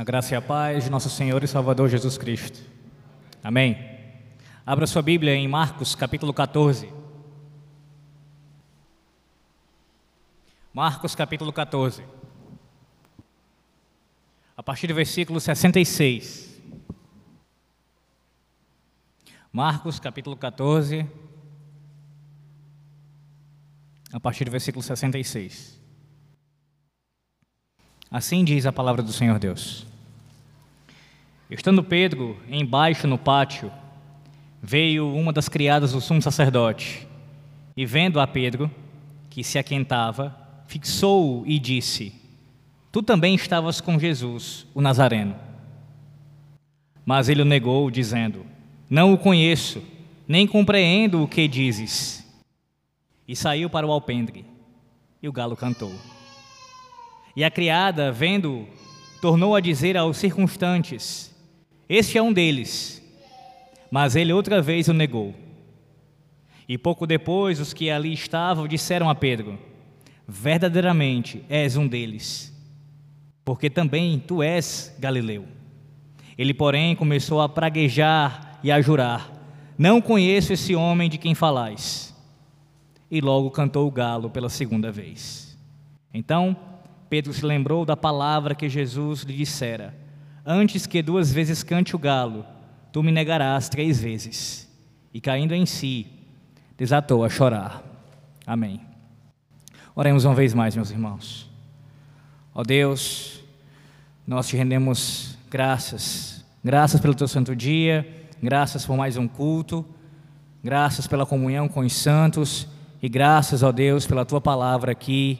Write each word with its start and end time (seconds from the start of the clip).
A 0.00 0.02
graça 0.02 0.32
e 0.32 0.34
a 0.34 0.40
paz 0.40 0.84
de 0.84 0.90
nosso 0.90 1.10
Senhor 1.10 1.44
e 1.44 1.46
Salvador 1.46 1.86
Jesus 1.86 2.16
Cristo. 2.16 2.58
Amém. 3.44 3.76
Abra 4.64 4.86
sua 4.86 5.02
Bíblia 5.02 5.34
em 5.34 5.46
Marcos, 5.46 5.94
capítulo 5.94 6.32
14. 6.32 6.90
Marcos, 10.72 11.14
capítulo 11.14 11.52
14. 11.52 12.02
A 14.56 14.62
partir 14.62 14.86
do 14.86 14.94
versículo 14.94 15.38
66. 15.38 16.62
Marcos, 19.52 20.00
capítulo 20.00 20.34
14. 20.34 21.06
A 24.10 24.18
partir 24.18 24.46
do 24.46 24.50
versículo 24.50 24.82
66. 24.82 25.78
Assim 28.10 28.42
diz 28.42 28.64
a 28.64 28.72
palavra 28.72 29.02
do 29.02 29.12
Senhor 29.12 29.38
Deus. 29.38 29.89
Estando 31.50 31.82
Pedro 31.82 32.36
embaixo 32.48 33.08
no 33.08 33.18
pátio, 33.18 33.72
veio 34.62 35.12
uma 35.12 35.32
das 35.32 35.48
criadas 35.48 35.92
do 35.92 36.00
sumo 36.00 36.22
sacerdote, 36.22 37.08
e 37.76 37.84
vendo 37.84 38.20
a 38.20 38.26
Pedro, 38.26 38.70
que 39.28 39.42
se 39.42 39.58
aquentava, 39.58 40.36
fixou-o 40.68 41.44
e 41.44 41.58
disse: 41.58 42.14
Tu 42.92 43.02
também 43.02 43.34
estavas 43.34 43.80
com 43.80 43.98
Jesus, 43.98 44.64
o 44.72 44.80
Nazareno. 44.80 45.34
Mas 47.04 47.28
ele 47.28 47.42
o 47.42 47.44
negou, 47.44 47.90
dizendo: 47.90 48.46
Não 48.88 49.12
o 49.12 49.18
conheço, 49.18 49.82
nem 50.28 50.46
compreendo 50.46 51.20
o 51.20 51.28
que 51.28 51.48
dizes. 51.48 52.24
E 53.26 53.34
saiu 53.34 53.68
para 53.68 53.86
o 53.86 53.90
alpendre, 53.90 54.44
e 55.20 55.28
o 55.28 55.32
galo 55.32 55.56
cantou. 55.56 55.92
E 57.34 57.42
a 57.42 57.50
criada, 57.50 58.12
vendo, 58.12 58.68
tornou 59.20 59.56
a 59.56 59.60
dizer 59.60 59.96
aos 59.96 60.16
circunstantes: 60.16 61.29
Este 61.90 62.16
é 62.16 62.22
um 62.22 62.32
deles. 62.32 63.02
Mas 63.90 64.14
ele 64.14 64.32
outra 64.32 64.62
vez 64.62 64.86
o 64.86 64.92
negou. 64.92 65.34
E 66.68 66.78
pouco 66.78 67.04
depois, 67.04 67.58
os 67.58 67.74
que 67.74 67.90
ali 67.90 68.12
estavam 68.12 68.68
disseram 68.68 69.10
a 69.10 69.14
Pedro: 69.16 69.58
Verdadeiramente 70.28 71.44
és 71.48 71.76
um 71.76 71.88
deles, 71.88 72.56
porque 73.44 73.68
também 73.68 74.22
tu 74.24 74.40
és 74.40 74.94
galileu. 75.00 75.48
Ele, 76.38 76.54
porém, 76.54 76.94
começou 76.94 77.40
a 77.40 77.48
praguejar 77.48 78.60
e 78.62 78.70
a 78.70 78.80
jurar: 78.80 79.28
Não 79.76 80.00
conheço 80.00 80.52
esse 80.52 80.76
homem 80.76 81.10
de 81.10 81.18
quem 81.18 81.34
falais. 81.34 82.14
E 83.10 83.20
logo 83.20 83.50
cantou 83.50 83.88
o 83.88 83.90
galo 83.90 84.30
pela 84.30 84.48
segunda 84.48 84.92
vez. 84.92 85.58
Então, 86.14 86.56
Pedro 87.08 87.32
se 87.32 87.44
lembrou 87.44 87.84
da 87.84 87.96
palavra 87.96 88.54
que 88.54 88.68
Jesus 88.68 89.22
lhe 89.22 89.36
dissera: 89.36 89.92
Antes 90.52 90.84
que 90.84 91.00
duas 91.00 91.30
vezes 91.30 91.62
cante 91.62 91.94
o 91.94 91.98
galo, 91.98 92.44
tu 92.90 93.04
me 93.04 93.12
negarás 93.12 93.68
três 93.68 94.00
vezes. 94.00 94.68
E 95.14 95.20
caindo 95.20 95.54
em 95.54 95.64
si, 95.64 96.08
desatou 96.76 97.24
a 97.24 97.28
chorar. 97.28 97.80
Amém. 98.44 98.80
Oremos 99.94 100.24
uma 100.24 100.34
vez 100.34 100.52
mais, 100.52 100.74
meus 100.74 100.90
irmãos. 100.90 101.48
Ó 102.52 102.64
Deus, 102.64 103.44
nós 104.26 104.48
te 104.48 104.56
rendemos 104.56 105.38
graças, 105.48 106.44
graças 106.64 107.00
pelo 107.00 107.14
teu 107.14 107.28
santo 107.28 107.54
dia, 107.54 108.04
graças 108.42 108.84
por 108.84 108.96
mais 108.96 109.16
um 109.16 109.28
culto, 109.28 109.86
graças 110.64 111.06
pela 111.06 111.24
comunhão 111.24 111.68
com 111.68 111.78
os 111.78 111.92
santos 111.92 112.66
e 113.00 113.08
graças, 113.08 113.62
ó 113.62 113.70
Deus, 113.70 114.04
pela 114.04 114.24
tua 114.24 114.40
palavra 114.40 114.90
aqui, 114.90 115.38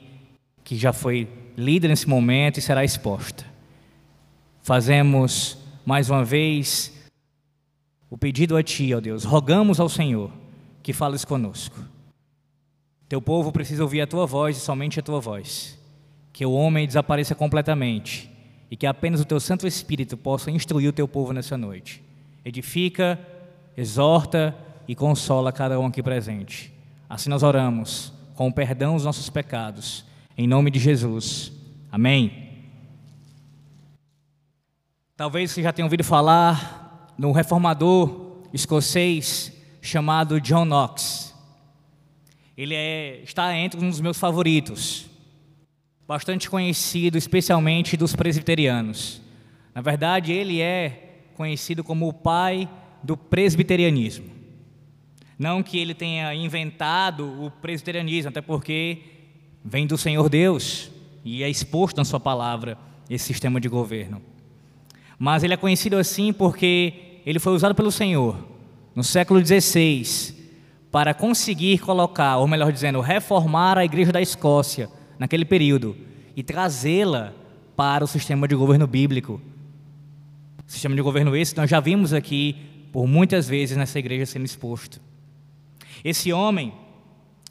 que 0.62 0.76
já 0.76 0.92
foi 0.92 1.28
lida 1.56 1.88
nesse 1.88 2.08
momento 2.08 2.58
e 2.58 2.62
será 2.62 2.84
exposta. 2.84 3.49
Fazemos 4.62 5.58
mais 5.84 6.10
uma 6.10 6.24
vez 6.24 6.92
o 8.10 8.18
pedido 8.18 8.56
a 8.56 8.62
Ti, 8.62 8.92
ó 8.94 9.00
Deus, 9.00 9.24
rogamos 9.24 9.78
ao 9.78 9.88
Senhor 9.88 10.30
que 10.82 10.92
fales 10.92 11.24
conosco. 11.24 11.78
Teu 13.08 13.22
povo 13.22 13.52
precisa 13.52 13.82
ouvir 13.82 14.00
a 14.00 14.06
Tua 14.06 14.26
voz 14.26 14.56
e 14.56 14.60
somente 14.60 14.98
a 14.98 15.02
Tua 15.02 15.20
voz. 15.20 15.78
Que 16.32 16.44
o 16.44 16.52
homem 16.52 16.86
desapareça 16.86 17.34
completamente 17.34 18.30
e 18.70 18.76
que 18.76 18.86
apenas 18.86 19.20
o 19.20 19.24
Teu 19.24 19.40
Santo 19.40 19.66
Espírito 19.66 20.16
possa 20.16 20.50
instruir 20.50 20.88
o 20.88 20.92
Teu 20.92 21.08
povo 21.08 21.32
nessa 21.32 21.56
noite. 21.56 22.02
Edifica, 22.44 23.18
exorta 23.76 24.56
e 24.86 24.94
consola 24.94 25.52
cada 25.52 25.78
um 25.78 25.86
aqui 25.86 26.02
presente. 26.02 26.72
Assim 27.08 27.28
nós 27.28 27.42
oramos, 27.42 28.12
com 28.34 28.48
o 28.48 28.52
perdão 28.52 28.94
dos 28.94 29.04
nossos 29.04 29.28
pecados 29.28 30.04
em 30.36 30.46
nome 30.46 30.70
de 30.70 30.78
Jesus. 30.78 31.52
Amém. 31.92 32.49
Talvez 35.20 35.50
você 35.50 35.62
já 35.62 35.70
tenha 35.70 35.84
ouvido 35.84 36.02
falar 36.02 37.12
no 37.18 37.30
reformador 37.30 38.38
escocês 38.54 39.52
chamado 39.82 40.40
John 40.40 40.64
Knox. 40.64 41.34
Ele 42.56 42.74
é, 42.74 43.20
está 43.22 43.54
entre 43.54 43.78
um 43.78 43.90
dos 43.90 44.00
meus 44.00 44.18
favoritos, 44.18 45.04
bastante 46.08 46.48
conhecido, 46.48 47.18
especialmente 47.18 47.98
dos 47.98 48.16
presbiterianos. 48.16 49.20
Na 49.74 49.82
verdade, 49.82 50.32
ele 50.32 50.62
é 50.62 51.26
conhecido 51.34 51.84
como 51.84 52.08
o 52.08 52.14
pai 52.14 52.66
do 53.02 53.14
presbiterianismo. 53.14 54.30
Não 55.38 55.62
que 55.62 55.78
ele 55.78 55.92
tenha 55.92 56.34
inventado 56.34 57.44
o 57.44 57.50
presbiterianismo, 57.50 58.30
até 58.30 58.40
porque 58.40 59.02
vem 59.62 59.86
do 59.86 59.98
Senhor 59.98 60.30
Deus 60.30 60.90
e 61.22 61.42
é 61.42 61.50
exposto 61.50 61.98
na 61.98 62.06
sua 62.06 62.18
palavra 62.18 62.78
esse 63.10 63.26
sistema 63.26 63.60
de 63.60 63.68
governo. 63.68 64.22
Mas 65.22 65.44
ele 65.44 65.52
é 65.52 65.56
conhecido 65.58 65.98
assim 65.98 66.32
porque 66.32 67.20
ele 67.26 67.38
foi 67.38 67.52
usado 67.52 67.74
pelo 67.74 67.92
Senhor 67.92 68.38
no 68.94 69.04
século 69.04 69.38
XVI 69.44 70.34
para 70.90 71.12
conseguir 71.12 71.78
colocar, 71.80 72.38
ou 72.38 72.48
melhor 72.48 72.72
dizendo, 72.72 73.02
reformar 73.02 73.76
a 73.76 73.84
igreja 73.84 74.10
da 74.10 74.22
Escócia 74.22 74.88
naquele 75.18 75.44
período 75.44 75.94
e 76.34 76.42
trazê-la 76.42 77.34
para 77.76 78.02
o 78.02 78.06
sistema 78.06 78.48
de 78.48 78.54
governo 78.54 78.86
bíblico. 78.86 79.38
Sistema 80.66 80.96
de 80.96 81.02
governo 81.02 81.36
esse 81.36 81.54
nós 81.54 81.68
já 81.68 81.80
vimos 81.80 82.14
aqui 82.14 82.56
por 82.90 83.06
muitas 83.06 83.46
vezes 83.46 83.76
nessa 83.76 83.98
igreja 83.98 84.24
sendo 84.24 84.46
exposto. 84.46 85.02
Esse 86.02 86.32
homem 86.32 86.72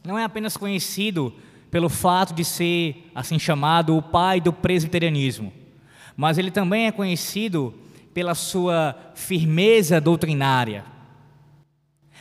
não 0.03 0.18
é 0.18 0.24
apenas 0.24 0.57
conhecido 0.57 1.31
pelo 1.69 1.88
fato 1.88 2.34
de 2.34 2.44
ser, 2.44 3.12
assim 3.13 3.38
chamado, 3.38 3.96
o 3.96 4.01
pai 4.01 4.41
do 4.41 4.51
presbiterianismo, 4.51 5.53
mas 6.19 6.38
ele 6.38 6.52
também 6.52 6.85
é 6.85 6.91
conhecido 6.91 7.74
pela 8.13 8.35
sua 8.35 8.94
firmeza 9.16 10.02
doutrinária, 10.02 10.84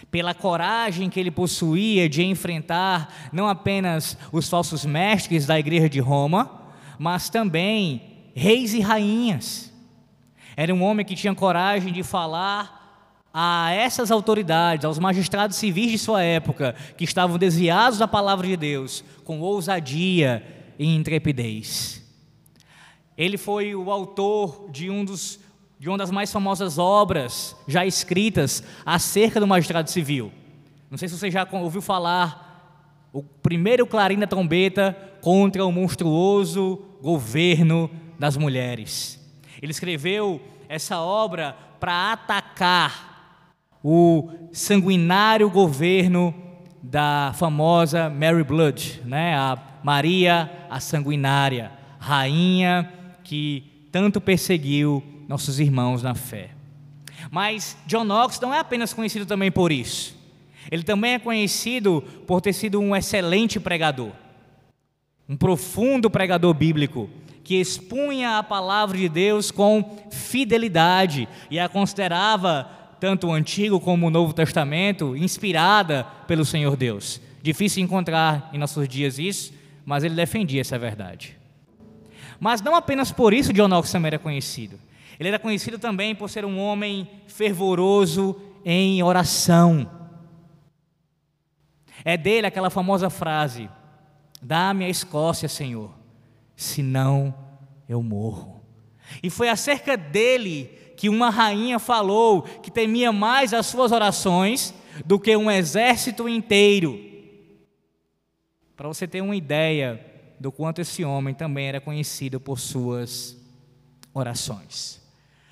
pela 0.08 0.32
coragem 0.32 1.10
que 1.10 1.18
ele 1.18 1.32
possuía 1.32 2.08
de 2.08 2.22
enfrentar 2.22 3.12
não 3.32 3.48
apenas 3.48 4.16
os 4.30 4.48
falsos 4.48 4.86
mestres 4.86 5.46
da 5.46 5.58
igreja 5.58 5.88
de 5.88 5.98
Roma, 5.98 6.70
mas 6.96 7.28
também 7.28 8.30
reis 8.36 8.72
e 8.72 8.78
rainhas. 8.78 9.74
Era 10.56 10.72
um 10.72 10.84
homem 10.84 11.04
que 11.04 11.16
tinha 11.16 11.34
coragem 11.34 11.92
de 11.92 12.04
falar 12.04 13.18
a 13.34 13.72
essas 13.72 14.12
autoridades, 14.12 14.84
aos 14.84 15.00
magistrados 15.00 15.56
civis 15.56 15.90
de 15.90 15.98
sua 15.98 16.22
época, 16.22 16.76
que 16.96 17.02
estavam 17.02 17.36
desviados 17.36 17.98
da 17.98 18.06
palavra 18.06 18.46
de 18.46 18.56
Deus, 18.56 19.02
com 19.24 19.40
ousadia 19.40 20.40
e 20.78 20.86
intrepidez. 20.86 22.07
Ele 23.18 23.36
foi 23.36 23.74
o 23.74 23.90
autor 23.90 24.70
de, 24.70 24.88
um 24.88 25.04
dos, 25.04 25.40
de 25.76 25.88
uma 25.88 25.98
das 25.98 26.08
mais 26.08 26.32
famosas 26.32 26.78
obras 26.78 27.56
já 27.66 27.84
escritas 27.84 28.62
acerca 28.86 29.40
do 29.40 29.46
magistrado 29.46 29.90
civil. 29.90 30.32
Não 30.88 30.96
sei 30.96 31.08
se 31.08 31.18
você 31.18 31.28
já 31.28 31.46
ouviu 31.50 31.82
falar 31.82 33.08
o 33.12 33.20
primeiro 33.20 33.84
clarim 33.88 34.20
da 34.20 34.26
trombeta 34.28 34.96
contra 35.20 35.66
o 35.66 35.72
monstruoso 35.72 36.80
governo 37.02 37.90
das 38.16 38.36
mulheres. 38.36 39.18
Ele 39.60 39.72
escreveu 39.72 40.40
essa 40.68 41.00
obra 41.00 41.56
para 41.80 42.12
atacar 42.12 43.34
o 43.82 44.30
sanguinário 44.52 45.50
governo 45.50 46.32
da 46.80 47.32
famosa 47.34 48.08
Mary 48.08 48.44
Blood, 48.44 49.02
né? 49.04 49.34
a 49.34 49.58
Maria 49.82 50.66
a 50.70 50.78
Sanguinária, 50.78 51.72
rainha 51.98 52.92
que 53.28 53.62
tanto 53.92 54.22
perseguiu 54.22 55.04
nossos 55.28 55.60
irmãos 55.60 56.02
na 56.02 56.14
fé. 56.14 56.48
Mas 57.30 57.76
John 57.86 58.04
Knox 58.04 58.40
não 58.40 58.54
é 58.54 58.58
apenas 58.58 58.94
conhecido 58.94 59.26
também 59.26 59.52
por 59.52 59.70
isso. 59.70 60.16
Ele 60.70 60.82
também 60.82 61.12
é 61.12 61.18
conhecido 61.18 62.02
por 62.26 62.40
ter 62.40 62.54
sido 62.54 62.80
um 62.80 62.96
excelente 62.96 63.60
pregador, 63.60 64.12
um 65.28 65.36
profundo 65.36 66.08
pregador 66.08 66.54
bíblico, 66.54 67.10
que 67.44 67.56
expunha 67.56 68.38
a 68.38 68.42
palavra 68.42 68.96
de 68.96 69.10
Deus 69.10 69.50
com 69.50 69.98
fidelidade 70.10 71.28
e 71.50 71.60
a 71.60 71.68
considerava 71.68 72.64
tanto 72.98 73.26
o 73.26 73.32
Antigo 73.32 73.78
como 73.78 74.06
o 74.06 74.10
Novo 74.10 74.32
Testamento, 74.32 75.14
inspirada 75.14 76.04
pelo 76.26 76.46
Senhor 76.46 76.76
Deus. 76.76 77.20
Difícil 77.42 77.84
encontrar 77.84 78.48
em 78.54 78.58
nossos 78.58 78.88
dias 78.88 79.18
isso, 79.18 79.52
mas 79.84 80.02
ele 80.02 80.14
defendia 80.14 80.62
essa 80.62 80.78
verdade. 80.78 81.37
Mas 82.40 82.60
não 82.62 82.74
apenas 82.74 83.10
por 83.10 83.32
isso 83.32 83.52
John 83.52 83.68
Knox 83.68 83.90
também 83.90 84.08
era 84.08 84.18
conhecido. 84.18 84.78
Ele 85.18 85.28
era 85.28 85.38
conhecido 85.38 85.78
também 85.78 86.14
por 86.14 86.30
ser 86.30 86.44
um 86.44 86.58
homem 86.58 87.08
fervoroso 87.26 88.40
em 88.64 89.02
oração. 89.02 89.90
É 92.04 92.16
dele 92.16 92.46
aquela 92.46 92.70
famosa 92.70 93.10
frase: 93.10 93.68
Dá-me 94.40 94.84
a 94.84 94.88
Escócia, 94.88 95.48
Senhor, 95.48 95.90
senão 96.54 97.34
eu 97.88 98.02
morro. 98.02 98.60
E 99.22 99.30
foi 99.30 99.48
acerca 99.48 99.96
dele 99.96 100.66
que 100.96 101.08
uma 101.08 101.30
rainha 101.30 101.78
falou 101.78 102.42
que 102.42 102.70
temia 102.70 103.12
mais 103.12 103.54
as 103.54 103.66
suas 103.66 103.90
orações 103.90 104.74
do 105.04 105.18
que 105.18 105.36
um 105.36 105.50
exército 105.50 106.28
inteiro. 106.28 107.00
Para 108.76 108.88
você 108.88 109.08
ter 109.08 109.20
uma 109.20 109.34
ideia 109.34 110.04
do 110.40 110.52
quanto 110.52 110.80
esse 110.80 111.04
homem 111.04 111.34
também 111.34 111.68
era 111.68 111.80
conhecido 111.80 112.38
por 112.38 112.58
suas 112.58 113.36
orações. 114.14 115.00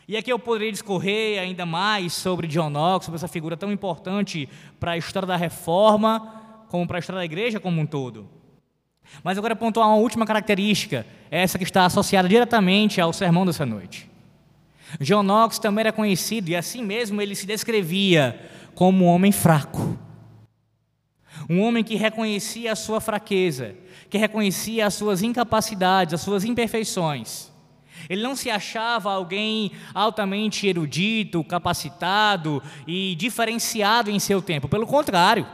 E 0.09 0.17
aqui 0.17 0.33
eu 0.33 0.39
poderia 0.39 0.71
discorrer 0.71 1.41
ainda 1.41 1.67
mais 1.67 2.13
sobre 2.13 2.47
John 2.47 2.71
Knox, 2.71 3.07
sobre 3.07 3.17
essa 3.17 3.27
figura 3.27 3.57
tão 3.57 3.73
importante 3.73 4.49
para 4.79 4.93
a 4.93 4.97
história 4.97 5.27
da 5.27 5.37
reforma, 5.37 6.65
como 6.69 6.87
para 6.87 6.99
a 6.99 7.01
história 7.01 7.21
da 7.21 7.25
igreja 7.25 7.59
como 7.59 7.81
um 7.81 7.87
todo. 7.87 8.29
Mas 9.23 9.39
quero 9.39 9.57
pontuar 9.57 9.89
uma 9.89 9.97
última 9.97 10.25
característica, 10.25 11.07
essa 11.31 11.59
que 11.59 11.65
está 11.65 11.85
associada 11.85 12.29
diretamente 12.29 13.01
ao 13.01 13.13
sermão 13.13 13.45
dessa 13.45 13.67
noite. 13.67 14.09
John 15.01 15.23
Knox 15.23 15.59
também 15.59 15.83
era 15.83 15.93
conhecido, 15.93 16.51
e 16.51 16.57
assim 16.57 16.85
mesmo 16.85 17.21
ele 17.21 17.35
se 17.35 17.47
descrevia 17.47 18.41
como 18.75 19.05
um 19.05 19.09
homem 19.09 19.33
fraco. 19.33 19.99
Um 21.49 21.61
homem 21.63 21.85
que 21.85 21.97
reconhecia 21.97 22.73
a 22.73 22.77
sua 22.77 23.01
fraqueza, 23.01 23.75
que 24.09 24.19
reconhecia 24.19 24.87
as 24.87 24.95
suas 24.95 25.23
incapacidades, 25.23 26.15
as 26.15 26.21
suas 26.21 26.45
imperfeições. 26.45 27.51
Ele 28.09 28.23
não 28.23 28.37
se 28.37 28.51
achava 28.51 29.13
alguém 29.13 29.73
altamente 29.95 30.67
erudito, 30.67 31.43
capacitado 31.45 32.63
e 32.87 33.15
diferenciado 33.17 34.11
em 34.11 34.19
seu 34.19 34.41
tempo. 34.41 34.69
Pelo 34.69 34.87
contrário, 34.87 35.47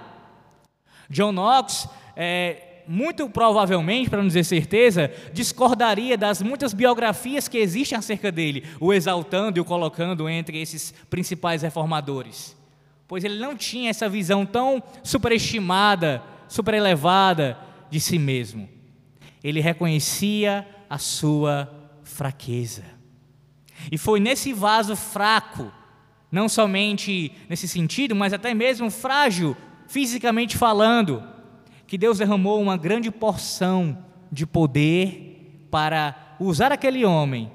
John 1.09 1.33
Knox, 1.33 1.89
é, 2.17 2.83
muito 2.87 3.29
provavelmente, 3.29 4.11
para 4.11 4.21
não 4.21 4.27
dizer 4.27 4.45
certeza, 4.45 5.11
discordaria 5.33 6.17
das 6.17 6.43
muitas 6.43 6.75
biografias 6.75 7.49
que 7.49 7.59
existem 7.59 7.97
acerca 7.97 8.31
dele, 8.31 8.65
o 8.81 8.93
exaltando 8.93 9.59
e 9.59 9.61
o 9.61 9.65
colocando 9.65 10.29
entre 10.29 10.61
esses 10.61 10.93
principais 11.09 11.63
reformadores. 11.63 12.57
Pois 13.07 13.25
ele 13.25 13.39
não 13.39 13.57
tinha 13.57 13.91
essa 13.91 14.09
visão 14.09 14.45
tão 14.45 14.83
superestimada, 15.03 16.23
superelevada 16.49 17.57
de 17.93 18.01
si 18.01 18.19
mesmo. 18.19 18.67
Ele 19.45 19.61
reconhecia 19.61 20.67
a 20.89 20.97
sua 20.97 21.71
fraqueza. 22.03 22.85
E 23.91 23.99
foi 23.99 24.19
nesse 24.19 24.55
vaso 24.55 24.97
fraco, 24.97 25.71
não 26.31 26.49
somente 26.49 27.33
nesse 27.51 27.69
sentido, 27.69 28.17
mas 28.17 28.33
até 28.33 28.55
mesmo 28.55 28.91
frágil, 28.91 29.55
fisicamente 29.87 30.57
falando, 30.57 31.23
que 31.87 31.99
Deus 31.99 32.17
derramou 32.17 32.63
uma 32.63 32.79
grande 32.79 33.11
porção 33.11 34.03
de 34.31 34.47
poder 34.47 35.67
para 35.71 36.37
usar 36.41 36.73
aquele 36.73 37.05
homem 37.05 37.53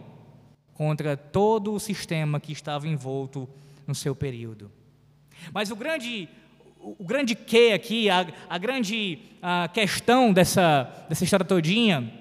contra 0.75 1.17
todo 1.17 1.73
o 1.73 1.79
sistema 1.79 2.39
que 2.39 2.51
estava 2.51 2.87
envolto 2.87 3.49
no 3.87 3.95
seu 3.95 4.15
período. 4.15 4.71
Mas 5.51 5.71
o 5.71 5.75
grande 5.75 6.29
o 6.79 7.03
grande 7.03 7.35
que 7.35 7.73
aqui, 7.73 8.09
a, 8.09 8.27
a 8.49 8.57
grande 8.57 9.19
a 9.41 9.67
questão 9.67 10.33
dessa, 10.33 11.05
dessa 11.07 11.23
história 11.23 11.45
todinha, 11.45 12.11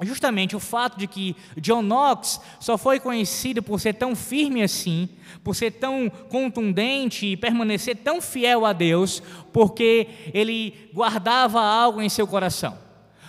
é 0.00 0.06
justamente 0.06 0.54
o 0.54 0.60
fato 0.60 0.96
de 0.96 1.08
que 1.08 1.34
John 1.56 1.82
Knox 1.82 2.40
só 2.60 2.78
foi 2.78 3.00
conhecido 3.00 3.62
por 3.62 3.80
ser 3.80 3.94
tão 3.94 4.14
firme 4.14 4.62
assim, 4.62 5.08
por 5.42 5.56
ser 5.56 5.72
tão 5.72 6.08
contundente 6.28 7.26
e 7.26 7.36
permanecer 7.36 7.96
tão 7.96 8.20
fiel 8.20 8.64
a 8.64 8.72
Deus, 8.72 9.20
porque 9.52 10.06
ele 10.32 10.90
guardava 10.94 11.60
algo 11.60 12.00
em 12.00 12.08
seu 12.08 12.28
coração. 12.28 12.78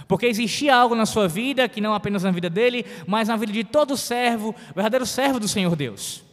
Porque 0.07 0.27
existia 0.27 0.75
algo 0.75 0.95
na 0.95 1.05
sua 1.05 1.27
vida, 1.27 1.67
que 1.67 1.81
não 1.81 1.93
apenas 1.93 2.23
na 2.23 2.31
vida 2.31 2.49
dele, 2.49 2.85
mas 3.07 3.27
na 3.27 3.35
vida 3.35 3.51
de 3.51 3.63
todo 3.63 3.97
servo, 3.97 4.55
verdadeiro 4.75 5.05
servo 5.05 5.39
do 5.39 5.47
Senhor 5.47 5.75
Deus. 5.75 6.23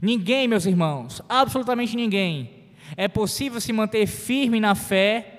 Ninguém, 0.00 0.46
meus 0.46 0.66
irmãos, 0.66 1.20
absolutamente 1.28 1.96
ninguém, 1.96 2.57
é 2.96 3.08
possível 3.08 3.60
se 3.60 3.72
manter 3.72 4.06
firme 4.06 4.60
na 4.60 4.74
fé 4.74 5.34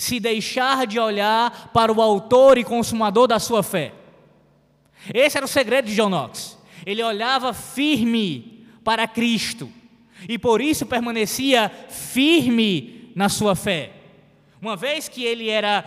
se 0.00 0.18
deixar 0.18 0.86
de 0.86 0.98
olhar 0.98 1.70
para 1.74 1.92
o 1.92 2.00
autor 2.00 2.56
e 2.56 2.64
consumador 2.64 3.28
da 3.28 3.38
sua 3.38 3.62
fé. 3.62 3.92
Esse 5.12 5.36
era 5.36 5.44
o 5.44 5.48
segredo 5.48 5.86
de 5.86 5.94
John 5.94 6.08
Knox. 6.08 6.58
Ele 6.86 7.02
olhava 7.02 7.52
firme 7.52 8.66
para 8.82 9.06
Cristo 9.06 9.70
e 10.26 10.38
por 10.38 10.62
isso 10.62 10.86
permanecia 10.86 11.70
firme 11.90 13.12
na 13.14 13.28
sua 13.28 13.54
fé. 13.54 13.92
Uma 14.60 14.74
vez 14.74 15.06
que 15.06 15.22
ele 15.22 15.50
era 15.50 15.84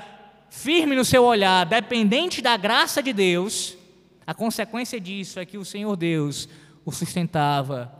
firme 0.50 0.96
no 0.96 1.04
seu 1.04 1.24
olhar, 1.24 1.66
dependente 1.66 2.40
da 2.40 2.56
graça 2.56 3.02
de 3.02 3.14
Deus, 3.14 3.76
a 4.28 4.34
consequência 4.34 5.00
disso 5.00 5.40
é 5.40 5.46
que 5.46 5.58
o 5.58 5.66
Senhor 5.66 5.96
Deus 5.96 6.48
o 6.86 6.92
sustentava 6.92 7.92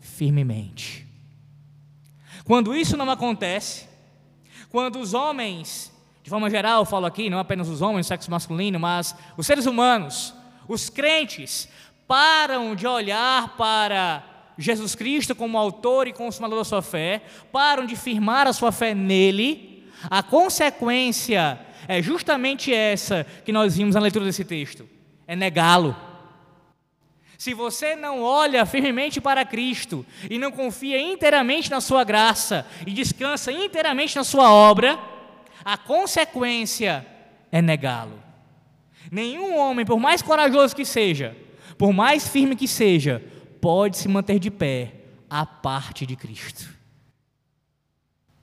firmemente. 0.00 1.01
Quando 2.52 2.76
isso 2.76 2.98
não 2.98 3.10
acontece, 3.10 3.88
quando 4.68 4.98
os 4.98 5.14
homens, 5.14 5.90
de 6.22 6.28
forma 6.28 6.50
geral, 6.50 6.84
falo 6.84 7.06
aqui, 7.06 7.30
não 7.30 7.38
apenas 7.38 7.66
os 7.66 7.80
homens, 7.80 8.06
sexo 8.06 8.30
masculino, 8.30 8.78
mas 8.78 9.16
os 9.38 9.46
seres 9.46 9.64
humanos, 9.64 10.34
os 10.68 10.90
crentes, 10.90 11.66
param 12.06 12.74
de 12.74 12.86
olhar 12.86 13.56
para 13.56 14.22
Jesus 14.58 14.94
Cristo 14.94 15.34
como 15.34 15.56
autor 15.56 16.06
e 16.06 16.12
consumador 16.12 16.58
da 16.58 16.64
sua 16.64 16.82
fé, 16.82 17.22
param 17.50 17.86
de 17.86 17.96
firmar 17.96 18.46
a 18.46 18.52
sua 18.52 18.70
fé 18.70 18.94
nele, 18.94 19.90
a 20.10 20.22
consequência 20.22 21.58
é 21.88 22.02
justamente 22.02 22.70
essa 22.70 23.26
que 23.46 23.50
nós 23.50 23.78
vimos 23.78 23.94
na 23.94 24.00
leitura 24.02 24.26
desse 24.26 24.44
texto: 24.44 24.86
é 25.26 25.34
negá-lo. 25.34 25.96
Se 27.42 27.54
você 27.54 27.96
não 27.96 28.22
olha 28.22 28.64
firmemente 28.64 29.20
para 29.20 29.44
Cristo 29.44 30.06
e 30.30 30.38
não 30.38 30.52
confia 30.52 31.00
inteiramente 31.00 31.68
na 31.68 31.80
Sua 31.80 32.04
graça 32.04 32.64
e 32.86 32.92
descansa 32.92 33.50
inteiramente 33.50 34.14
na 34.14 34.22
Sua 34.22 34.52
obra, 34.52 34.96
a 35.64 35.76
consequência 35.76 37.04
é 37.50 37.60
negá-lo. 37.60 38.22
Nenhum 39.10 39.58
homem, 39.58 39.84
por 39.84 39.98
mais 39.98 40.22
corajoso 40.22 40.76
que 40.76 40.84
seja, 40.84 41.36
por 41.76 41.92
mais 41.92 42.28
firme 42.28 42.54
que 42.54 42.68
seja, 42.68 43.20
pode 43.60 43.96
se 43.98 44.06
manter 44.06 44.38
de 44.38 44.48
pé 44.48 44.92
à 45.28 45.44
parte 45.44 46.06
de 46.06 46.14
Cristo. 46.14 46.72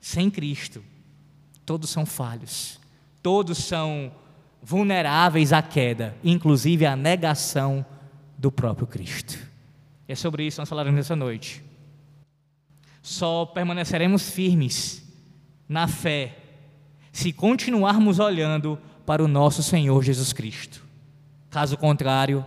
Sem 0.02 0.30
Cristo, 0.30 0.84
todos 1.66 1.90
são 1.90 2.06
falhos, 2.06 2.78
todos 3.24 3.60
são 3.60 4.12
vulneráveis 4.62 5.54
à 5.54 5.62
queda, 5.62 6.18
inclusive 6.22 6.86
à 6.86 6.98
negação 6.98 7.86
do 8.40 8.50
próprio 8.50 8.88
Cristo. 8.88 9.38
É 10.08 10.16
sobre 10.16 10.48
isso 10.48 10.56
que 10.56 10.62
nós 10.62 10.70
falaremos 10.70 10.98
nessa 10.98 11.16
noite. 11.16 11.62
Só 13.02 13.46
permaneceremos 13.46 14.30
firmes 14.30 15.04
na 15.68 15.88
fé 15.88 16.38
se 17.12 17.34
continuarmos 17.34 18.18
olhando 18.18 18.80
para 19.06 19.22
o 19.22 19.28
nosso 19.28 19.62
Senhor 19.62 20.02
Jesus 20.04 20.32
Cristo. 20.32 20.82
Caso 21.50 21.78
contrário, 21.78 22.46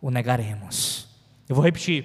o 0.00 0.10
negaremos. 0.10 1.08
Eu 1.48 1.56
vou 1.56 1.64
repetir. 1.64 2.04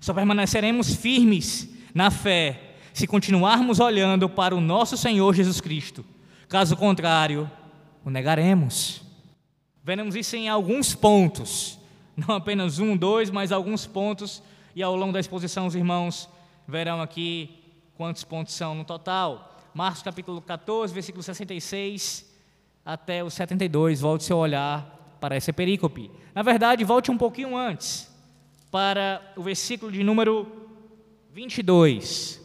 Só 0.00 0.12
permaneceremos 0.12 0.92
firmes 0.94 1.68
na 1.94 2.10
fé 2.10 2.74
se 2.92 3.06
continuarmos 3.06 3.78
olhando 3.78 4.28
para 4.28 4.54
o 4.54 4.60
nosso 4.60 4.96
Senhor 4.96 5.32
Jesus 5.32 5.60
Cristo. 5.60 6.04
Caso 6.48 6.76
contrário, 6.76 7.48
o 8.04 8.10
negaremos. 8.10 9.00
Veremos 9.84 10.16
isso 10.16 10.34
em 10.34 10.48
alguns 10.48 10.94
pontos 10.94 11.79
não 12.26 12.34
apenas 12.36 12.78
um, 12.78 12.96
dois, 12.96 13.30
mas 13.30 13.52
alguns 13.52 13.86
pontos, 13.86 14.42
e 14.74 14.82
ao 14.82 14.94
longo 14.94 15.12
da 15.12 15.20
exposição 15.20 15.66
os 15.66 15.74
irmãos 15.74 16.28
verão 16.66 17.00
aqui 17.00 17.58
quantos 17.96 18.24
pontos 18.24 18.54
são 18.54 18.74
no 18.74 18.84
total. 18.84 19.58
Marcos 19.72 20.02
capítulo 20.02 20.40
14, 20.40 20.92
versículo 20.92 21.22
66 21.22 22.28
até 22.84 23.22
o 23.22 23.30
72, 23.30 24.00
volte 24.00 24.24
seu 24.24 24.36
olhar 24.36 25.16
para 25.20 25.36
essa 25.36 25.52
perícope. 25.52 26.10
Na 26.34 26.42
verdade, 26.42 26.84
volte 26.84 27.10
um 27.10 27.16
pouquinho 27.16 27.56
antes, 27.56 28.10
para 28.70 29.20
o 29.36 29.42
versículo 29.42 29.92
de 29.92 30.02
número 30.02 30.46
22. 31.32 32.40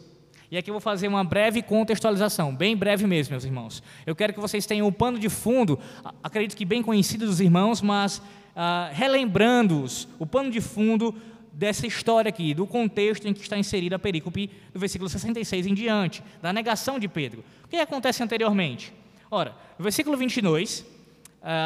E 0.50 0.56
aqui 0.56 0.70
eu 0.70 0.74
vou 0.74 0.80
fazer 0.80 1.08
uma 1.08 1.24
breve 1.24 1.62
contextualização, 1.62 2.54
bem 2.54 2.76
breve 2.76 3.06
mesmo, 3.06 3.32
meus 3.32 3.44
irmãos. 3.44 3.82
Eu 4.06 4.14
quero 4.14 4.32
que 4.32 4.40
vocês 4.40 4.64
tenham 4.64 4.86
um 4.86 4.92
pano 4.92 5.18
de 5.18 5.28
fundo, 5.28 5.78
acredito 6.22 6.56
que 6.56 6.64
bem 6.64 6.82
conhecido 6.82 7.26
dos 7.26 7.40
irmãos, 7.40 7.82
mas 7.82 8.22
ah, 8.56 8.90
relembrando-os 8.92 10.08
o 10.18 10.26
pano 10.26 10.50
de 10.50 10.60
fundo 10.60 11.14
dessa 11.52 11.86
história 11.86 12.28
aqui, 12.28 12.54
do 12.54 12.66
contexto 12.66 13.28
em 13.28 13.32
que 13.32 13.40
está 13.40 13.56
inserida 13.56 13.96
a 13.96 13.98
perícope 13.98 14.50
do 14.72 14.80
versículo 14.80 15.08
66 15.08 15.66
em 15.66 15.74
diante, 15.74 16.22
da 16.42 16.52
negação 16.52 16.98
de 16.98 17.06
Pedro. 17.06 17.44
O 17.64 17.68
que 17.68 17.76
acontece 17.76 18.22
anteriormente? 18.22 18.92
Ora, 19.30 19.54
no 19.78 19.82
versículo 19.82 20.16
22, 20.16 20.84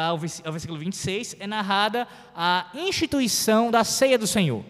ao 0.07 0.17
versículo 0.17 0.77
26, 0.77 1.37
é 1.39 1.47
narrada 1.47 2.07
a 2.35 2.67
instituição 2.73 3.71
da 3.71 3.83
ceia 3.83 4.17
do 4.17 4.27
Senhor. 4.27 4.63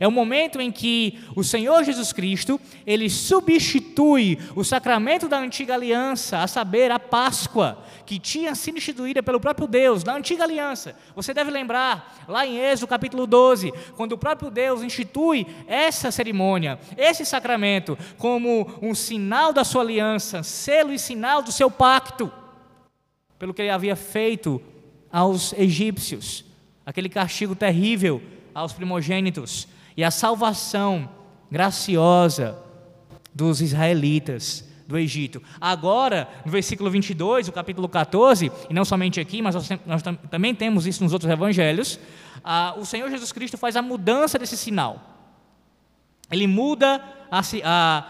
É 0.00 0.06
o 0.06 0.12
momento 0.12 0.60
em 0.60 0.70
que 0.70 1.20
o 1.34 1.44
Senhor 1.44 1.84
Jesus 1.84 2.12
Cristo, 2.12 2.60
ele 2.86 3.08
substitui 3.10 4.38
o 4.54 4.64
sacramento 4.64 5.28
da 5.28 5.38
antiga 5.38 5.74
aliança, 5.74 6.38
a 6.38 6.46
saber, 6.46 6.90
a 6.90 6.98
Páscoa, 6.98 7.82
que 8.06 8.18
tinha 8.18 8.54
sido 8.54 8.78
instituída 8.78 9.22
pelo 9.22 9.40
próprio 9.40 9.66
Deus, 9.66 10.02
da 10.02 10.14
antiga 10.14 10.44
aliança. 10.44 10.96
Você 11.14 11.32
deve 11.32 11.50
lembrar, 11.50 12.24
lá 12.28 12.46
em 12.46 12.58
Êxodo 12.58 12.88
capítulo 12.88 13.26
12, 13.26 13.72
quando 13.96 14.12
o 14.12 14.18
próprio 14.18 14.50
Deus 14.50 14.82
institui 14.82 15.46
essa 15.66 16.10
cerimônia, 16.10 16.78
esse 16.96 17.24
sacramento, 17.24 17.96
como 18.18 18.70
um 18.80 18.94
sinal 18.94 19.52
da 19.52 19.64
sua 19.64 19.82
aliança, 19.82 20.42
selo 20.42 20.92
e 20.92 20.98
sinal 20.98 21.42
do 21.42 21.52
seu 21.52 21.70
pacto, 21.70 22.32
pelo 23.38 23.52
que 23.52 23.62
ele 23.62 23.70
havia 23.70 23.96
feito 23.96 24.62
aos 25.10 25.52
egípcios, 25.54 26.44
aquele 26.86 27.08
castigo 27.08 27.54
terrível 27.54 28.22
aos 28.54 28.72
primogênitos 28.72 29.68
e 29.96 30.04
a 30.04 30.10
salvação 30.10 31.08
graciosa 31.50 32.58
dos 33.34 33.60
israelitas 33.60 34.68
do 34.86 34.98
Egito. 34.98 35.42
Agora, 35.60 36.28
no 36.44 36.52
versículo 36.52 36.90
22, 36.90 37.48
o 37.48 37.52
capítulo 37.52 37.88
14, 37.88 38.52
e 38.68 38.74
não 38.74 38.84
somente 38.84 39.20
aqui, 39.20 39.40
mas 39.40 39.54
nós, 39.54 39.68
nós 39.86 40.02
também 40.30 40.54
temos 40.54 40.86
isso 40.86 41.02
nos 41.02 41.12
outros 41.12 41.30
evangelhos, 41.30 41.98
o 42.76 42.84
Senhor 42.84 43.08
Jesus 43.10 43.32
Cristo 43.32 43.56
faz 43.56 43.76
a 43.76 43.82
mudança 43.82 44.38
desse 44.38 44.56
sinal. 44.56 45.00
Ele 46.30 46.46
muda 46.46 47.02
a, 47.30 47.40
a 47.64 48.02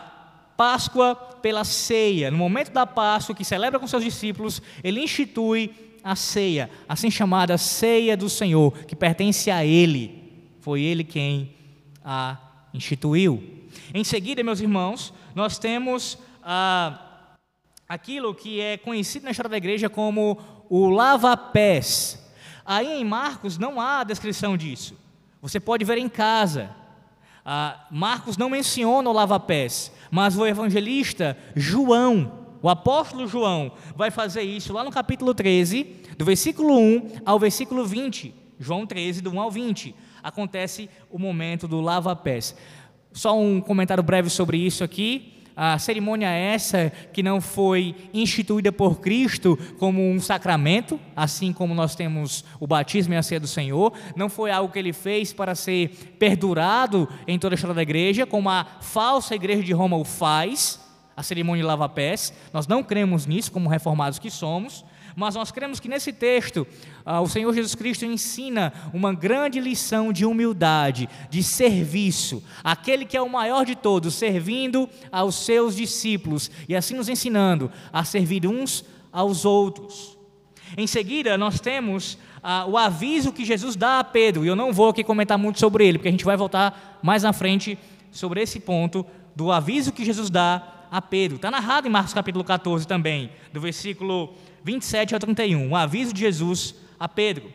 Páscoa 0.57 1.15
pela 1.15 1.65
ceia. 1.65 2.31
No 2.31 2.39
momento 2.39 2.71
da 2.71 2.87
Páscoa, 2.87 3.35
que 3.35 3.45
celebra 3.45 3.81
com 3.81 3.87
seus 3.87 4.05
discípulos, 4.05 4.63
ele 4.83 5.01
institui 5.01 5.75
a 6.05 6.17
ceia, 6.17 6.71
assim 6.89 7.11
chamada 7.11 7.57
ceia 7.59 8.17
do 8.17 8.29
Senhor, 8.29 8.73
que 8.87 8.97
pertence 8.97 9.51
a 9.51 9.65
Ele. 9.65 10.33
Foi 10.61 10.83
Ele 10.83 11.05
quem 11.05 11.55
a 12.05 12.37
instituiu. 12.73 13.63
Em 13.95 14.05
seguida, 14.05 14.43
meus 14.43 14.61
irmãos, 14.61 15.13
nós 15.35 15.59
temos 15.59 16.19
ah, 16.43 17.37
aquilo 17.89 18.35
que 18.35 18.61
é 18.61 18.77
conhecido 18.77 19.25
na 19.25 19.31
história 19.31 19.51
da 19.51 19.57
igreja 19.57 19.89
como 19.89 20.39
o 20.69 20.89
lava-pés. 20.89 22.19
Aí 22.65 23.01
em 23.01 23.05
Marcos 23.05 23.59
não 23.59 23.81
há 23.81 24.05
descrição 24.05 24.57
disso. 24.57 24.97
Você 25.41 25.59
pode 25.59 25.85
ver 25.85 25.99
em 25.99 26.09
casa. 26.09 26.71
Ah, 27.45 27.87
Marcos 27.91 28.37
não 28.37 28.49
menciona 28.49 29.09
o 29.09 29.13
lava-pés, 29.13 29.93
mas 30.11 30.37
o 30.37 30.47
evangelista 30.47 31.37
João, 31.57 32.47
o 32.63 32.69
apóstolo 32.69 33.27
João, 33.27 33.73
vai 33.97 34.11
fazer 34.11 34.43
isso 34.43 34.73
lá 34.73 34.85
no 34.85 34.91
capítulo 34.91 35.35
13, 35.35 35.85
do 36.17 36.25
versículo 36.25 36.79
1 36.79 37.23
ao 37.25 37.39
versículo 37.39 37.85
20. 37.85 38.35
João 38.61 38.87
13, 38.87 39.21
do 39.21 39.31
1 39.31 39.41
ao 39.41 39.51
20 39.51 39.95
acontece 40.23 40.89
o 41.11 41.19
momento 41.19 41.67
do 41.67 41.81
lava-pés. 41.81 42.55
Só 43.13 43.39
um 43.39 43.61
comentário 43.61 44.03
breve 44.03 44.31
sobre 44.31 44.57
isso 44.57 44.83
aqui. 44.83 45.29
A 45.55 45.79
cerimônia 45.79 46.31
é 46.31 46.55
essa 46.55 46.91
que 47.13 47.23
não 47.23 47.39
foi 47.39 47.95
instituída 48.15 48.73
por 48.73 49.01
Cristo 49.01 49.59
como 49.79 50.01
um 50.01 50.19
sacramento, 50.19 50.99
assim 51.15 51.53
como 51.53 51.75
nós 51.75 51.95
temos 51.95 52.43
o 52.59 52.67
batismo 52.67 53.13
e 53.13 53.19
a 53.19 53.23
ceia 53.23 53.39
do 53.39 53.47
Senhor, 53.47 53.93
não 54.17 54.31
foi 54.31 54.51
algo 54.51 54.73
que 54.73 54.79
ele 54.79 54.95
fez 54.95 55.31
para 55.33 55.55
ser 55.55 56.17
perdurado 56.19 57.07
em 57.27 57.39
toda 57.39 57.55
a 57.55 57.57
história 57.57 57.75
da 57.75 57.83
igreja, 57.83 58.25
como 58.25 58.49
a 58.49 58.65
falsa 58.81 59.35
igreja 59.35 59.63
de 59.63 59.75
Roma 59.75 59.97
o 59.99 60.05
faz, 60.05 60.81
a 61.15 61.23
cerimônia 61.23 61.67
lava-pés. 61.67 62.33
Nós 62.51 62.67
não 62.67 62.83
cremos 62.83 63.27
nisso, 63.27 63.53
como 63.53 63.69
reformados 63.69 64.19
que 64.19 64.31
somos. 64.31 64.83
Mas 65.15 65.35
nós 65.35 65.51
cremos 65.51 65.79
que 65.79 65.89
nesse 65.89 66.13
texto, 66.13 66.67
ah, 67.05 67.21
o 67.21 67.29
Senhor 67.29 67.53
Jesus 67.55 67.75
Cristo 67.75 68.05
ensina 68.05 68.73
uma 68.93 69.13
grande 69.13 69.61
lição 69.61 70.13
de 70.13 70.25
humildade, 70.25 71.09
de 71.31 71.43
serviço, 71.43 72.43
aquele 72.63 73.05
que 73.05 73.17
é 73.17 73.23
o 73.23 73.29
maior 73.29 73.65
de 73.65 73.75
todos, 73.75 74.15
servindo 74.15 74.89
aos 75.11 75.35
seus 75.35 75.77
discípulos 75.77 76.51
e 76.69 76.75
assim 76.75 76.95
nos 76.95 77.09
ensinando 77.09 77.71
a 77.93 78.05
servir 78.05 78.47
uns 78.47 78.85
aos 79.13 79.45
outros. 79.45 80.17
Em 80.77 80.87
seguida, 80.87 81.37
nós 81.37 81.61
temos 81.61 82.19
ah, 82.43 82.67
o 82.67 82.79
aviso 82.79 83.33
que 83.33 83.45
Jesus 83.45 83.77
dá 83.77 84.01
a 84.01 84.05
Pedro, 84.05 84.45
e 84.45 84.49
eu 84.49 84.57
não 84.57 84.73
vou 84.73 84.89
aqui 84.89 85.05
comentar 85.05 85.37
muito 85.37 85.61
sobre 85.61 85.87
ele, 85.87 85.99
porque 85.99 86.09
a 86.09 86.13
gente 86.13 86.25
vai 86.25 86.37
voltar 86.37 86.99
mais 87.03 87.23
na 87.23 87.33
frente 87.33 87.79
sobre 88.11 88.41
esse 88.41 88.59
ponto 88.59 89.05
do 89.37 89.53
aviso 89.53 89.93
que 89.93 90.05
Jesus 90.05 90.31
dá 90.31 90.87
a 90.91 91.01
Pedro. 91.01 91.37
Está 91.37 91.51
narrado 91.51 91.87
em 91.87 91.91
Marcos 91.91 92.13
capítulo 92.13 92.45
14 92.45 92.87
também, 92.87 93.31
do 93.53 93.61
versículo 93.61 94.35
27 94.65 95.15
ao 95.15 95.21
31, 95.21 95.69
um 95.69 95.77
aviso 95.77 96.13
de 96.13 96.21
Jesus 96.21 96.75
a 96.99 97.09
Pedro. 97.09 97.53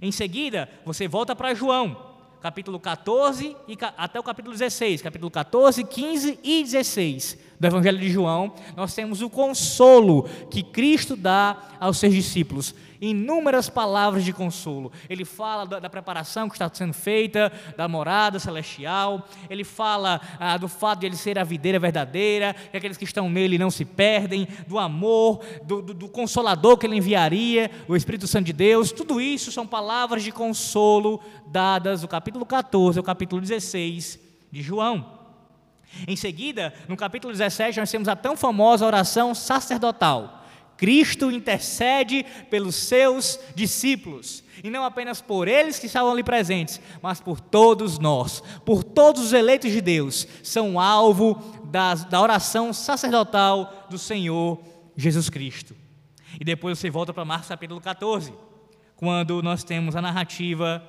Em 0.00 0.12
seguida, 0.12 0.68
você 0.84 1.08
volta 1.08 1.34
para 1.34 1.54
João, 1.54 1.96
capítulo 2.40 2.78
14 2.78 3.56
e 3.66 3.76
até 3.96 4.18
o 4.18 4.22
capítulo 4.22 4.54
16, 4.54 5.02
capítulo 5.02 5.30
14, 5.30 5.84
15 5.84 6.38
e 6.42 6.62
16 6.62 7.47
do 7.58 7.66
Evangelho 7.66 7.98
de 7.98 8.10
João, 8.10 8.52
nós 8.76 8.94
temos 8.94 9.22
o 9.22 9.30
consolo 9.30 10.28
que 10.50 10.62
Cristo 10.62 11.16
dá 11.16 11.56
aos 11.80 11.98
seus 11.98 12.14
discípulos 12.14 12.74
inúmeras 13.00 13.68
palavras 13.68 14.24
de 14.24 14.32
consolo. 14.32 14.92
Ele 15.08 15.24
fala 15.24 15.64
da, 15.66 15.78
da, 15.78 15.90
preparação 15.90 16.48
que 16.48 16.54
está 16.54 16.70
sendo 16.72 16.92
feita, 16.92 17.52
da 17.76 17.88
morada 17.88 18.38
celestial, 18.38 19.26
ele 19.48 19.64
fala 19.64 20.20
ah, 20.38 20.56
do 20.56 20.68
fato 20.68 21.00
de 21.00 21.06
ele 21.06 21.16
ser 21.16 21.38
a 21.38 21.44
videira 21.44 21.78
verdadeira, 21.78 22.54
que 22.70 22.76
aqueles 22.76 22.96
que 22.96 23.04
estão 23.04 23.30
nele 23.30 23.58
não 23.58 23.70
se 23.70 23.84
perdem, 23.84 24.48
do 24.66 24.78
amor, 24.78 25.40
do, 25.64 25.82
do, 25.82 25.94
do 25.94 26.08
consolador 26.08 26.76
que 26.76 26.86
ele 26.86 26.96
enviaria, 26.96 27.70
o 27.86 27.96
Espírito 27.96 28.26
Santo 28.26 28.46
de 28.46 28.52
Deus. 28.52 28.92
Tudo 28.92 29.20
isso 29.20 29.52
são 29.52 29.66
palavras 29.66 30.22
de 30.22 30.32
consolo 30.32 31.20
dadas 31.46 32.02
do 32.02 32.08
capítulo 32.08 32.44
14 32.44 32.98
ao 32.98 33.04
capítulo 33.04 33.40
16 33.40 34.18
de 34.50 34.62
João. 34.62 35.17
Em 36.06 36.16
seguida, 36.16 36.72
no 36.86 36.96
capítulo 36.96 37.32
17, 37.32 37.78
nós 37.80 37.90
temos 37.90 38.08
a 38.08 38.16
tão 38.16 38.36
famosa 38.36 38.86
oração 38.86 39.34
sacerdotal. 39.34 40.46
Cristo 40.76 41.30
intercede 41.30 42.24
pelos 42.48 42.76
seus 42.76 43.38
discípulos, 43.54 44.44
e 44.62 44.70
não 44.70 44.84
apenas 44.84 45.20
por 45.20 45.48
eles 45.48 45.78
que 45.78 45.86
estavam 45.86 46.12
ali 46.12 46.22
presentes, 46.22 46.80
mas 47.02 47.20
por 47.20 47.40
todos 47.40 47.98
nós, 47.98 48.40
por 48.64 48.84
todos 48.84 49.22
os 49.22 49.32
eleitos 49.32 49.72
de 49.72 49.80
Deus, 49.80 50.26
são 50.42 50.78
alvo 50.78 51.34
das, 51.64 52.04
da 52.04 52.20
oração 52.20 52.72
sacerdotal 52.72 53.88
do 53.90 53.98
Senhor 53.98 54.60
Jesus 54.96 55.28
Cristo. 55.28 55.74
E 56.40 56.44
depois 56.44 56.78
você 56.78 56.88
volta 56.88 57.12
para 57.12 57.24
Marcos 57.24 57.48
capítulo 57.48 57.80
14, 57.80 58.32
quando 58.94 59.42
nós 59.42 59.64
temos 59.64 59.96
a 59.96 60.02
narrativa 60.02 60.82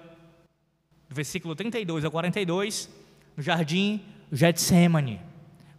do 1.07 1.15
versículo 1.15 1.55
32 1.55 2.05
ao 2.05 2.11
42, 2.11 2.89
no 3.35 3.41
jardim 3.41 4.03
Getsemane, 4.31 5.21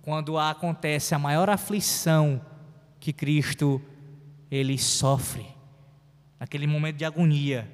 quando 0.02 0.38
acontece 0.38 1.14
a 1.14 1.18
maior 1.18 1.48
aflição 1.48 2.40
que 2.98 3.12
Cristo 3.12 3.80
ele 4.50 4.76
sofre, 4.78 5.46
naquele 6.38 6.66
momento 6.66 6.96
de 6.96 7.04
agonia, 7.04 7.70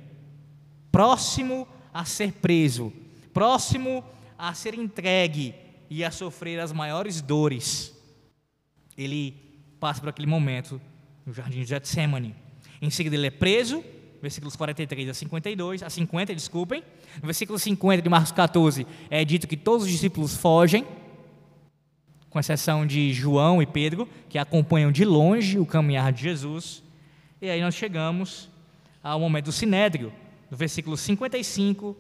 próximo 0.92 1.66
a 1.92 2.04
ser 2.04 2.33
preso, 2.33 2.92
próximo 3.33 4.04
a 4.38 4.52
ser 4.52 4.75
entregue 4.75 5.54
e 5.88 6.04
a 6.04 6.11
sofrer 6.11 6.61
as 6.61 6.73
maiores 6.73 7.21
dores. 7.21 7.95
Ele 8.97 9.35
passa 9.80 10.00
por 10.00 10.11
aquele 10.11 10.26
momento 10.26 10.80
no 11.25 11.33
jardim 11.33 11.61
de 11.61 11.66
Getsemane. 11.66 12.35
Em 12.80 12.90
seguida 12.90 13.16
ele 13.16 13.28
é 13.28 13.30
preso, 13.30 13.83
versículos 14.26 14.56
43 14.56 15.09
a 15.09 15.14
52, 15.14 15.83
a 15.85 15.90
50, 15.90 16.35
desculpem. 16.35 16.83
No 17.21 17.26
versículo 17.26 17.59
50 17.59 18.02
de 18.02 18.09
Marcos 18.09 18.33
14 18.33 18.85
é 19.09 19.25
dito 19.25 19.47
que 19.47 19.56
todos 19.56 19.87
os 19.87 19.92
discípulos 19.92 20.37
fogem, 20.37 20.85
com 22.28 22.40
exceção 22.40 22.85
de 22.85 23.12
João 23.12 23.62
e 23.62 23.66
Pedro, 23.66 24.09
que 24.28 24.37
acompanham 24.37 24.90
de 24.90 25.04
longe 25.04 25.61
o 25.61 25.64
caminhar 25.64 26.12
de 26.12 26.23
Jesus. 26.23 26.83
E 27.40 27.49
aí 27.49 27.61
nós 27.61 27.76
chegamos 27.76 28.50
ao 29.00 29.21
momento 29.21 29.45
do 29.45 29.52
sinédrio, 29.52 30.12
do 30.50 30.56
versículo 30.56 30.97
55, 30.97 31.97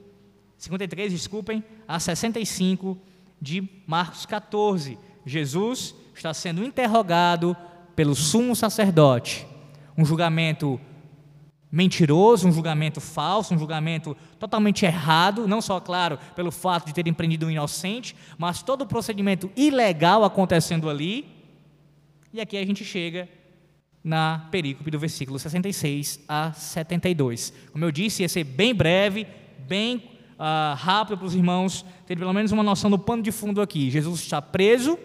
53, 0.58 1.12
desculpem, 1.12 1.62
a 1.86 2.00
65 2.00 2.98
de 3.40 3.68
Marcos 3.86 4.26
14. 4.26 4.98
Jesus 5.24 5.94
está 6.12 6.34
sendo 6.34 6.64
interrogado 6.64 7.56
pelo 7.94 8.16
sumo 8.16 8.56
sacerdote. 8.56 9.46
Um 9.96 10.04
julgamento 10.04 10.80
mentiroso, 11.76 12.48
um 12.48 12.52
julgamento 12.52 13.02
falso, 13.02 13.52
um 13.52 13.58
julgamento 13.58 14.16
totalmente 14.38 14.86
errado, 14.86 15.46
não 15.46 15.60
só, 15.60 15.78
claro, 15.78 16.18
pelo 16.34 16.50
fato 16.50 16.86
de 16.86 16.94
ter 16.94 17.06
empreendido 17.06 17.44
um 17.44 17.50
inocente, 17.50 18.16
mas 18.38 18.62
todo 18.62 18.80
o 18.80 18.86
procedimento 18.86 19.50
ilegal 19.54 20.24
acontecendo 20.24 20.88
ali. 20.88 21.26
E 22.32 22.40
aqui 22.40 22.56
a 22.56 22.64
gente 22.64 22.82
chega 22.82 23.28
na 24.02 24.48
perícope 24.50 24.90
do 24.90 24.98
versículo 24.98 25.38
66 25.38 26.20
a 26.26 26.50
72. 26.54 27.52
Como 27.70 27.84
eu 27.84 27.92
disse, 27.92 28.22
ia 28.22 28.28
ser 28.30 28.44
bem 28.44 28.74
breve, 28.74 29.26
bem 29.68 29.96
uh, 30.38 30.74
rápido 30.76 31.18
para 31.18 31.26
os 31.26 31.34
irmãos 31.34 31.84
terem 32.06 32.20
pelo 32.20 32.32
menos 32.32 32.52
uma 32.52 32.62
noção 32.62 32.88
do 32.88 32.98
pano 32.98 33.22
de 33.22 33.30
fundo 33.30 33.60
aqui. 33.60 33.90
Jesus 33.90 34.20
está 34.20 34.40
preso, 34.40 34.98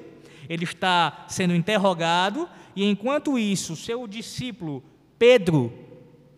ele 0.47 0.63
está 0.63 1.25
sendo 1.27 1.53
interrogado, 1.53 2.47
e 2.73 2.89
enquanto 2.89 3.37
isso, 3.37 3.75
seu 3.75 4.07
discípulo 4.07 4.81
Pedro 5.19 5.90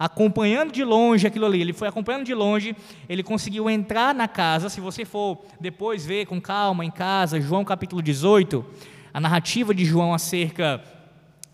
acompanhando 0.03 0.73
de 0.73 0.83
longe 0.83 1.25
aquilo 1.25 1.45
ali. 1.45 1.61
Ele 1.61 1.71
foi 1.71 1.87
acompanhando 1.87 2.25
de 2.25 2.33
longe, 2.33 2.75
ele 3.07 3.23
conseguiu 3.23 3.69
entrar 3.69 4.13
na 4.13 4.27
casa. 4.27 4.67
Se 4.67 4.81
você 4.81 5.05
for 5.05 5.45
depois 5.61 6.05
ver 6.05 6.25
com 6.25 6.41
calma 6.41 6.83
em 6.83 6.91
casa, 6.91 7.39
João 7.39 7.63
capítulo 7.63 8.01
18, 8.01 8.65
a 9.13 9.21
narrativa 9.21 9.73
de 9.73 9.85
João 9.85 10.13
acerca 10.13 10.83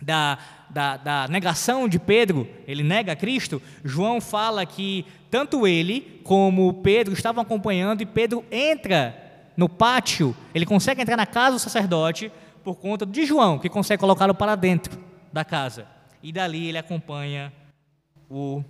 da, 0.02 0.40
da, 0.68 0.98
da, 0.98 1.28
negação 1.28 1.88
de 1.88 2.00
Pedro, 2.00 2.48
ele 2.66 2.82
nega 2.82 3.16
Cristo, 3.16 3.62
João 3.86 4.20
fala 4.20 4.66
que 4.66 5.06
tanto 5.30 5.68
ele 5.68 6.20
como 6.24 6.74
Pedro 6.82 7.14
estavam 7.14 7.44
acompanhando 7.44 8.02
e 8.02 8.06
Pedro 8.06 8.44
entra 8.50 9.16
no 9.56 9.70
pátio, 9.70 10.36
ele 10.56 10.66
consegue 10.66 11.04
entrar 11.04 11.18
na 11.18 11.28
casa 11.28 11.58
do 11.58 11.60
sacerdote 11.60 12.32
por 12.64 12.78
conta 12.78 13.06
de 13.06 13.28
João, 13.28 13.60
que 13.60 13.70
consegue 13.70 14.00
colocá-lo 14.00 14.34
para 14.34 14.56
dentro 14.56 14.98
da 15.32 15.46
casa. 15.46 15.86
E 16.24 16.32
dali 16.32 16.68
ele 16.68 16.78
acompanha 16.80 17.54
o 18.30 18.64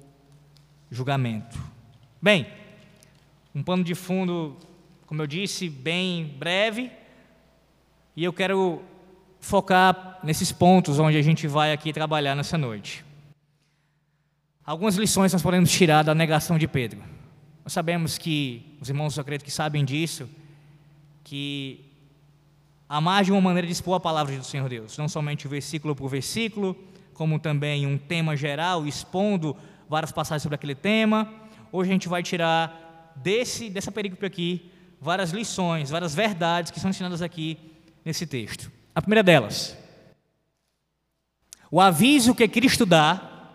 julgamento. 0.90 1.60
Bem, 2.22 2.48
um 3.54 3.62
pano 3.62 3.84
de 3.84 3.94
fundo, 3.94 4.56
como 5.06 5.22
eu 5.22 5.28
disse, 5.28 5.70
bem 5.70 6.26
breve, 6.40 6.92
e 8.16 8.24
eu 8.24 8.32
quero 8.32 8.82
focar 9.40 10.20
nesses 10.24 10.52
pontos 10.52 11.00
onde 11.00 11.18
a 11.18 11.22
gente 11.22 11.48
vai 11.48 11.74
aqui 11.74 11.92
trabalhar 11.92 12.36
nessa 12.36 12.58
noite. 12.58 13.04
Algumas 14.66 14.96
lições 14.96 15.34
nós 15.34 15.42
podemos 15.42 15.72
tirar 15.72 16.04
da 16.04 16.14
negação 16.14 16.58
de 16.58 16.68
Pedro. 16.68 17.02
Nós 17.64 17.74
sabemos 17.74 18.18
que, 18.18 18.78
os 18.80 18.90
irmãos 18.90 19.18
eu 19.18 19.22
acredito 19.22 19.46
que 19.46 19.52
sabem 19.52 19.84
disso, 19.84 20.30
que 21.24 21.86
há 22.88 23.02
mais 23.02 23.26
de 23.26 23.32
uma 23.32 23.42
maneira 23.42 23.68
de 23.68 23.74
expor 23.74 23.96
a 23.96 24.00
palavra 24.00 24.36
do 24.38 24.44
Senhor 24.44 24.68
Deus, 24.70 24.98
não 24.98 25.08
somente 25.08 25.48
versículo 25.48 25.96
por 25.96 26.10
versículo, 26.10 26.76
como 27.20 27.38
também 27.38 27.86
um 27.86 27.98
tema 27.98 28.34
geral, 28.38 28.88
expondo 28.88 29.54
várias 29.90 30.10
passagens 30.10 30.42
sobre 30.42 30.56
aquele 30.56 30.74
tema. 30.74 31.30
Hoje 31.70 31.90
a 31.90 31.94
gente 31.94 32.08
vai 32.08 32.24
tirar 32.24 33.12
desse, 33.18 33.70
dessa 33.70 33.92
perícope 33.92 34.26
aqui 34.26 34.72
várias 35.02 35.32
lições, 35.32 35.90
várias 35.90 36.16
verdades 36.16 36.72
que 36.72 36.80
são 36.80 36.90
ensinadas 36.90 37.22
aqui 37.22 37.58
nesse 38.06 38.26
texto. 38.26 38.72
A 38.96 39.02
primeira 39.02 39.22
delas, 39.22 39.78
o 41.70 41.82
aviso 41.82 42.34
que 42.34 42.48
Cristo 42.48 42.86
dá 42.86 43.52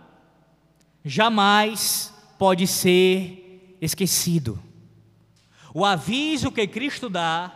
jamais 1.02 2.12
pode 2.38 2.66
ser 2.66 3.78
esquecido. 3.80 4.62
O 5.72 5.86
aviso 5.86 6.52
que 6.52 6.66
Cristo 6.66 7.08
dá 7.08 7.50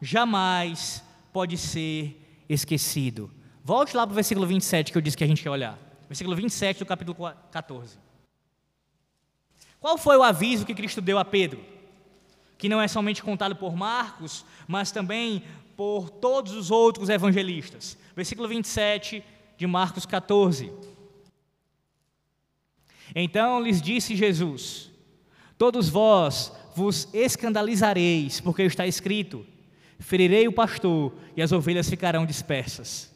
jamais 0.00 1.04
pode 1.30 1.58
ser 1.58 2.42
esquecido. 2.48 3.30
Volte 3.64 3.96
lá 3.96 4.06
para 4.06 4.12
o 4.12 4.14
versículo 4.14 4.46
27 4.46 4.90
que 4.90 4.98
eu 4.98 5.02
disse 5.02 5.16
que 5.16 5.24
a 5.24 5.26
gente 5.26 5.42
quer 5.42 5.50
olhar. 5.50 5.78
Versículo 6.08 6.34
27 6.34 6.80
do 6.80 6.86
capítulo 6.86 7.16
14. 7.50 7.96
Qual 9.78 9.96
foi 9.96 10.16
o 10.16 10.22
aviso 10.22 10.66
que 10.66 10.74
Cristo 10.74 11.00
deu 11.00 11.18
a 11.18 11.24
Pedro? 11.24 11.60
Que 12.58 12.68
não 12.68 12.80
é 12.80 12.88
somente 12.88 13.22
contado 13.22 13.56
por 13.56 13.74
Marcos, 13.76 14.44
mas 14.66 14.90
também 14.90 15.44
por 15.76 16.10
todos 16.10 16.52
os 16.52 16.70
outros 16.70 17.08
evangelistas. 17.08 17.96
Versículo 18.14 18.48
27 18.48 19.24
de 19.56 19.66
Marcos 19.66 20.06
14. 20.06 20.72
Então 23.14 23.62
lhes 23.62 23.80
disse 23.80 24.16
Jesus: 24.16 24.90
Todos 25.56 25.88
vós 25.88 26.52
vos 26.74 27.08
escandalizareis, 27.12 28.40
porque 28.40 28.62
está 28.62 28.86
escrito: 28.86 29.46
Ferirei 29.98 30.48
o 30.48 30.52
pastor 30.52 31.12
e 31.36 31.42
as 31.42 31.52
ovelhas 31.52 31.88
ficarão 31.88 32.26
dispersas. 32.26 33.11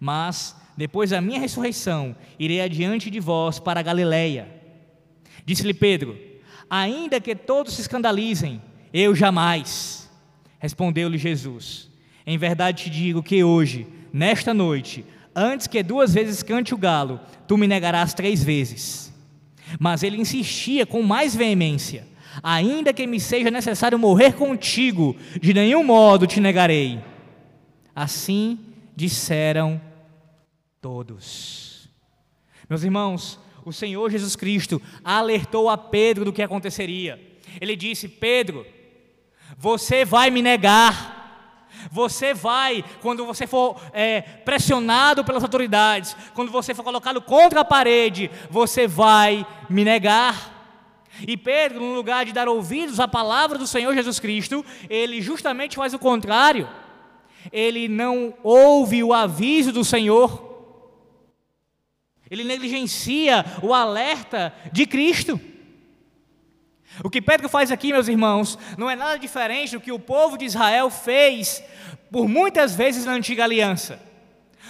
Mas, 0.00 0.56
depois 0.76 1.10
da 1.10 1.20
minha 1.20 1.40
ressurreição, 1.40 2.14
irei 2.38 2.60
adiante 2.60 3.10
de 3.10 3.20
vós 3.20 3.58
para 3.58 3.80
a 3.80 3.82
Galiléia. 3.82 4.48
Disse-lhe 5.44 5.74
Pedro: 5.74 6.16
Ainda 6.68 7.20
que 7.20 7.34
todos 7.34 7.74
se 7.74 7.80
escandalizem, 7.80 8.60
eu 8.92 9.14
jamais. 9.14 10.08
Respondeu-lhe 10.58 11.18
Jesus: 11.18 11.88
Em 12.26 12.36
verdade 12.36 12.84
te 12.84 12.90
digo 12.90 13.22
que 13.22 13.42
hoje, 13.42 13.86
nesta 14.12 14.52
noite, 14.52 15.04
antes 15.34 15.66
que 15.66 15.82
duas 15.82 16.12
vezes 16.14 16.42
cante 16.42 16.74
o 16.74 16.78
galo, 16.78 17.20
tu 17.46 17.56
me 17.56 17.66
negarás 17.66 18.14
três 18.14 18.42
vezes. 18.42 19.12
Mas 19.78 20.02
ele 20.02 20.20
insistia 20.20 20.86
com 20.86 21.02
mais 21.02 21.34
veemência: 21.34 22.06
Ainda 22.42 22.92
que 22.92 23.06
me 23.06 23.18
seja 23.18 23.50
necessário 23.50 23.98
morrer 23.98 24.34
contigo, 24.34 25.16
de 25.40 25.54
nenhum 25.54 25.82
modo 25.82 26.26
te 26.26 26.40
negarei. 26.40 27.00
Assim 27.94 28.58
disseram 28.94 29.80
todos. 30.80 31.88
Meus 32.68 32.82
irmãos, 32.82 33.38
o 33.64 33.72
Senhor 33.72 34.10
Jesus 34.10 34.36
Cristo 34.36 34.80
alertou 35.02 35.68
a 35.68 35.76
Pedro 35.76 36.24
do 36.24 36.32
que 36.32 36.42
aconteceria. 36.42 37.38
Ele 37.60 37.76
disse: 37.76 38.08
Pedro, 38.08 38.66
você 39.56 40.04
vai 40.04 40.30
me 40.30 40.42
negar. 40.42 41.16
Você 41.92 42.34
vai, 42.34 42.84
quando 43.00 43.24
você 43.24 43.46
for 43.46 43.80
é, 43.92 44.20
pressionado 44.20 45.24
pelas 45.24 45.42
autoridades, 45.42 46.16
quando 46.34 46.50
você 46.50 46.74
for 46.74 46.82
colocado 46.82 47.20
contra 47.20 47.60
a 47.60 47.64
parede, 47.64 48.30
você 48.50 48.86
vai 48.86 49.46
me 49.70 49.84
negar. 49.84 50.58
E 51.26 51.36
Pedro, 51.36 51.80
no 51.80 51.94
lugar 51.94 52.24
de 52.24 52.32
dar 52.32 52.48
ouvidos 52.48 52.98
à 52.98 53.06
palavra 53.06 53.58
do 53.58 53.66
Senhor 53.66 53.94
Jesus 53.94 54.18
Cristo, 54.18 54.64
ele 54.88 55.20
justamente 55.20 55.76
faz 55.76 55.94
o 55.94 55.98
contrário. 55.98 56.68
Ele 57.52 57.88
não 57.88 58.34
ouve 58.42 59.02
o 59.02 59.12
aviso 59.12 59.72
do 59.72 59.84
Senhor. 59.84 60.47
Ele 62.30 62.44
negligencia 62.44 63.44
o 63.62 63.72
alerta 63.72 64.54
de 64.72 64.86
Cristo. 64.86 65.40
O 67.02 67.10
que 67.10 67.22
Pedro 67.22 67.48
faz 67.48 67.70
aqui, 67.70 67.92
meus 67.92 68.08
irmãos, 68.08 68.58
não 68.76 68.90
é 68.90 68.96
nada 68.96 69.18
diferente 69.18 69.72
do 69.72 69.80
que 69.80 69.92
o 69.92 69.98
povo 69.98 70.36
de 70.36 70.44
Israel 70.44 70.90
fez 70.90 71.62
por 72.10 72.28
muitas 72.28 72.74
vezes 72.74 73.04
na 73.04 73.12
antiga 73.12 73.44
aliança. 73.44 74.00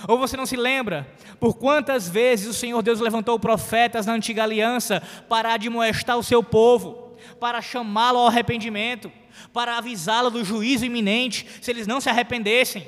Ou 0.06 0.18
você 0.18 0.36
não 0.36 0.46
se 0.46 0.56
lembra 0.56 1.08
por 1.40 1.54
quantas 1.54 2.08
vezes 2.08 2.46
o 2.46 2.54
Senhor 2.54 2.82
Deus 2.82 3.00
levantou 3.00 3.38
profetas 3.38 4.06
na 4.06 4.12
antiga 4.12 4.42
aliança 4.42 5.02
para 5.28 5.54
admoestar 5.54 6.18
o 6.18 6.22
seu 6.22 6.42
povo, 6.42 7.16
para 7.40 7.62
chamá-lo 7.62 8.18
ao 8.18 8.26
arrependimento, 8.26 9.10
para 9.52 9.78
avisá-lo 9.78 10.30
do 10.30 10.44
juízo 10.44 10.84
iminente 10.84 11.46
se 11.60 11.70
eles 11.70 11.86
não 11.86 12.00
se 12.00 12.08
arrependessem? 12.08 12.86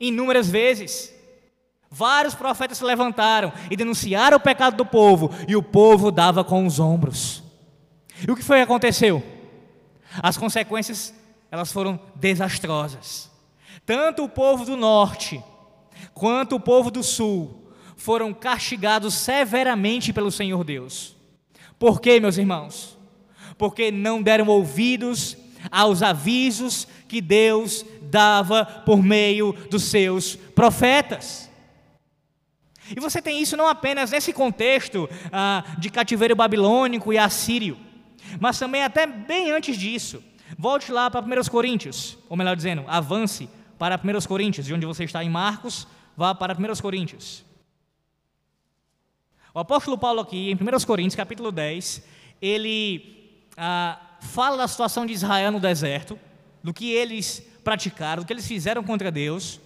Inúmeras 0.00 0.50
vezes. 0.50 1.17
Vários 1.90 2.34
profetas 2.34 2.78
se 2.78 2.84
levantaram 2.84 3.52
e 3.70 3.76
denunciaram 3.76 4.36
o 4.36 4.40
pecado 4.40 4.76
do 4.76 4.84
povo, 4.84 5.30
e 5.46 5.56
o 5.56 5.62
povo 5.62 6.10
dava 6.10 6.44
com 6.44 6.66
os 6.66 6.78
ombros. 6.78 7.42
E 8.26 8.30
o 8.30 8.36
que 8.36 8.42
foi 8.42 8.58
que 8.58 8.64
aconteceu? 8.64 9.22
As 10.22 10.36
consequências, 10.36 11.14
elas 11.50 11.72
foram 11.72 11.98
desastrosas. 12.14 13.30
Tanto 13.86 14.24
o 14.24 14.28
povo 14.28 14.64
do 14.64 14.76
norte, 14.76 15.42
quanto 16.12 16.56
o 16.56 16.60
povo 16.60 16.90
do 16.90 17.02
sul 17.02 17.70
foram 17.96 18.34
castigados 18.34 19.14
severamente 19.14 20.12
pelo 20.12 20.30
Senhor 20.30 20.62
Deus. 20.64 21.16
Por 21.78 22.00
quê, 22.00 22.20
meus 22.20 22.36
irmãos? 22.36 22.98
Porque 23.56 23.90
não 23.90 24.22
deram 24.22 24.46
ouvidos 24.48 25.36
aos 25.70 26.02
avisos 26.02 26.86
que 27.08 27.20
Deus 27.20 27.84
dava 28.02 28.64
por 28.64 29.02
meio 29.02 29.52
dos 29.70 29.84
seus 29.84 30.36
profetas. 30.36 31.47
E 32.94 33.00
você 33.00 33.20
tem 33.20 33.40
isso 33.40 33.56
não 33.56 33.68
apenas 33.68 34.10
nesse 34.10 34.32
contexto 34.32 35.08
ah, 35.32 35.64
de 35.78 35.90
cativeiro 35.90 36.34
babilônico 36.34 37.12
e 37.12 37.18
assírio, 37.18 37.76
mas 38.40 38.58
também 38.58 38.82
até 38.82 39.06
bem 39.06 39.50
antes 39.50 39.76
disso. 39.76 40.22
Volte 40.58 40.90
lá 40.90 41.10
para 41.10 41.24
1 41.24 41.44
Coríntios, 41.50 42.16
ou 42.28 42.36
melhor 42.36 42.56
dizendo, 42.56 42.84
avance 42.86 43.48
para 43.78 43.96
1 43.96 44.26
Coríntios, 44.26 44.66
de 44.66 44.74
onde 44.74 44.86
você 44.86 45.04
está 45.04 45.22
em 45.22 45.28
Marcos, 45.28 45.86
vá 46.16 46.34
para 46.34 46.54
1 46.54 46.80
Coríntios. 46.80 47.44
O 49.54 49.58
apóstolo 49.58 49.98
Paulo 49.98 50.20
aqui, 50.20 50.50
em 50.50 50.54
1 50.54 50.86
Coríntios, 50.86 51.14
capítulo 51.14 51.52
10, 51.52 52.02
ele 52.40 53.40
ah, 53.56 53.98
fala 54.20 54.56
da 54.56 54.68
situação 54.68 55.04
de 55.04 55.12
Israel 55.12 55.52
no 55.52 55.60
deserto, 55.60 56.18
do 56.62 56.72
que 56.72 56.90
eles 56.92 57.42
praticaram, 57.62 58.22
do 58.22 58.26
que 58.26 58.32
eles 58.32 58.46
fizeram 58.46 58.82
contra 58.82 59.10
Deus, 59.10 59.60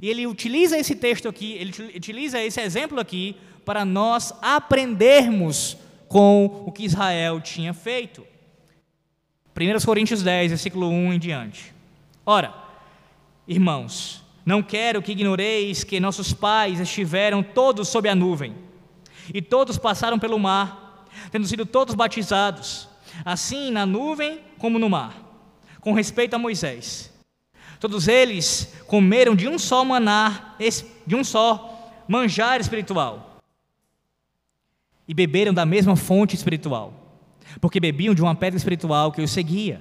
e 0.00 0.08
ele 0.08 0.26
utiliza 0.26 0.78
esse 0.78 0.94
texto 0.94 1.28
aqui, 1.28 1.54
ele 1.54 1.72
utiliza 1.96 2.40
esse 2.42 2.60
exemplo 2.60 2.98
aqui, 3.00 3.36
para 3.64 3.84
nós 3.84 4.32
aprendermos 4.40 5.76
com 6.08 6.64
o 6.66 6.72
que 6.72 6.84
Israel 6.84 7.40
tinha 7.40 7.74
feito. 7.74 8.26
1 9.54 9.84
Coríntios 9.84 10.22
10, 10.22 10.52
versículo 10.52 10.88
1 10.88 11.12
em 11.12 11.18
diante. 11.18 11.74
Ora, 12.24 12.54
irmãos, 13.46 14.22
não 14.46 14.62
quero 14.62 15.02
que 15.02 15.12
ignoreis 15.12 15.84
que 15.84 16.00
nossos 16.00 16.32
pais 16.32 16.80
estiveram 16.80 17.42
todos 17.42 17.88
sob 17.88 18.08
a 18.08 18.14
nuvem, 18.14 18.54
e 19.34 19.42
todos 19.42 19.76
passaram 19.76 20.18
pelo 20.18 20.38
mar, 20.38 21.06
tendo 21.30 21.46
sido 21.46 21.66
todos 21.66 21.94
batizados, 21.94 22.88
assim 23.24 23.70
na 23.70 23.84
nuvem 23.84 24.40
como 24.56 24.78
no 24.78 24.88
mar, 24.88 25.14
com 25.80 25.92
respeito 25.92 26.34
a 26.34 26.38
Moisés. 26.38 27.07
Todos 27.80 28.08
eles 28.08 28.74
comeram 28.86 29.34
de 29.36 29.48
um 29.48 29.58
só 29.58 29.84
maná, 29.84 30.56
de 31.06 31.14
um 31.14 31.22
só 31.22 31.92
manjar 32.08 32.60
espiritual. 32.60 33.40
e 35.08 35.14
beberam 35.14 35.54
da 35.54 35.64
mesma 35.64 35.96
fonte 35.96 36.36
espiritual, 36.36 36.92
porque 37.62 37.80
bebiam 37.80 38.14
de 38.14 38.20
uma 38.20 38.34
pedra 38.34 38.58
espiritual 38.58 39.10
que 39.10 39.22
os 39.22 39.30
seguia, 39.30 39.80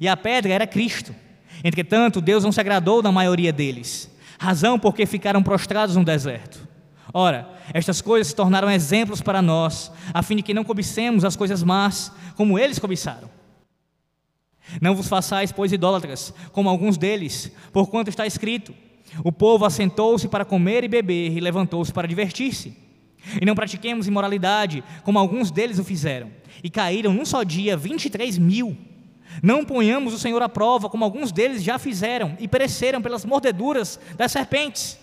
e 0.00 0.06
a 0.06 0.16
pedra 0.16 0.52
era 0.52 0.66
Cristo. 0.68 1.12
Entretanto, 1.64 2.20
Deus 2.20 2.44
não 2.44 2.52
se 2.52 2.60
agradou 2.60 3.02
da 3.02 3.10
maioria 3.10 3.52
deles, 3.52 4.08
razão 4.38 4.78
porque 4.78 5.04
ficaram 5.04 5.42
prostrados 5.42 5.96
no 5.96 6.04
deserto. 6.04 6.68
Ora, 7.12 7.48
estas 7.74 8.00
coisas 8.00 8.28
se 8.28 8.36
tornaram 8.36 8.70
exemplos 8.70 9.20
para 9.20 9.42
nós, 9.42 9.90
a 10.14 10.22
fim 10.22 10.36
de 10.36 10.42
que 10.42 10.54
não 10.54 10.62
cobicemos 10.62 11.24
as 11.24 11.34
coisas 11.34 11.64
más, 11.64 12.12
como 12.36 12.56
eles 12.56 12.78
cobiçaram. 12.78 13.28
Não 14.80 14.94
vos 14.94 15.08
façais, 15.08 15.50
pois, 15.50 15.72
idólatras, 15.72 16.32
como 16.52 16.68
alguns 16.68 16.96
deles, 16.96 17.50
porquanto 17.72 18.10
está 18.10 18.26
escrito: 18.26 18.74
O 19.24 19.32
povo 19.32 19.64
assentou-se 19.64 20.28
para 20.28 20.44
comer 20.44 20.84
e 20.84 20.88
beber, 20.88 21.36
e 21.36 21.40
levantou-se 21.40 21.92
para 21.92 22.08
divertir-se. 22.08 22.76
E 23.40 23.44
não 23.44 23.54
pratiquemos 23.54 24.06
imoralidade, 24.06 24.84
como 25.02 25.18
alguns 25.18 25.50
deles 25.50 25.78
o 25.78 25.84
fizeram, 25.84 26.30
e 26.62 26.70
caíram 26.70 27.12
num 27.12 27.24
só 27.24 27.42
dia 27.42 27.76
23 27.76 28.38
mil. 28.38 28.76
Não 29.42 29.64
ponhamos 29.64 30.14
o 30.14 30.18
Senhor 30.18 30.42
à 30.42 30.48
prova, 30.48 30.88
como 30.88 31.04
alguns 31.04 31.30
deles 31.32 31.62
já 31.62 31.78
fizeram, 31.78 32.36
e 32.40 32.48
pereceram 32.48 33.00
pelas 33.00 33.24
mordeduras 33.24 33.98
das 34.16 34.32
serpentes. 34.32 34.98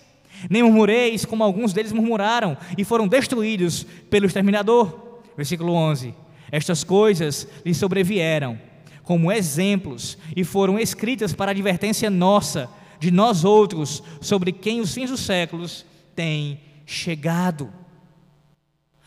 Nem 0.50 0.62
murmureis, 0.62 1.24
como 1.24 1.42
alguns 1.42 1.72
deles 1.72 1.92
murmuraram, 1.92 2.56
e 2.76 2.84
foram 2.84 3.08
destruídos 3.08 3.84
pelo 4.10 4.26
exterminador. 4.26 5.20
Versículo 5.36 5.72
11: 5.72 6.14
Estas 6.50 6.84
coisas 6.84 7.46
lhes 7.64 7.76
sobrevieram 7.76 8.58
como 9.06 9.30
exemplos 9.30 10.18
e 10.34 10.42
foram 10.42 10.80
escritas 10.80 11.32
para 11.32 11.52
advertência 11.52 12.10
nossa, 12.10 12.68
de 12.98 13.12
nós 13.12 13.44
outros, 13.44 14.02
sobre 14.20 14.50
quem 14.50 14.80
os 14.80 14.92
fins 14.92 15.10
dos 15.10 15.20
séculos 15.20 15.86
têm 16.16 16.60
chegado. 16.84 17.72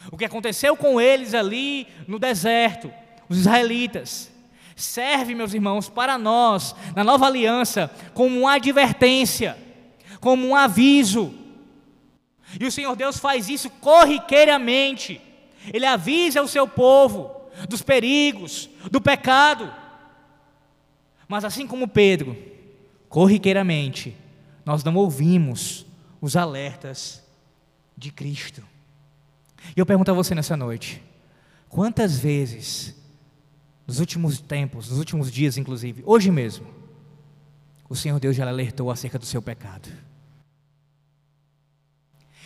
O 0.10 0.18
que 0.18 0.24
aconteceu 0.24 0.78
com 0.78 1.02
eles 1.02 1.34
ali 1.34 1.86
no 2.08 2.18
deserto, 2.18 2.90
os 3.28 3.40
israelitas, 3.40 4.32
serve, 4.74 5.36
meus 5.36 5.54
irmãos, 5.54 5.90
para 5.90 6.18
nós, 6.18 6.74
na 6.96 7.04
nova 7.04 7.26
aliança, 7.26 7.92
como 8.14 8.40
uma 8.40 8.54
advertência, 8.54 9.58
como 10.22 10.48
um 10.48 10.56
aviso. 10.56 11.34
E 12.58 12.66
o 12.66 12.72
Senhor 12.72 12.96
Deus 12.96 13.20
faz 13.20 13.50
isso 13.50 13.70
corriqueiramente. 13.70 15.20
Ele 15.74 15.86
avisa 15.86 16.42
o 16.42 16.48
seu 16.48 16.66
povo 16.66 17.36
dos 17.68 17.82
perigos, 17.82 18.70
do 18.90 19.02
pecado. 19.02 19.80
Mas 21.30 21.46
assim 21.46 21.68
como 21.68 21.88
Pedro, 21.88 22.36
corriqueiramente, 23.08 24.18
nós 24.66 24.84
não 24.84 24.96
ouvimos 24.96 25.86
os 26.20 26.36
alertas 26.36 27.24
de 27.96 28.12
Cristo. 28.12 28.64
E 29.78 29.80
eu 29.80 29.86
pergunto 29.86 30.10
a 30.10 30.14
você 30.14 30.34
nessa 30.34 30.58
noite: 30.58 31.04
quantas 31.70 32.18
vezes, 32.18 32.96
nos 33.86 34.00
últimos 34.00 34.42
tempos, 34.42 34.90
nos 34.90 34.98
últimos 34.98 35.32
dias 35.32 35.56
inclusive, 35.56 36.02
hoje 36.04 36.32
mesmo, 36.32 36.66
o 37.88 37.96
Senhor 37.96 38.20
Deus 38.20 38.36
já 38.36 38.48
alertou 38.48 38.90
acerca 38.90 39.20
do 39.20 39.26
seu 39.26 39.42
pecado? 39.42 39.88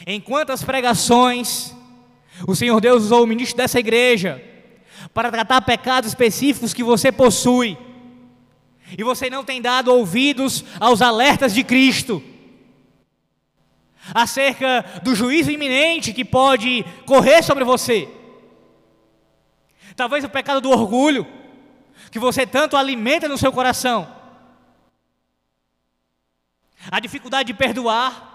Em 0.06 0.20
quantas 0.20 0.62
pregações 0.62 1.74
o 2.46 2.54
Senhor 2.54 2.82
Deus 2.82 3.04
usou 3.04 3.24
o 3.24 3.28
ministro 3.28 3.56
dessa 3.56 3.80
igreja 3.80 4.44
para 5.14 5.32
tratar 5.32 5.62
pecados 5.62 6.10
específicos 6.10 6.74
que 6.74 6.84
você 6.84 7.14
possui? 7.14 7.78
E 8.98 9.04
você 9.04 9.30
não 9.30 9.44
tem 9.44 9.62
dado 9.62 9.94
ouvidos 9.94 10.64
aos 10.80 11.02
alertas 11.02 11.54
de 11.54 11.64
Cristo 11.64 12.22
acerca 14.14 15.02
do 15.04 15.16
juízo 15.16 15.52
iminente 15.52 16.14
que 16.14 16.26
pode 16.26 16.84
correr 17.06 17.42
sobre 17.44 17.64
você. 17.64 18.10
Talvez 19.96 20.24
o 20.24 20.30
pecado 20.30 20.60
do 20.60 20.72
orgulho, 20.72 21.26
que 22.12 22.20
você 22.20 22.46
tanto 22.46 22.76
alimenta 22.76 23.28
no 23.28 23.38
seu 23.38 23.52
coração, 23.52 24.14
a 26.92 27.00
dificuldade 27.00 27.48
de 27.48 27.54
perdoar, 27.54 28.32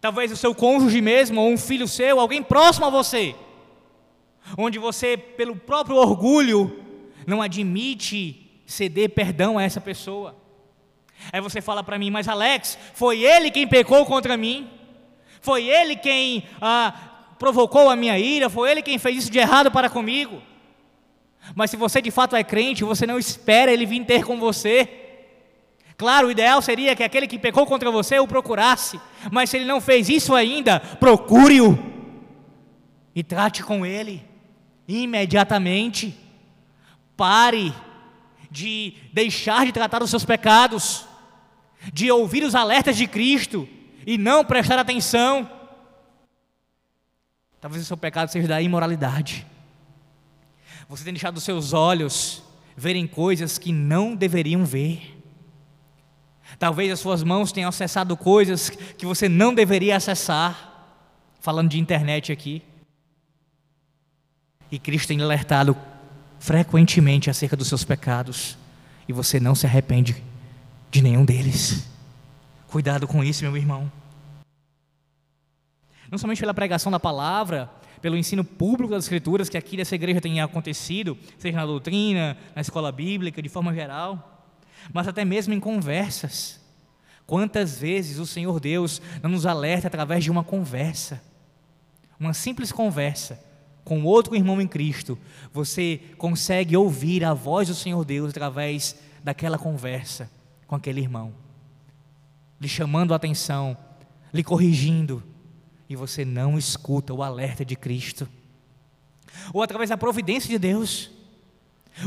talvez 0.00 0.32
o 0.32 0.36
seu 0.36 0.54
cônjuge 0.54 1.00
mesmo, 1.00 1.40
ou 1.40 1.50
um 1.50 1.58
filho 1.58 1.86
seu, 1.86 2.18
alguém 2.18 2.42
próximo 2.42 2.86
a 2.86 2.90
você, 2.90 3.34
onde 4.56 4.78
você, 4.78 5.16
pelo 5.16 5.56
próprio 5.56 5.96
orgulho, 5.96 6.84
não 7.26 7.42
admite 7.42 8.39
ceder 8.70 9.10
perdão 9.10 9.58
a 9.58 9.62
essa 9.62 9.80
pessoa. 9.80 10.36
Aí 11.32 11.40
você 11.40 11.60
fala 11.60 11.82
para 11.82 11.98
mim, 11.98 12.10
mas 12.10 12.28
Alex, 12.28 12.78
foi 12.94 13.22
ele 13.22 13.50
quem 13.50 13.66
pecou 13.66 14.06
contra 14.06 14.36
mim, 14.36 14.70
foi 15.40 15.64
ele 15.64 15.96
quem 15.96 16.44
ah, 16.60 16.94
provocou 17.38 17.90
a 17.90 17.96
minha 17.96 18.18
ira, 18.18 18.48
foi 18.48 18.70
ele 18.70 18.82
quem 18.82 18.98
fez 18.98 19.18
isso 19.18 19.30
de 19.30 19.38
errado 19.38 19.70
para 19.70 19.90
comigo. 19.90 20.40
Mas 21.54 21.70
se 21.70 21.76
você 21.76 22.00
de 22.00 22.10
fato 22.10 22.36
é 22.36 22.44
crente, 22.44 22.84
você 22.84 23.06
não 23.06 23.18
espera 23.18 23.72
ele 23.72 23.86
vir 23.86 24.04
ter 24.04 24.24
com 24.24 24.38
você. 24.38 24.88
Claro, 25.96 26.28
o 26.28 26.30
ideal 26.30 26.62
seria 26.62 26.96
que 26.96 27.02
aquele 27.02 27.26
que 27.26 27.38
pecou 27.38 27.66
contra 27.66 27.90
você 27.90 28.18
o 28.18 28.26
procurasse, 28.26 28.98
mas 29.30 29.50
se 29.50 29.58
ele 29.58 29.66
não 29.66 29.80
fez 29.80 30.08
isso 30.08 30.34
ainda, 30.34 30.80
procure-o 30.80 31.78
e 33.14 33.22
trate 33.22 33.62
com 33.62 33.84
ele 33.84 34.24
imediatamente. 34.88 36.16
Pare 37.16 37.74
de 38.50 38.94
deixar 39.12 39.64
de 39.64 39.72
tratar 39.72 40.02
os 40.02 40.10
seus 40.10 40.24
pecados, 40.24 41.06
de 41.92 42.10
ouvir 42.10 42.42
os 42.42 42.54
alertas 42.54 42.96
de 42.96 43.06
Cristo 43.06 43.68
e 44.06 44.18
não 44.18 44.44
prestar 44.44 44.78
atenção. 44.78 45.48
Talvez 47.60 47.82
o 47.82 47.86
seu 47.86 47.96
pecado 47.96 48.30
seja 48.30 48.48
da 48.48 48.60
imoralidade. 48.60 49.46
Você 50.88 51.04
tem 51.04 51.12
deixado 51.12 51.36
os 51.36 51.44
seus 51.44 51.72
olhos 51.72 52.42
verem 52.76 53.06
coisas 53.06 53.58
que 53.58 53.72
não 53.72 54.16
deveriam 54.16 54.64
ver. 54.64 55.18
Talvez 56.58 56.90
as 56.90 56.98
suas 56.98 57.22
mãos 57.22 57.52
tenham 57.52 57.68
acessado 57.68 58.16
coisas 58.16 58.70
que 58.70 59.06
você 59.06 59.28
não 59.28 59.54
deveria 59.54 59.96
acessar. 59.96 60.68
Falando 61.38 61.70
de 61.70 61.78
internet 61.78 62.32
aqui. 62.32 62.62
E 64.70 64.78
Cristo 64.78 65.08
tem 65.08 65.22
alertado 65.22 65.76
frequentemente 66.40 67.28
acerca 67.28 67.54
dos 67.54 67.68
seus 67.68 67.84
pecados 67.84 68.56
e 69.06 69.12
você 69.12 69.38
não 69.38 69.54
se 69.54 69.66
arrepende 69.66 70.24
de 70.90 71.02
nenhum 71.02 71.24
deles. 71.24 71.86
Cuidado 72.66 73.06
com 73.06 73.22
isso, 73.22 73.44
meu 73.44 73.56
irmão. 73.56 73.92
Não 76.10 76.18
somente 76.18 76.40
pela 76.40 76.54
pregação 76.54 76.90
da 76.90 76.98
palavra, 76.98 77.70
pelo 78.00 78.16
ensino 78.16 78.42
público 78.42 78.94
das 78.94 79.04
Escrituras 79.04 79.48
que 79.48 79.58
aqui 79.58 79.76
nessa 79.76 79.94
igreja 79.94 80.20
tem 80.20 80.40
acontecido, 80.40 81.16
seja 81.38 81.58
na 81.58 81.66
doutrina, 81.66 82.36
na 82.54 82.62
escola 82.62 82.90
bíblica, 82.90 83.42
de 83.42 83.48
forma 83.48 83.74
geral, 83.74 84.48
mas 84.92 85.06
até 85.06 85.24
mesmo 85.24 85.52
em 85.52 85.60
conversas. 85.60 86.58
Quantas 87.26 87.78
vezes 87.78 88.18
o 88.18 88.26
Senhor 88.26 88.58
Deus 88.58 89.00
não 89.22 89.30
nos 89.30 89.44
alerta 89.44 89.86
através 89.88 90.24
de 90.24 90.30
uma 90.30 90.42
conversa, 90.42 91.22
uma 92.18 92.32
simples 92.32 92.72
conversa, 92.72 93.49
com 93.90 94.04
outro 94.04 94.36
irmão 94.36 94.60
em 94.60 94.68
Cristo, 94.68 95.18
você 95.52 96.00
consegue 96.16 96.76
ouvir 96.76 97.24
a 97.24 97.34
voz 97.34 97.66
do 97.66 97.74
Senhor 97.74 98.04
Deus 98.04 98.30
através 98.30 98.94
daquela 99.20 99.58
conversa 99.58 100.30
com 100.68 100.76
aquele 100.76 101.00
irmão, 101.00 101.34
lhe 102.60 102.68
chamando 102.68 103.12
a 103.12 103.16
atenção, 103.16 103.76
lhe 104.32 104.44
corrigindo, 104.44 105.24
e 105.88 105.96
você 105.96 106.24
não 106.24 106.56
escuta 106.56 107.12
o 107.12 107.20
alerta 107.20 107.64
de 107.64 107.74
Cristo, 107.74 108.28
ou 109.52 109.60
através 109.60 109.90
da 109.90 109.96
providência 109.96 110.48
de 110.48 110.56
Deus, 110.56 111.10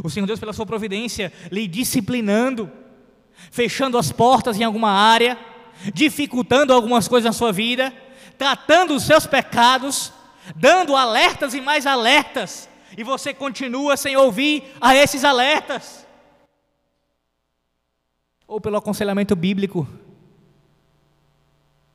o 0.02 0.10
Senhor 0.10 0.26
Deus, 0.26 0.39
pela 0.39 0.54
sua 0.54 0.65
providência, 0.65 1.34
lhe 1.52 1.67
disciplinando, 1.67 2.72
fechando 3.52 3.98
as 3.98 4.10
portas 4.10 4.58
em 4.58 4.63
alguma 4.63 4.89
área, 4.89 5.38
dificultando 5.93 6.72
algumas 6.72 7.10
coisas 7.10 7.26
na 7.26 7.34
sua 7.34 7.52
vida, 7.52 7.93
tratando 8.38 8.96
os 8.96 9.04
seus 9.04 9.28
pecados, 9.28 10.13
dando 10.56 10.95
alertas 10.95 11.53
e 11.53 11.62
mais 11.62 11.86
alertas, 11.86 12.69
e 12.97 13.03
você 13.03 13.34
continua 13.34 13.97
sem 13.97 14.15
ouvir 14.15 14.63
a 14.79 14.95
esses 14.95 15.23
alertas. 15.23 16.06
Ou 18.47 18.60
pelo 18.60 18.77
aconselhamento 18.77 19.36
bíblico 19.36 19.88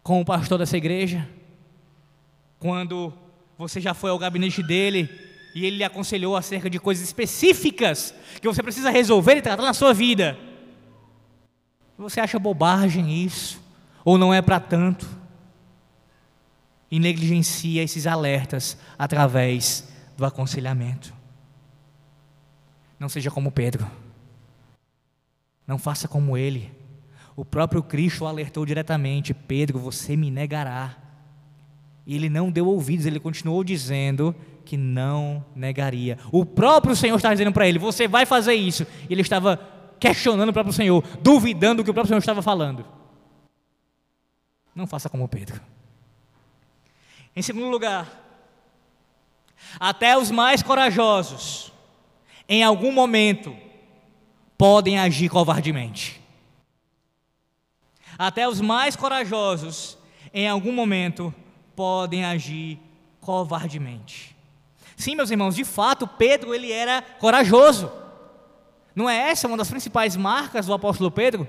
com 0.02 0.20
o 0.20 0.24
pastor 0.24 0.58
dessa 0.58 0.76
igreja, 0.76 1.28
quando 2.58 3.12
você 3.56 3.80
já 3.80 3.94
foi 3.94 4.10
ao 4.10 4.18
gabinete 4.18 4.62
dele 4.62 5.08
e 5.54 5.66
ele 5.66 5.78
lhe 5.78 5.84
aconselhou 5.84 6.36
acerca 6.36 6.70
de 6.70 6.78
coisas 6.78 7.04
específicas 7.04 8.14
que 8.40 8.46
você 8.46 8.62
precisa 8.62 8.90
resolver 8.90 9.36
e 9.36 9.42
tratar 9.42 9.62
na 9.62 9.74
sua 9.74 9.92
vida. 9.92 10.38
Você 11.96 12.20
acha 12.20 12.38
bobagem 12.38 13.24
isso? 13.24 13.60
Ou 14.04 14.16
não 14.16 14.32
é 14.32 14.40
para 14.40 14.60
tanto? 14.60 15.17
E 16.90 16.98
negligencia 16.98 17.82
esses 17.82 18.06
alertas 18.06 18.76
através 18.98 19.88
do 20.16 20.24
aconselhamento. 20.24 21.12
Não 22.98 23.08
seja 23.08 23.30
como 23.30 23.52
Pedro. 23.52 23.88
Não 25.66 25.78
faça 25.78 26.08
como 26.08 26.36
ele. 26.36 26.72
O 27.36 27.44
próprio 27.44 27.82
Cristo 27.82 28.26
alertou 28.26 28.66
diretamente: 28.66 29.32
Pedro, 29.32 29.78
você 29.78 30.16
me 30.16 30.30
negará. 30.30 30.96
E 32.06 32.14
ele 32.14 32.28
não 32.28 32.50
deu 32.50 32.66
ouvidos, 32.66 33.04
ele 33.06 33.20
continuou 33.20 33.62
dizendo 33.62 34.34
que 34.64 34.76
não 34.76 35.44
negaria. 35.54 36.18
O 36.32 36.44
próprio 36.44 36.96
Senhor 36.96 37.16
estava 37.16 37.34
dizendo 37.34 37.52
para 37.52 37.68
ele: 37.68 37.78
Você 37.78 38.08
vai 38.08 38.26
fazer 38.26 38.54
isso. 38.54 38.86
E 39.08 39.12
ele 39.12 39.20
estava 39.20 39.60
questionando 40.00 40.48
o 40.48 40.52
próprio 40.52 40.72
Senhor, 40.72 41.04
duvidando 41.20 41.82
do 41.82 41.84
que 41.84 41.90
o 41.90 41.94
próprio 41.94 42.08
Senhor 42.08 42.18
estava 42.18 42.42
falando. 42.42 42.84
Não 44.74 44.86
faça 44.86 45.08
como 45.08 45.28
Pedro. 45.28 45.60
Em 47.38 47.42
segundo 47.42 47.68
lugar, 47.68 48.08
até 49.78 50.18
os 50.18 50.28
mais 50.28 50.60
corajosos, 50.60 51.72
em 52.48 52.64
algum 52.64 52.90
momento, 52.90 53.56
podem 54.58 54.98
agir 54.98 55.28
covardemente. 55.28 56.20
Até 58.18 58.48
os 58.48 58.60
mais 58.60 58.96
corajosos, 58.96 59.96
em 60.34 60.48
algum 60.48 60.72
momento, 60.72 61.32
podem 61.76 62.24
agir 62.24 62.80
covardemente. 63.20 64.36
Sim, 64.96 65.14
meus 65.14 65.30
irmãos, 65.30 65.54
de 65.54 65.64
fato, 65.64 66.08
Pedro 66.08 66.52
ele 66.52 66.72
era 66.72 67.00
corajoso. 67.20 67.88
Não 68.96 69.08
é 69.08 69.30
essa 69.30 69.46
uma 69.46 69.56
das 69.56 69.70
principais 69.70 70.16
marcas 70.16 70.66
do 70.66 70.74
apóstolo 70.74 71.08
Pedro? 71.08 71.46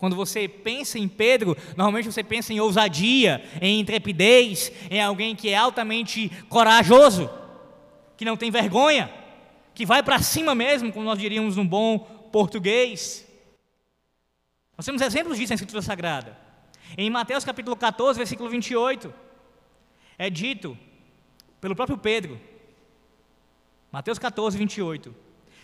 Quando 0.00 0.16
você 0.16 0.48
pensa 0.48 0.98
em 0.98 1.06
Pedro, 1.06 1.54
normalmente 1.76 2.10
você 2.10 2.24
pensa 2.24 2.54
em 2.54 2.58
ousadia, 2.58 3.44
em 3.60 3.78
intrepidez, 3.78 4.72
em 4.90 4.98
alguém 4.98 5.36
que 5.36 5.50
é 5.50 5.54
altamente 5.54 6.30
corajoso, 6.48 7.28
que 8.16 8.24
não 8.24 8.34
tem 8.34 8.50
vergonha, 8.50 9.12
que 9.74 9.84
vai 9.84 10.02
para 10.02 10.18
cima 10.18 10.54
mesmo, 10.54 10.90
como 10.90 11.04
nós 11.04 11.18
diríamos 11.18 11.54
num 11.56 11.66
bom 11.66 11.98
português. 12.32 13.28
Nós 14.74 14.86
temos 14.86 15.02
exemplos 15.02 15.36
disso 15.36 15.50
na 15.50 15.56
Escritura 15.56 15.82
Sagrada. 15.82 16.34
Em 16.96 17.10
Mateus 17.10 17.44
capítulo 17.44 17.76
14, 17.76 18.16
versículo 18.16 18.48
28, 18.48 19.12
é 20.16 20.30
dito 20.30 20.78
pelo 21.60 21.76
próprio 21.76 21.98
Pedro, 21.98 22.40
Mateus 23.92 24.18
14, 24.18 24.56
28. 24.56 25.14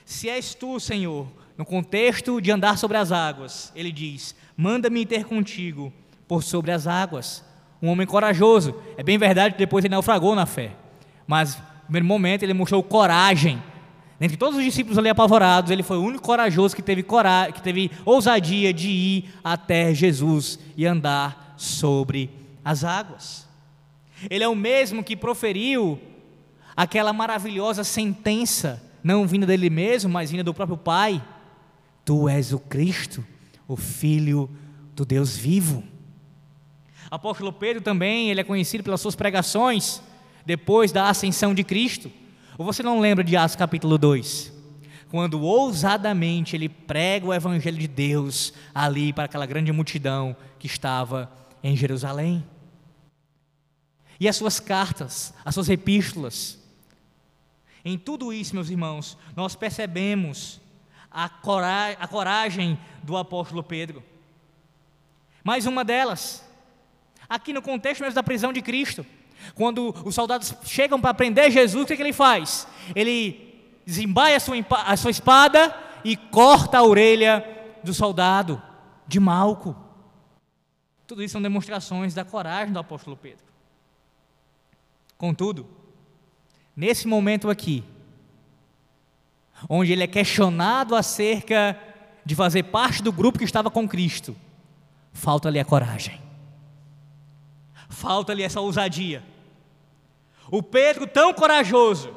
Se 0.04 0.28
és 0.28 0.54
tu, 0.54 0.78
Senhor, 0.78 1.26
no 1.56 1.64
contexto 1.64 2.40
de 2.40 2.50
andar 2.50 2.76
sobre 2.76 2.96
as 2.96 3.10
águas, 3.10 3.72
ele 3.74 3.90
diz: 3.90 4.34
Manda-me 4.56 5.06
ter 5.06 5.24
contigo 5.24 5.92
por 6.28 6.42
sobre 6.42 6.70
as 6.70 6.86
águas. 6.86 7.44
Um 7.80 7.88
homem 7.88 8.06
corajoso. 8.06 8.74
É 8.96 9.02
bem 9.02 9.18
verdade 9.18 9.54
que 9.54 9.58
depois 9.58 9.84
ele 9.84 9.92
naufragou 9.92 10.34
na 10.34 10.46
fé. 10.46 10.72
Mas, 11.26 11.56
no 11.56 11.62
primeiro 11.84 12.06
momento, 12.06 12.42
ele 12.42 12.54
mostrou 12.54 12.82
coragem. 12.82 13.62
Entre 14.20 14.36
todos 14.36 14.58
os 14.58 14.64
discípulos 14.64 14.96
ali 14.96 15.10
apavorados, 15.10 15.70
ele 15.70 15.82
foi 15.82 15.98
o 15.98 16.02
único 16.02 16.24
corajoso 16.24 16.74
que 16.74 16.82
teve, 16.82 17.02
coragem, 17.02 17.52
que 17.52 17.60
teve 17.60 17.90
ousadia 18.04 18.72
de 18.72 18.88
ir 18.88 19.30
até 19.44 19.92
Jesus 19.92 20.58
e 20.76 20.86
andar 20.86 21.54
sobre 21.56 22.30
as 22.64 22.82
águas. 22.82 23.46
Ele 24.30 24.42
é 24.42 24.48
o 24.48 24.54
mesmo 24.54 25.04
que 25.04 25.16
proferiu 25.16 25.98
aquela 26.74 27.12
maravilhosa 27.12 27.84
sentença, 27.84 28.82
não 29.04 29.26
vinda 29.26 29.46
dele 29.46 29.68
mesmo, 29.68 30.10
mas 30.10 30.30
vinda 30.30 30.42
do 30.42 30.54
próprio 30.54 30.78
Pai: 30.78 31.22
Tu 32.06 32.28
és 32.28 32.52
o 32.52 32.58
Cristo, 32.60 33.26
o 33.66 33.76
Filho 33.76 34.48
do 34.94 35.04
Deus 35.04 35.36
vivo. 35.36 35.82
Apóstolo 37.10 37.52
Pedro 37.52 37.82
também, 37.82 38.30
ele 38.30 38.40
é 38.40 38.44
conhecido 38.44 38.84
pelas 38.84 39.00
suas 39.00 39.16
pregações 39.16 40.00
depois 40.44 40.92
da 40.92 41.08
ascensão 41.08 41.52
de 41.52 41.64
Cristo. 41.64 42.08
Ou 42.56 42.64
você 42.64 42.80
não 42.80 43.00
lembra 43.00 43.24
de 43.24 43.36
Atos 43.36 43.56
capítulo 43.56 43.98
2? 43.98 44.52
Quando 45.10 45.42
ousadamente 45.42 46.54
ele 46.54 46.68
prega 46.68 47.26
o 47.26 47.34
evangelho 47.34 47.76
de 47.76 47.88
Deus 47.88 48.52
ali 48.72 49.12
para 49.12 49.24
aquela 49.24 49.44
grande 49.44 49.72
multidão 49.72 50.36
que 50.60 50.68
estava 50.68 51.28
em 51.60 51.76
Jerusalém. 51.76 52.44
E 54.20 54.28
as 54.28 54.36
suas 54.36 54.60
cartas, 54.60 55.34
as 55.44 55.54
suas 55.54 55.68
epístolas, 55.68 56.56
em 57.84 57.98
tudo 57.98 58.32
isso, 58.32 58.54
meus 58.54 58.70
irmãos, 58.70 59.18
nós 59.34 59.56
percebemos 59.56 60.60
a 61.16 61.30
coragem, 61.30 61.96
a 61.98 62.06
coragem 62.06 62.78
do 63.02 63.16
apóstolo 63.16 63.62
Pedro. 63.62 64.04
Mais 65.42 65.64
uma 65.64 65.82
delas, 65.82 66.46
aqui 67.26 67.54
no 67.54 67.62
contexto 67.62 68.02
mesmo 68.02 68.14
da 68.14 68.22
prisão 68.22 68.52
de 68.52 68.60
Cristo, 68.60 69.06
quando 69.54 69.94
os 70.04 70.14
soldados 70.14 70.54
chegam 70.64 71.00
para 71.00 71.14
prender 71.14 71.50
Jesus, 71.50 71.84
o 71.84 71.86
que, 71.86 71.94
é 71.94 71.96
que 71.96 72.02
ele 72.02 72.12
faz? 72.12 72.68
Ele 72.94 73.64
desembaia 73.86 74.36
a 74.36 74.40
sua, 74.40 74.56
a 74.84 74.94
sua 74.94 75.10
espada 75.10 75.74
e 76.04 76.18
corta 76.18 76.76
a 76.76 76.82
orelha 76.82 77.42
do 77.82 77.94
soldado, 77.94 78.60
de 79.08 79.18
Malco. 79.18 79.74
Tudo 81.06 81.22
isso 81.22 81.32
são 81.32 81.40
demonstrações 81.40 82.12
da 82.12 82.26
coragem 82.26 82.74
do 82.74 82.78
apóstolo 82.78 83.16
Pedro. 83.16 83.46
Contudo, 85.16 85.66
nesse 86.76 87.08
momento 87.08 87.48
aqui, 87.48 87.82
onde 89.68 89.92
ele 89.92 90.04
é 90.04 90.06
questionado 90.06 90.94
acerca 90.94 91.78
de 92.24 92.34
fazer 92.34 92.64
parte 92.64 93.02
do 93.02 93.12
grupo 93.12 93.38
que 93.38 93.44
estava 93.44 93.70
com 93.70 93.88
Cristo, 93.88 94.36
falta-lhe 95.12 95.58
a 95.58 95.64
coragem, 95.64 96.20
falta-lhe 97.88 98.42
essa 98.42 98.60
ousadia. 98.60 99.22
O 100.50 100.62
Pedro, 100.62 101.06
tão 101.06 101.32
corajoso, 101.32 102.16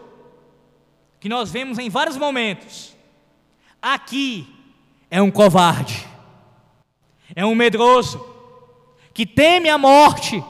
que 1.20 1.30
nós 1.30 1.52
vemos 1.52 1.78
em 1.78 1.90
vários 1.90 2.18
momentos, 2.18 2.96
aqui 3.82 4.48
é 5.12 5.22
um 5.22 5.32
covarde, 5.32 6.08
é 7.36 7.46
um 7.46 7.56
medroso, 7.56 8.26
que 9.14 9.26
teme 9.26 9.70
a 9.70 9.78
morte, 9.78 10.44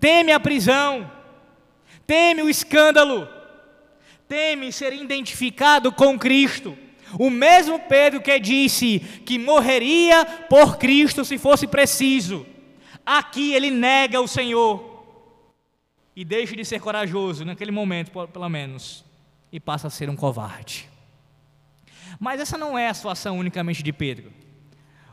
teme 0.00 0.32
a 0.32 0.40
prisão, 0.40 1.10
teme 2.06 2.42
o 2.42 2.48
escândalo, 2.48 3.28
teme 4.28 4.72
ser 4.72 4.92
identificado 4.92 5.92
com 5.92 6.18
Cristo. 6.18 6.76
O 7.18 7.30
mesmo 7.30 7.78
Pedro 7.78 8.20
que 8.20 8.38
disse 8.38 8.98
que 9.24 9.38
morreria 9.38 10.24
por 10.48 10.76
Cristo 10.76 11.24
se 11.24 11.38
fosse 11.38 11.66
preciso, 11.66 12.44
aqui 13.04 13.54
ele 13.54 13.70
nega 13.70 14.20
o 14.20 14.26
Senhor 14.26 14.96
e 16.14 16.24
deixa 16.24 16.56
de 16.56 16.64
ser 16.64 16.80
corajoso, 16.80 17.44
naquele 17.44 17.70
momento, 17.70 18.10
pelo 18.28 18.48
menos, 18.48 19.04
e 19.52 19.60
passa 19.60 19.86
a 19.86 19.90
ser 19.90 20.08
um 20.08 20.16
covarde. 20.16 20.88
Mas 22.18 22.40
essa 22.40 22.56
não 22.56 22.78
é 22.78 22.88
a 22.88 22.94
situação 22.94 23.38
unicamente 23.38 23.82
de 23.82 23.92
Pedro. 23.92 24.32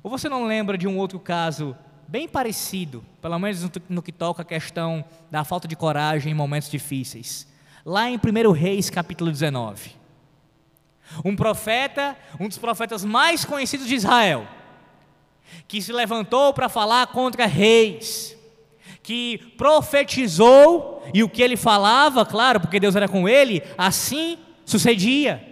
Ou 0.01 0.09
você 0.09 0.27
não 0.27 0.45
lembra 0.45 0.77
de 0.77 0.87
um 0.87 0.97
outro 0.97 1.19
caso 1.19 1.75
bem 2.07 2.27
parecido, 2.27 3.03
pelo 3.21 3.37
menos 3.37 3.69
no 3.89 4.01
que 4.01 4.11
toca 4.11 4.41
a 4.41 4.45
questão 4.45 5.03
da 5.29 5.43
falta 5.43 5.67
de 5.67 5.75
coragem 5.75 6.31
em 6.31 6.35
momentos 6.35 6.69
difíceis. 6.69 7.47
Lá 7.85 8.09
em 8.09 8.15
1 8.15 8.51
Reis, 8.51 8.89
capítulo 8.89 9.29
19. 9.29 9.91
Um 11.23 11.35
profeta, 11.35 12.15
um 12.39 12.47
dos 12.47 12.57
profetas 12.57 13.03
mais 13.03 13.43
conhecidos 13.43 13.87
de 13.87 13.95
Israel, 13.95 14.47
que 15.67 15.81
se 15.81 15.91
levantou 15.91 16.53
para 16.53 16.69
falar 16.69 17.07
contra 17.07 17.45
reis, 17.45 18.37
que 19.03 19.37
profetizou, 19.57 21.03
e 21.13 21.23
o 21.23 21.29
que 21.29 21.41
ele 21.41 21.57
falava, 21.57 22.25
claro, 22.25 22.61
porque 22.61 22.79
Deus 22.79 22.95
era 22.95 23.09
com 23.09 23.27
ele, 23.27 23.61
assim 23.77 24.37
sucedia. 24.65 25.43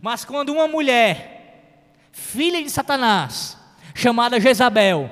Mas 0.00 0.24
quando 0.24 0.50
uma 0.50 0.68
mulher, 0.68 1.74
filha 2.12 2.62
de 2.62 2.70
Satanás, 2.70 3.58
chamada 3.96 4.38
Jezabel, 4.38 5.10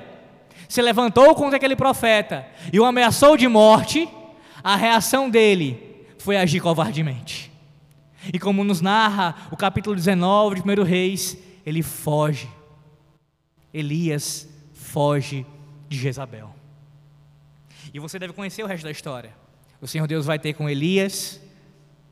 se 0.69 0.81
levantou 0.81 1.35
contra 1.35 1.57
aquele 1.57 1.75
profeta 1.75 2.47
e 2.71 2.79
o 2.79 2.85
ameaçou 2.85 3.35
de 3.35 3.49
morte, 3.49 4.07
a 4.63 4.77
reação 4.77 5.29
dele 5.29 5.86
foi 6.19 6.37
agir 6.37 6.59
covardemente. 6.59 7.51
E 8.33 8.39
como 8.39 8.63
nos 8.63 8.81
narra 8.81 9.35
o 9.51 9.57
capítulo 9.57 9.95
19 9.95 10.61
de 10.61 10.81
1 10.81 10.83
Reis, 10.83 11.37
ele 11.65 11.81
foge. 11.81 12.49
Elias 13.73 14.47
foge 14.73 15.45
de 15.87 15.97
Jezabel. 15.97 16.53
E 17.93 17.99
você 17.99 18.17
deve 18.17 18.33
conhecer 18.33 18.63
o 18.63 18.67
resto 18.67 18.83
da 18.83 18.91
história. 18.91 19.33
O 19.81 19.87
Senhor 19.87 20.07
Deus 20.07 20.25
vai 20.25 20.39
ter 20.39 20.53
com 20.53 20.69
Elias, 20.69 21.39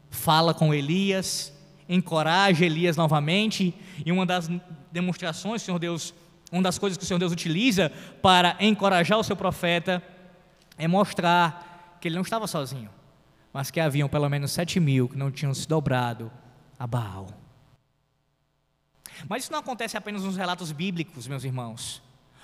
fala 0.10 0.54
com 0.54 0.74
Elias, 0.74 1.52
encoraja 1.90 2.66
Elias 2.66 2.96
novamente, 2.96 3.74
e 4.06 4.12
uma 4.12 4.26
das 4.26 4.50
demonstrações 4.92 5.62
Senhor 5.62 5.80
Deus 5.80 6.14
uma 6.52 6.62
das 6.62 6.78
coisas 6.78 6.98
que 6.98 7.04
o 7.04 7.08
Senhor 7.08 7.20
Deus 7.20 7.32
utiliza 7.32 7.92
para 8.22 8.56
encorajar 8.60 9.18
o 9.18 9.24
seu 9.24 9.36
profeta 9.36 10.02
é 10.78 10.88
mostrar 10.88 11.98
que 12.00 12.08
ele 12.08 12.16
não 12.16 12.22
estava 12.22 12.48
sozinho, 12.48 12.90
mas 13.56 13.72
que 13.72 13.80
haviam 13.80 14.10
pelo 14.10 14.28
menos 14.28 14.52
sete 14.52 14.82
mil 14.82 15.08
que 15.08 15.18
não 15.18 15.32
tinham 15.32 15.54
se 15.54 15.66
dobrado 15.66 16.30
a 16.78 16.86
Baal. 16.86 17.30
Mas 19.30 19.44
isso 19.44 19.52
não 19.54 19.60
acontece 19.60 19.96
apenas 19.96 20.24
nos 20.24 20.36
relatos 20.36 20.74
bíblicos, 20.74 21.26
meus 21.26 21.46
irmãos. 21.46 22.04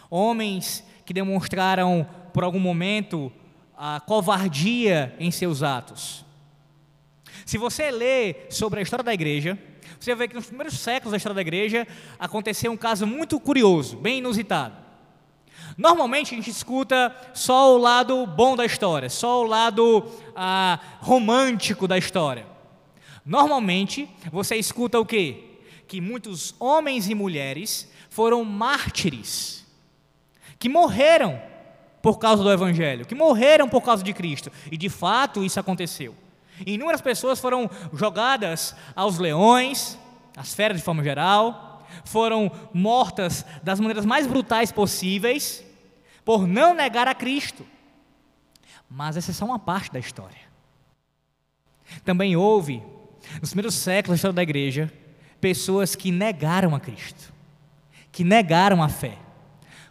Homens 0.09 0.85
que 1.05 1.13
demonstraram 1.13 2.07
por 2.33 2.45
algum 2.45 2.61
momento 2.61 3.29
a 3.77 3.99
covardia 3.99 5.13
em 5.19 5.31
seus 5.31 5.61
atos. 5.61 6.23
Se 7.45 7.57
você 7.57 7.91
lê 7.91 8.49
sobre 8.49 8.79
a 8.79 8.83
história 8.83 9.03
da 9.03 9.13
igreja, 9.13 9.59
você 9.99 10.15
vê 10.15 10.29
que 10.29 10.35
nos 10.35 10.45
primeiros 10.45 10.79
séculos 10.79 11.11
da 11.11 11.17
história 11.17 11.35
da 11.35 11.41
igreja 11.41 11.85
aconteceu 12.17 12.71
um 12.71 12.77
caso 12.77 13.05
muito 13.05 13.37
curioso, 13.37 13.97
bem 13.97 14.19
inusitado. 14.19 14.80
Normalmente 15.77 16.33
a 16.33 16.37
gente 16.37 16.49
escuta 16.49 17.15
só 17.33 17.73
o 17.73 17.77
lado 17.77 18.25
bom 18.25 18.55
da 18.55 18.65
história, 18.65 19.09
só 19.09 19.41
o 19.41 19.47
lado 19.47 20.05
ah, 20.35 20.79
romântico 20.99 21.87
da 21.87 21.97
história. 21.97 22.45
Normalmente 23.25 24.09
você 24.31 24.55
escuta 24.55 24.99
o 24.99 25.05
quê? 25.05 25.43
Que 25.87 26.01
muitos 26.01 26.55
homens 26.59 27.09
e 27.09 27.15
mulheres 27.15 27.89
foram 28.09 28.43
mártires, 28.43 29.65
que 30.59 30.67
morreram 30.67 31.41
por 32.01 32.17
causa 32.17 32.43
do 32.43 32.51
Evangelho, 32.51 33.05
que 33.05 33.15
morreram 33.15 33.69
por 33.69 33.81
causa 33.81 34.03
de 34.03 34.13
Cristo. 34.13 34.51
E 34.71 34.77
de 34.77 34.89
fato 34.89 35.43
isso 35.43 35.59
aconteceu. 35.59 36.15
Inúmeras 36.65 37.01
pessoas 37.01 37.39
foram 37.39 37.69
jogadas 37.93 38.75
aos 38.95 39.17
leões, 39.17 39.97
às 40.35 40.53
feras 40.53 40.77
de 40.77 40.83
forma 40.83 41.03
geral, 41.03 41.70
foram 42.05 42.51
mortas 42.73 43.45
das 43.63 43.79
maneiras 43.79 44.05
mais 44.05 44.27
brutais 44.27 44.71
possíveis 44.71 45.63
por 46.23 46.47
não 46.47 46.73
negar 46.73 47.07
a 47.07 47.15
Cristo. 47.15 47.65
Mas 48.89 49.17
essa 49.17 49.31
é 49.31 49.33
só 49.33 49.45
uma 49.45 49.59
parte 49.59 49.91
da 49.91 49.99
história. 49.99 50.51
Também 52.03 52.35
houve, 52.35 52.81
nos 53.39 53.49
primeiros 53.51 53.75
séculos 53.75 54.15
da 54.15 54.15
história 54.15 54.35
da 54.35 54.43
igreja, 54.43 54.91
pessoas 55.39 55.95
que 55.95 56.11
negaram 56.11 56.75
a 56.75 56.79
Cristo, 56.79 57.33
que 58.11 58.23
negaram 58.23 58.83
a 58.83 58.89
fé, 58.89 59.17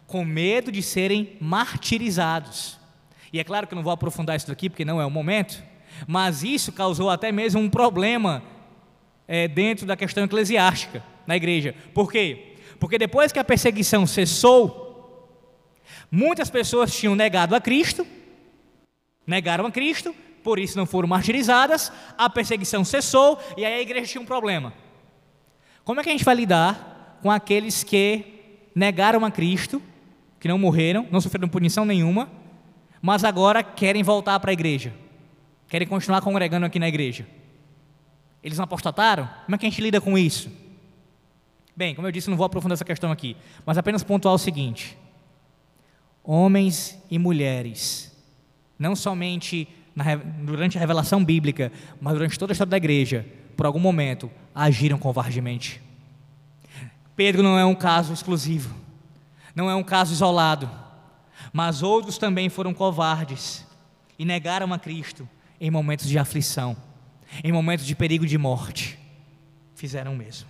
com 0.07 0.23
medo 0.23 0.71
de 0.71 0.81
serem 0.81 1.35
martirizados. 1.39 2.79
E 3.31 3.39
é 3.39 3.43
claro 3.43 3.67
que 3.67 3.73
eu 3.73 3.77
não 3.77 3.83
vou 3.83 3.93
aprofundar 3.93 4.35
isso 4.35 4.51
aqui, 4.51 4.69
porque 4.69 4.85
não 4.85 5.01
é 5.01 5.05
o 5.05 5.11
momento, 5.11 5.63
mas 6.07 6.43
isso 6.43 6.71
causou 6.71 7.09
até 7.09 7.31
mesmo 7.31 7.61
um 7.61 7.69
problema 7.69 8.43
é, 9.31 9.47
dentro 9.47 9.85
da 9.85 9.95
questão 9.95 10.25
eclesiástica 10.25 11.01
na 11.25 11.37
igreja. 11.37 11.73
Por 11.93 12.11
quê? 12.11 12.57
Porque 12.77 12.97
depois 12.97 13.31
que 13.31 13.39
a 13.39 13.45
perseguição 13.45 14.05
cessou, 14.05 15.25
muitas 16.11 16.49
pessoas 16.49 16.93
tinham 16.93 17.15
negado 17.15 17.55
a 17.55 17.61
Cristo, 17.61 18.05
negaram 19.25 19.65
a 19.65 19.71
Cristo, 19.71 20.13
por 20.43 20.59
isso 20.59 20.77
não 20.77 20.85
foram 20.85 21.07
martirizadas, 21.07 21.93
a 22.17 22.29
perseguição 22.29 22.83
cessou 22.83 23.39
e 23.55 23.63
aí 23.63 23.75
a 23.75 23.81
igreja 23.81 24.11
tinha 24.11 24.21
um 24.21 24.25
problema. 24.25 24.73
Como 25.85 26.01
é 26.01 26.03
que 26.03 26.09
a 26.09 26.11
gente 26.11 26.25
vai 26.25 26.35
lidar 26.35 27.19
com 27.21 27.31
aqueles 27.31 27.85
que 27.85 28.25
negaram 28.75 29.23
a 29.23 29.31
Cristo, 29.31 29.81
que 30.41 30.49
não 30.49 30.57
morreram, 30.57 31.07
não 31.09 31.21
sofreram 31.21 31.47
punição 31.47 31.85
nenhuma, 31.85 32.29
mas 33.01 33.23
agora 33.23 33.63
querem 33.63 34.03
voltar 34.03 34.37
para 34.41 34.51
a 34.51 34.53
igreja? 34.53 34.93
Querem 35.69 35.87
continuar 35.87 36.19
congregando 36.19 36.65
aqui 36.65 36.79
na 36.79 36.89
igreja? 36.89 37.25
Eles 38.43 38.57
não 38.57 38.65
apostataram? 38.65 39.29
Como 39.45 39.55
é 39.55 39.57
que 39.57 39.65
a 39.65 39.69
gente 39.69 39.81
lida 39.81 40.01
com 40.01 40.17
isso? 40.17 40.51
Bem, 41.75 41.95
como 41.95 42.07
eu 42.07 42.11
disse, 42.11 42.29
não 42.29 42.37
vou 42.37 42.45
aprofundar 42.45 42.73
essa 42.73 42.85
questão 42.85 43.11
aqui, 43.11 43.35
mas 43.65 43.77
apenas 43.77 44.03
pontuar 44.03 44.33
o 44.33 44.37
seguinte: 44.37 44.97
homens 46.23 46.97
e 47.09 47.17
mulheres, 47.17 48.15
não 48.77 48.95
somente 48.95 49.67
na, 49.95 50.15
durante 50.15 50.77
a 50.77 50.79
revelação 50.79 51.23
bíblica, 51.23 51.71
mas 51.99 52.13
durante 52.13 52.37
toda 52.37 52.51
a 52.51 52.53
história 52.53 52.71
da 52.71 52.77
igreja, 52.77 53.25
por 53.55 53.65
algum 53.65 53.79
momento, 53.79 54.29
agiram 54.53 54.97
covardemente. 54.97 55.81
Pedro 57.15 57.43
não 57.43 57.57
é 57.57 57.65
um 57.65 57.75
caso 57.75 58.13
exclusivo, 58.13 58.75
não 59.55 59.69
é 59.69 59.75
um 59.75 59.83
caso 59.83 60.13
isolado, 60.13 60.69
mas 61.53 61.83
outros 61.83 62.17
também 62.17 62.49
foram 62.49 62.73
covardes 62.73 63.65
e 64.17 64.25
negaram 64.25 64.73
a 64.73 64.79
Cristo 64.79 65.27
em 65.59 65.69
momentos 65.69 66.07
de 66.07 66.17
aflição, 66.17 66.75
em 67.43 67.51
momentos 67.51 67.85
de 67.85 67.95
perigo 67.95 68.25
de 68.25 68.37
morte. 68.37 68.97
Fizeram 69.75 70.13
o 70.13 70.17
mesmo. 70.17 70.49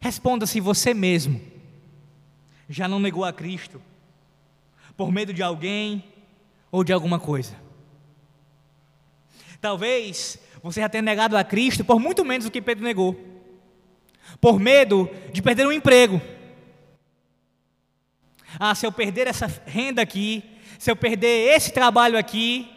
Responda 0.00 0.46
se 0.46 0.60
você 0.60 0.94
mesmo 0.94 1.40
já 2.68 2.86
não 2.86 2.98
negou 2.98 3.24
a 3.24 3.32
Cristo 3.32 3.82
por 4.96 5.10
medo 5.10 5.32
de 5.32 5.42
alguém 5.42 6.04
ou 6.70 6.84
de 6.84 6.92
alguma 6.92 7.18
coisa. 7.18 7.54
Talvez 9.60 10.38
você 10.62 10.80
já 10.80 10.88
tenha 10.88 11.02
negado 11.02 11.36
a 11.36 11.44
Cristo 11.44 11.84
por 11.84 11.98
muito 11.98 12.24
menos 12.24 12.46
do 12.46 12.50
que 12.50 12.62
Pedro 12.62 12.84
negou. 12.84 13.18
Por 14.40 14.58
medo 14.58 15.10
de 15.32 15.42
perder 15.42 15.66
um 15.66 15.72
emprego. 15.72 16.20
Ah, 18.58 18.74
se 18.74 18.86
eu 18.86 18.92
perder 18.92 19.26
essa 19.26 19.46
renda 19.66 20.00
aqui, 20.00 20.42
se 20.78 20.90
eu 20.90 20.96
perder 20.96 21.54
esse 21.54 21.72
trabalho 21.72 22.18
aqui, 22.18 22.68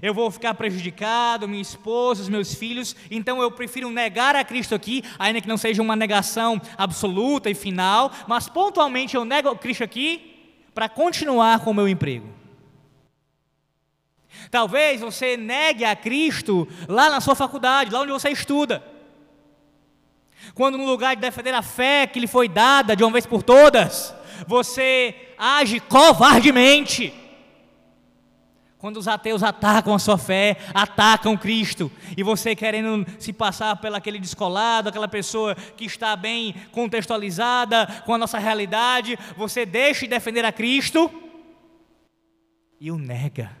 eu 0.00 0.14
vou 0.14 0.30
ficar 0.30 0.54
prejudicado, 0.54 1.48
minha 1.48 1.60
esposa, 1.60 2.22
os 2.22 2.28
meus 2.28 2.54
filhos, 2.54 2.96
então 3.10 3.42
eu 3.42 3.50
prefiro 3.50 3.90
negar 3.90 4.34
a 4.34 4.44
Cristo 4.44 4.74
aqui, 4.74 5.02
ainda 5.18 5.40
que 5.40 5.48
não 5.48 5.56
seja 5.56 5.82
uma 5.82 5.96
negação 5.96 6.60
absoluta 6.78 7.50
e 7.50 7.54
final, 7.54 8.10
mas 8.26 8.48
pontualmente 8.48 9.16
eu 9.16 9.24
nego 9.24 9.48
a 9.48 9.56
Cristo 9.56 9.84
aqui 9.84 10.32
para 10.74 10.88
continuar 10.88 11.60
com 11.60 11.70
o 11.70 11.74
meu 11.74 11.88
emprego. 11.88 12.28
Talvez 14.50 15.00
você 15.00 15.36
negue 15.36 15.84
a 15.84 15.94
Cristo 15.94 16.66
lá 16.88 17.10
na 17.10 17.20
sua 17.20 17.34
faculdade, 17.34 17.90
lá 17.90 18.00
onde 18.00 18.12
você 18.12 18.30
estuda. 18.30 18.82
Quando 20.54 20.76
no 20.76 20.86
lugar 20.86 21.14
de 21.14 21.22
defender 21.22 21.54
a 21.54 21.62
fé 21.62 22.06
que 22.06 22.18
lhe 22.18 22.26
foi 22.26 22.48
dada 22.48 22.96
de 22.96 23.04
uma 23.04 23.12
vez 23.12 23.26
por 23.26 23.42
todas, 23.42 24.14
você 24.46 25.14
age 25.38 25.80
covardemente. 25.80 27.14
Quando 28.82 28.96
os 28.96 29.06
ateus 29.06 29.44
atacam 29.44 29.94
a 29.94 29.98
sua 30.00 30.18
fé, 30.18 30.56
atacam 30.74 31.36
Cristo, 31.36 31.88
e 32.16 32.22
você 32.24 32.56
querendo 32.56 33.06
se 33.16 33.32
passar 33.32 33.76
pelo 33.76 33.94
aquele 33.94 34.18
descolado, 34.18 34.88
aquela 34.88 35.06
pessoa 35.06 35.54
que 35.54 35.84
está 35.84 36.16
bem 36.16 36.52
contextualizada 36.72 37.86
com 38.04 38.12
a 38.12 38.18
nossa 38.18 38.40
realidade, 38.40 39.16
você 39.36 39.64
deixa 39.64 40.00
de 40.00 40.08
defender 40.08 40.44
a 40.44 40.50
Cristo 40.50 41.08
e 42.80 42.90
o 42.90 42.98
nega, 42.98 43.56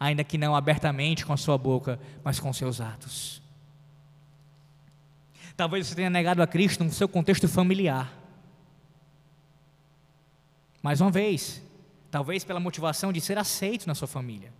ainda 0.00 0.24
que 0.24 0.38
não 0.38 0.56
abertamente 0.56 1.26
com 1.26 1.34
a 1.34 1.36
sua 1.36 1.58
boca, 1.58 2.00
mas 2.24 2.40
com 2.40 2.50
seus 2.54 2.80
atos. 2.80 3.42
Talvez 5.54 5.88
você 5.88 5.94
tenha 5.94 6.08
negado 6.08 6.42
a 6.42 6.46
Cristo 6.46 6.82
no 6.82 6.90
seu 6.90 7.06
contexto 7.06 7.46
familiar. 7.48 8.10
Mais 10.82 11.02
uma 11.02 11.10
vez, 11.10 11.65
talvez 12.10 12.44
pela 12.44 12.60
motivação 12.60 13.12
de 13.12 13.20
ser 13.20 13.38
aceito 13.38 13.86
na 13.86 13.94
sua 13.94 14.08
família. 14.08 14.52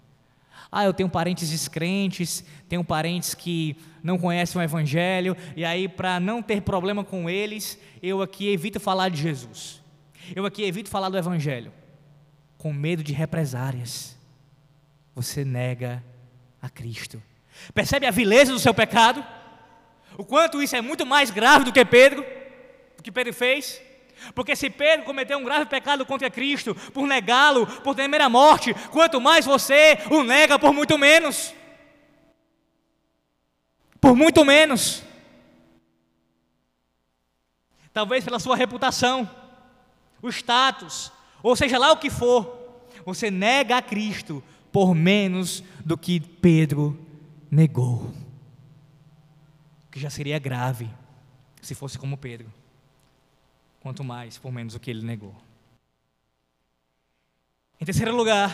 Ah, 0.71 0.85
eu 0.85 0.93
tenho 0.93 1.09
parentes 1.09 1.49
descrentes, 1.49 2.45
tenho 2.69 2.83
parentes 2.83 3.35
que 3.35 3.77
não 4.03 4.19
conhecem 4.19 4.61
o 4.61 4.65
Evangelho, 4.65 5.37
e 5.55 5.65
aí, 5.65 5.89
para 5.89 6.19
não 6.19 6.43
ter 6.43 6.63
problema 6.63 7.05
com 7.05 7.31
eles, 7.31 7.79
eu 8.03 8.21
aqui 8.21 8.49
evito 8.49 8.81
falar 8.81 9.09
de 9.09 9.21
Jesus. 9.21 9.83
Eu 10.35 10.45
aqui 10.45 10.63
evito 10.65 10.91
falar 10.91 11.09
do 11.09 11.17
Evangelho, 11.17 11.73
com 12.59 12.73
medo 12.73 13.03
de 13.03 13.13
represárias. 13.13 14.17
Você 15.15 15.45
nega 15.45 16.03
a 16.61 16.69
Cristo. 16.69 17.23
Percebe 17.73 18.07
a 18.07 18.11
vileza 18.11 18.53
do 18.53 18.59
seu 18.59 18.75
pecado? 18.75 19.25
O 20.19 20.25
quanto 20.25 20.63
isso 20.63 20.75
é 20.77 20.81
muito 20.81 21.07
mais 21.07 21.31
grave 21.31 21.65
do 21.65 21.73
que 21.73 21.85
Pedro, 21.85 22.25
do 22.97 23.03
que 23.03 23.13
Pedro 23.13 23.33
fez? 23.33 23.81
Porque 24.35 24.57
se 24.57 24.71
Pedro 24.71 25.05
cometeu 25.05 25.39
um 25.39 25.45
grave 25.45 25.67
pecado 25.67 26.05
contra 26.05 26.31
Cristo, 26.31 26.75
por 26.93 27.07
negá-lo, 27.07 27.67
por 27.83 27.95
temer 27.95 28.21
a 28.21 28.29
morte, 28.29 28.75
quanto 28.91 29.21
mais 29.21 29.45
você 29.45 29.99
o 30.11 30.23
nega 30.23 30.59
por 30.59 30.73
muito 30.73 30.97
menos. 30.99 31.55
Por 34.01 34.17
muito 34.17 34.45
menos. 34.45 35.03
Talvez 37.93 38.25
pela 38.25 38.39
sua 38.39 38.57
reputação, 38.57 39.29
o 40.21 40.29
status, 40.29 41.13
ou 41.43 41.57
seja 41.57 41.79
lá 41.79 41.93
o 41.93 41.97
que 41.97 42.11
for, 42.11 42.87
você 43.05 43.31
nega 43.31 43.79
a 43.79 43.83
Cristo 43.83 44.43
por 44.73 44.95
menos 44.95 45.63
do 45.85 45.97
que 45.97 46.21
Pedro 46.21 46.99
negou. 47.51 48.13
Que 49.91 49.99
já 50.01 50.11
seria 50.11 50.39
grave 50.39 50.91
se 51.63 51.75
fosse 51.75 51.99
como 51.99 52.19
Pedro 52.19 52.53
quanto 53.87 54.03
mais 54.03 54.37
por 54.37 54.51
menos 54.51 54.75
o 54.75 54.81
que 54.81 54.91
ele 54.91 55.07
negou. 55.07 55.33
Em 57.81 57.85
terceiro 57.85 58.17
lugar, 58.17 58.53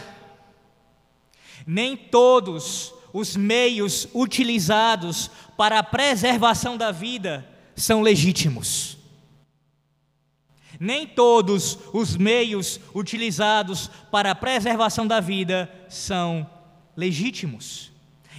nem 1.67 1.97
todos 1.97 2.93
os 3.15 3.35
meios 3.35 4.07
utilizados 4.13 5.31
para 5.57 5.79
a 5.79 5.83
preservação 5.83 6.77
da 6.77 6.93
vida 6.93 7.49
são 7.75 8.03
legítimos. 8.03 8.99
Nem 10.79 11.07
todos 11.07 11.79
os 11.95 12.15
meios 12.15 12.79
utilizados 12.95 13.89
para 14.11 14.33
a 14.33 14.35
preservação 14.35 15.07
da 15.07 15.19
vida 15.19 15.73
são 15.89 16.47
legítimos. 16.95 17.91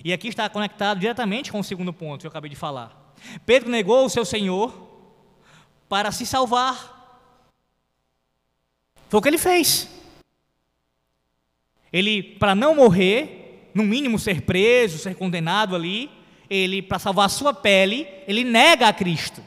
E 0.03 0.13
aqui 0.13 0.27
está 0.27 0.47
conectado 0.47 0.99
diretamente 0.99 1.51
com 1.51 1.59
o 1.59 1.63
segundo 1.63 1.91
ponto 1.91 2.21
que 2.21 2.27
eu 2.27 2.29
acabei 2.29 2.51
de 2.51 2.55
falar. 2.55 3.15
Pedro 3.47 3.71
negou 3.71 4.05
o 4.05 4.09
seu 4.11 4.23
Senhor 4.23 4.92
para 5.93 6.11
se 6.11 6.25
salvar. 6.25 7.29
Foi 9.09 9.19
o 9.19 9.21
que 9.21 9.29
ele 9.29 9.37
fez. 9.37 9.87
Ele, 11.91 12.23
para 12.23 12.55
não 12.55 12.73
morrer, 12.73 13.69
no 13.75 13.83
mínimo 13.83 14.17
ser 14.17 14.41
preso, 14.41 14.97
ser 14.97 15.13
condenado 15.13 15.75
ali, 15.75 16.09
ele, 16.49 16.81
para 16.81 16.97
salvar 16.97 17.27
a 17.27 17.29
sua 17.29 17.53
pele, 17.53 18.07
ele 18.27 18.43
nega 18.43 18.87
a 18.87 18.93
Cristo. 18.93 19.43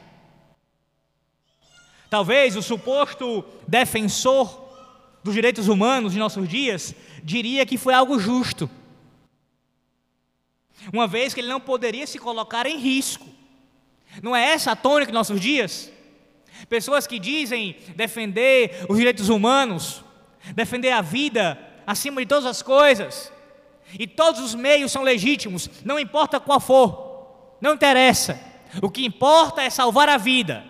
Talvez 2.08 2.54
o 2.54 2.62
suposto 2.62 3.44
defensor 3.66 4.70
dos 5.24 5.34
direitos 5.34 5.66
humanos 5.66 6.12
de 6.12 6.20
nossos 6.20 6.48
dias 6.48 6.94
diria 7.24 7.66
que 7.66 7.76
foi 7.76 7.92
algo 7.92 8.20
justo, 8.20 8.70
uma 10.92 11.08
vez 11.08 11.34
que 11.34 11.40
ele 11.40 11.48
não 11.48 11.60
poderia 11.60 12.06
se 12.06 12.20
colocar 12.20 12.66
em 12.66 12.78
risco. 12.78 13.26
Não 14.22 14.36
é 14.36 14.52
essa 14.52 14.70
a 14.70 14.76
tônica 14.76 15.10
de 15.10 15.18
nossos 15.18 15.40
dias? 15.40 15.95
Pessoas 16.68 17.06
que 17.06 17.18
dizem 17.18 17.76
defender 17.94 18.86
os 18.88 18.96
direitos 18.96 19.28
humanos, 19.28 20.04
defender 20.54 20.90
a 20.90 21.02
vida 21.02 21.58
acima 21.86 22.20
de 22.20 22.26
todas 22.26 22.46
as 22.46 22.62
coisas, 22.62 23.32
e 23.98 24.06
todos 24.06 24.40
os 24.40 24.54
meios 24.54 24.90
são 24.90 25.02
legítimos, 25.02 25.70
não 25.84 25.98
importa 25.98 26.40
qual 26.40 26.58
for, 26.58 27.56
não 27.60 27.74
interessa. 27.74 28.40
O 28.82 28.90
que 28.90 29.04
importa 29.04 29.62
é 29.62 29.70
salvar 29.70 30.08
a 30.08 30.16
vida. 30.16 30.64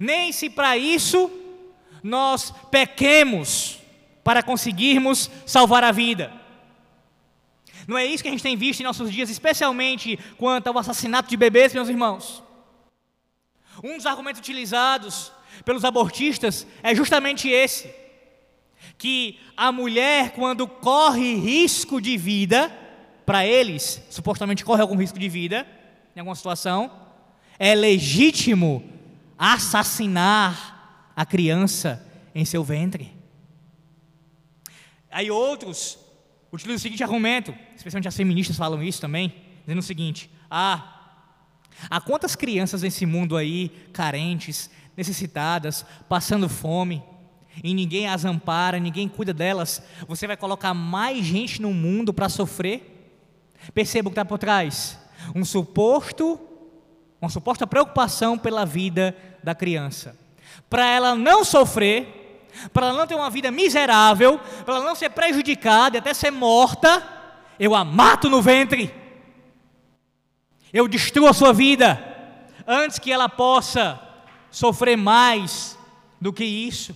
Nem 0.00 0.32
se 0.32 0.50
para 0.50 0.76
isso 0.76 1.30
nós 2.02 2.52
pequemos 2.70 3.78
para 4.24 4.42
conseguirmos 4.42 5.30
salvar 5.46 5.84
a 5.84 5.92
vida. 5.92 6.32
Não 7.86 7.96
é 7.96 8.04
isso 8.04 8.22
que 8.22 8.28
a 8.28 8.32
gente 8.32 8.42
tem 8.42 8.56
visto 8.56 8.80
em 8.80 8.84
nossos 8.84 9.10
dias, 9.10 9.30
especialmente 9.30 10.18
quanto 10.36 10.66
ao 10.66 10.78
assassinato 10.78 11.30
de 11.30 11.36
bebês, 11.36 11.72
meus 11.72 11.88
irmãos. 11.88 12.42
Um 13.82 13.96
dos 13.96 14.06
argumentos 14.06 14.40
utilizados 14.40 15.32
pelos 15.64 15.84
abortistas 15.84 16.66
é 16.82 16.94
justamente 16.94 17.48
esse: 17.48 17.92
que 18.96 19.38
a 19.56 19.70
mulher, 19.70 20.32
quando 20.32 20.66
corre 20.66 21.34
risco 21.34 22.00
de 22.00 22.16
vida, 22.16 22.72
para 23.24 23.46
eles, 23.46 24.02
supostamente 24.10 24.64
corre 24.64 24.80
algum 24.80 24.96
risco 24.96 25.18
de 25.18 25.28
vida, 25.28 25.66
em 26.16 26.20
alguma 26.20 26.34
situação, 26.34 26.90
é 27.58 27.74
legítimo 27.74 28.82
assassinar 29.36 31.12
a 31.14 31.26
criança 31.26 32.04
em 32.34 32.44
seu 32.44 32.64
ventre. 32.64 33.12
Aí 35.10 35.30
outros 35.30 35.98
utilizam 36.52 36.76
o 36.76 36.80
seguinte 36.80 37.02
argumento, 37.02 37.54
especialmente 37.76 38.08
as 38.08 38.16
feministas 38.16 38.56
falam 38.56 38.82
isso 38.82 39.00
também, 39.00 39.34
dizendo 39.60 39.78
o 39.78 39.82
seguinte: 39.82 40.30
ah, 40.50 40.97
há 41.90 42.00
quantas 42.00 42.34
crianças 42.34 42.82
nesse 42.82 43.06
mundo 43.06 43.36
aí, 43.36 43.70
carentes, 43.92 44.70
necessitadas, 44.96 45.84
passando 46.08 46.48
fome, 46.48 47.02
e 47.62 47.74
ninguém 47.74 48.08
as 48.08 48.24
ampara, 48.24 48.78
ninguém 48.78 49.08
cuida 49.08 49.32
delas, 49.32 49.82
você 50.06 50.26
vai 50.26 50.36
colocar 50.36 50.74
mais 50.74 51.24
gente 51.24 51.60
no 51.60 51.72
mundo 51.72 52.12
para 52.12 52.28
sofrer? 52.28 53.16
Perceba 53.74 54.08
o 54.08 54.10
que 54.10 54.14
está 54.14 54.24
por 54.24 54.38
trás: 54.38 54.98
um 55.34 55.44
suposto, 55.44 56.38
uma 57.20 57.30
suposta 57.30 57.66
preocupação 57.66 58.38
pela 58.38 58.64
vida 58.64 59.16
da 59.42 59.54
criança. 59.54 60.16
Para 60.70 60.86
ela 60.88 61.14
não 61.14 61.44
sofrer, 61.44 62.48
para 62.72 62.88
ela 62.88 62.98
não 62.98 63.06
ter 63.06 63.14
uma 63.14 63.30
vida 63.30 63.50
miserável, 63.50 64.38
para 64.64 64.76
ela 64.76 64.84
não 64.84 64.94
ser 64.94 65.10
prejudicada 65.10 65.96
e 65.96 65.98
até 65.98 66.14
ser 66.14 66.30
morta, 66.30 67.02
eu 67.58 67.74
a 67.74 67.84
mato 67.84 68.28
no 68.30 68.40
ventre. 68.40 68.94
Eu 70.72 70.86
destruo 70.86 71.28
a 71.28 71.32
sua 71.32 71.52
vida 71.52 72.02
antes 72.66 72.98
que 72.98 73.10
ela 73.10 73.28
possa 73.28 74.00
sofrer 74.50 74.96
mais 74.96 75.78
do 76.20 76.32
que 76.32 76.44
isso. 76.44 76.94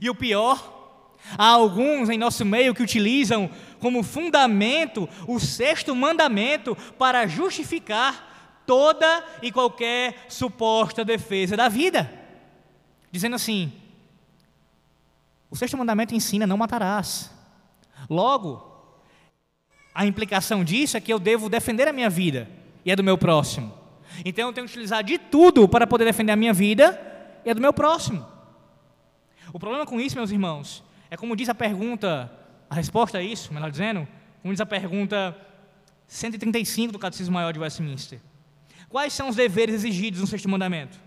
E 0.00 0.08
o 0.08 0.14
pior, 0.14 1.16
há 1.36 1.46
alguns 1.46 2.08
em 2.08 2.18
nosso 2.18 2.44
meio 2.44 2.74
que 2.74 2.82
utilizam 2.82 3.50
como 3.80 4.02
fundamento 4.02 5.08
o 5.26 5.38
sexto 5.40 5.94
mandamento 5.94 6.76
para 6.98 7.26
justificar 7.26 8.62
toda 8.66 9.24
e 9.42 9.50
qualquer 9.50 10.26
suposta 10.28 11.04
defesa 11.04 11.56
da 11.56 11.68
vida. 11.68 12.12
Dizendo 13.10 13.36
assim: 13.36 13.72
o 15.50 15.56
sexto 15.56 15.76
mandamento 15.76 16.14
ensina: 16.14 16.46
não 16.46 16.56
matarás. 16.56 17.30
Logo, 18.08 18.69
a 19.94 20.06
implicação 20.06 20.64
disso 20.64 20.96
é 20.96 21.00
que 21.00 21.12
eu 21.12 21.18
devo 21.18 21.48
defender 21.48 21.88
a 21.88 21.92
minha 21.92 22.08
vida 22.08 22.48
e 22.84 22.92
a 22.92 22.94
do 22.94 23.02
meu 23.02 23.18
próximo. 23.18 23.72
Então 24.24 24.48
eu 24.48 24.52
tenho 24.52 24.66
que 24.66 24.72
utilizar 24.72 25.02
de 25.02 25.18
tudo 25.18 25.68
para 25.68 25.86
poder 25.86 26.04
defender 26.04 26.32
a 26.32 26.36
minha 26.36 26.52
vida 26.52 27.00
e 27.44 27.50
a 27.50 27.54
do 27.54 27.60
meu 27.60 27.72
próximo. 27.72 28.26
O 29.52 29.58
problema 29.58 29.84
com 29.84 30.00
isso, 30.00 30.16
meus 30.16 30.30
irmãos, 30.30 30.84
é 31.10 31.16
como 31.16 31.34
diz 31.34 31.48
a 31.48 31.54
pergunta, 31.54 32.30
a 32.68 32.74
resposta 32.74 33.18
a 33.18 33.22
isso, 33.22 33.52
melhor 33.52 33.70
dizendo, 33.70 34.06
como 34.42 34.54
diz 34.54 34.60
a 34.60 34.66
pergunta 34.66 35.36
135 36.06 36.92
do 36.92 36.98
Catecismo 36.98 37.34
Maior 37.34 37.52
de 37.52 37.58
Westminster. 37.58 38.20
Quais 38.88 39.12
são 39.12 39.28
os 39.28 39.36
deveres 39.36 39.76
exigidos 39.76 40.20
no 40.20 40.26
sexto 40.26 40.48
mandamento? 40.48 40.98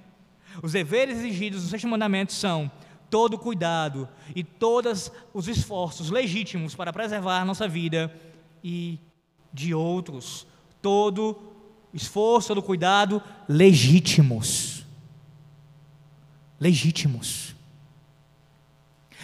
Os 0.61 0.73
deveres 0.73 1.17
exigidos 1.17 1.63
no 1.63 1.69
sexto 1.69 1.87
mandamento 1.87 2.33
são 2.33 2.71
todo 3.09 3.37
cuidado 3.37 4.07
e 4.35 4.43
todos 4.43 5.11
os 5.33 5.47
esforços 5.47 6.09
legítimos 6.09 6.75
para 6.75 6.93
preservar 6.93 7.39
a 7.39 7.45
nossa 7.45 7.67
vida 7.67 8.13
e 8.63 8.99
de 9.53 9.73
outros. 9.73 10.47
Todo 10.81 11.37
esforço, 11.93 12.49
todo 12.49 12.63
cuidado 12.63 13.21
legítimos. 13.47 14.85
Legítimos. 16.59 17.55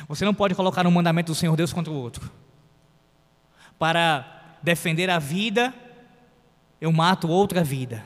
Você 0.07 0.25
não 0.25 0.33
pode 0.33 0.55
colocar 0.55 0.85
um 0.85 0.91
mandamento 0.91 1.31
do 1.31 1.35
Senhor 1.35 1.55
Deus 1.55 1.73
contra 1.73 1.91
o 1.91 1.95
outro. 1.95 2.31
Para 3.77 4.57
defender 4.61 5.09
a 5.09 5.19
vida, 5.19 5.73
eu 6.81 6.91
mato 6.91 7.27
outra 7.27 7.63
vida. 7.63 8.05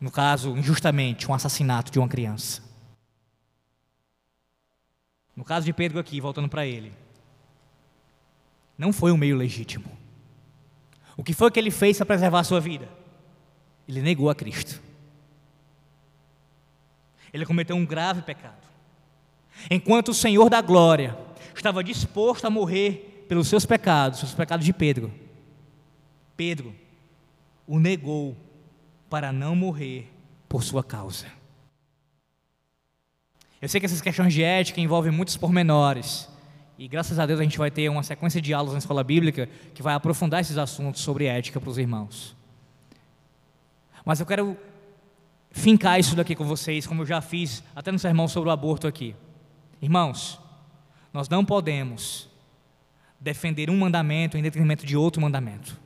No 0.00 0.10
caso, 0.10 0.56
injustamente, 0.56 1.30
um 1.30 1.34
assassinato 1.34 1.92
de 1.92 1.98
uma 1.98 2.08
criança. 2.08 2.62
No 5.34 5.44
caso 5.44 5.64
de 5.64 5.72
Pedro 5.72 5.98
aqui, 5.98 6.20
voltando 6.20 6.48
para 6.48 6.66
ele, 6.66 6.92
não 8.76 8.92
foi 8.92 9.12
um 9.12 9.16
meio 9.16 9.36
legítimo. 9.36 10.01
O 11.16 11.22
que 11.22 11.34
foi 11.34 11.50
que 11.50 11.58
ele 11.58 11.70
fez 11.70 11.96
para 11.96 12.06
preservar 12.06 12.40
a 12.40 12.44
sua 12.44 12.60
vida? 12.60 12.88
Ele 13.88 14.00
negou 14.00 14.30
a 14.30 14.34
Cristo. 14.34 14.80
Ele 17.32 17.46
cometeu 17.46 17.76
um 17.76 17.84
grave 17.84 18.22
pecado. 18.22 18.66
Enquanto 19.70 20.08
o 20.08 20.14
Senhor 20.14 20.48
da 20.48 20.60
glória 20.60 21.16
estava 21.54 21.82
disposto 21.82 22.46
a 22.46 22.50
morrer 22.50 23.24
pelos 23.28 23.48
seus 23.48 23.64
pecados, 23.64 24.22
os 24.22 24.34
pecados 24.34 24.64
de 24.64 24.72
Pedro, 24.72 25.12
Pedro 26.36 26.74
o 27.66 27.78
negou 27.78 28.36
para 29.08 29.32
não 29.32 29.54
morrer 29.54 30.10
por 30.48 30.62
sua 30.62 30.82
causa. 30.82 31.26
Eu 33.60 33.68
sei 33.68 33.78
que 33.78 33.86
essas 33.86 34.00
questões 34.00 34.34
de 34.34 34.42
ética 34.42 34.80
envolvem 34.80 35.12
muitos 35.12 35.36
pormenores, 35.36 36.28
e 36.82 36.88
graças 36.88 37.16
a 37.20 37.24
Deus 37.24 37.38
a 37.38 37.44
gente 37.44 37.58
vai 37.58 37.70
ter 37.70 37.88
uma 37.88 38.02
sequência 38.02 38.42
de 38.42 38.52
aulas 38.52 38.72
na 38.72 38.80
escola 38.80 39.04
bíblica 39.04 39.48
que 39.72 39.80
vai 39.80 39.94
aprofundar 39.94 40.40
esses 40.40 40.58
assuntos 40.58 41.00
sobre 41.00 41.26
ética 41.26 41.60
para 41.60 41.70
os 41.70 41.78
irmãos. 41.78 42.34
Mas 44.04 44.18
eu 44.18 44.26
quero 44.26 44.56
fincar 45.52 46.00
isso 46.00 46.16
daqui 46.16 46.34
com 46.34 46.44
vocês, 46.44 46.84
como 46.84 47.02
eu 47.02 47.06
já 47.06 47.20
fiz 47.20 47.62
até 47.76 47.92
no 47.92 48.00
sermão 48.00 48.26
sobre 48.26 48.48
o 48.48 48.52
aborto 48.52 48.88
aqui. 48.88 49.14
Irmãos, 49.80 50.40
nós 51.12 51.28
não 51.28 51.44
podemos 51.44 52.28
defender 53.20 53.70
um 53.70 53.78
mandamento 53.78 54.36
em 54.36 54.42
detrimento 54.42 54.84
de 54.84 54.96
outro 54.96 55.22
mandamento. 55.22 55.78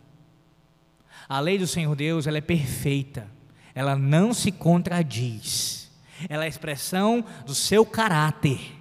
A 1.28 1.40
lei 1.40 1.58
do 1.58 1.66
Senhor 1.66 1.94
Deus, 1.94 2.26
ela 2.26 2.38
é 2.38 2.40
perfeita. 2.40 3.28
Ela 3.74 3.96
não 3.96 4.32
se 4.32 4.50
contradiz. 4.50 5.92
Ela 6.26 6.44
é 6.44 6.46
a 6.46 6.48
expressão 6.48 7.22
do 7.44 7.54
seu 7.54 7.84
caráter. 7.84 8.75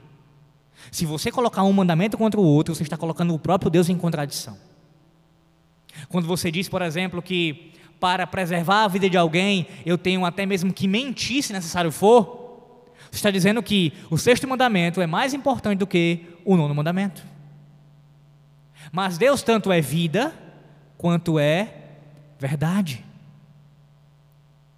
Se 0.96 1.06
você 1.06 1.30
colocar 1.30 1.62
um 1.64 1.74
mandamento 1.74 2.18
contra 2.18 2.40
o 2.40 2.44
outro, 2.46 2.74
você 2.74 2.84
está 2.84 2.96
colocando 2.96 3.34
o 3.34 3.38
próprio 3.38 3.70
Deus 3.70 3.90
em 3.90 3.98
contradição. 3.98 4.58
Quando 6.08 6.26
você 6.26 6.50
diz, 6.50 6.70
por 6.70 6.82
exemplo, 6.82 7.22
que 7.22 7.74
para 8.00 8.26
preservar 8.26 8.86
a 8.86 8.88
vida 8.88 9.10
de 9.10 9.18
alguém, 9.18 9.68
eu 9.86 9.98
tenho 9.98 10.24
até 10.24 10.46
mesmo 10.46 10.72
que 10.72 10.88
mentir 10.88 11.44
se 11.44 11.52
necessário 11.52 11.92
for, 11.92 12.86
está 13.12 13.30
dizendo 13.30 13.62
que 13.62 13.92
o 14.10 14.18
sexto 14.18 14.48
mandamento 14.48 15.02
é 15.02 15.06
mais 15.06 15.34
importante 15.34 15.80
do 15.80 15.86
que 15.86 16.28
o 16.46 16.56
nono 16.56 16.74
mandamento. 16.74 17.26
Mas 18.90 19.18
Deus 19.18 19.44
tanto 19.44 19.74
é 19.74 19.82
vida 19.82 20.34
quanto 20.98 21.38
é 21.38 21.74
verdade. 22.40 23.04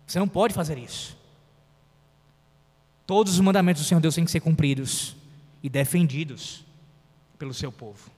Você 0.08 0.18
não 0.18 0.28
pode 0.28 0.56
fazer 0.56 0.80
isso. 0.80 1.16
Todos 3.06 3.34
os 3.34 3.40
mandamentos 3.40 3.84
do 3.84 3.88
Senhor 3.88 4.02
Deus 4.02 4.16
têm 4.16 4.26
que 4.26 4.32
ser 4.32 4.40
cumpridos 4.40 5.16
e 5.62 5.70
defendidos 5.70 6.66
pelo 7.38 7.54
seu 7.54 7.72
povo. 7.72 8.12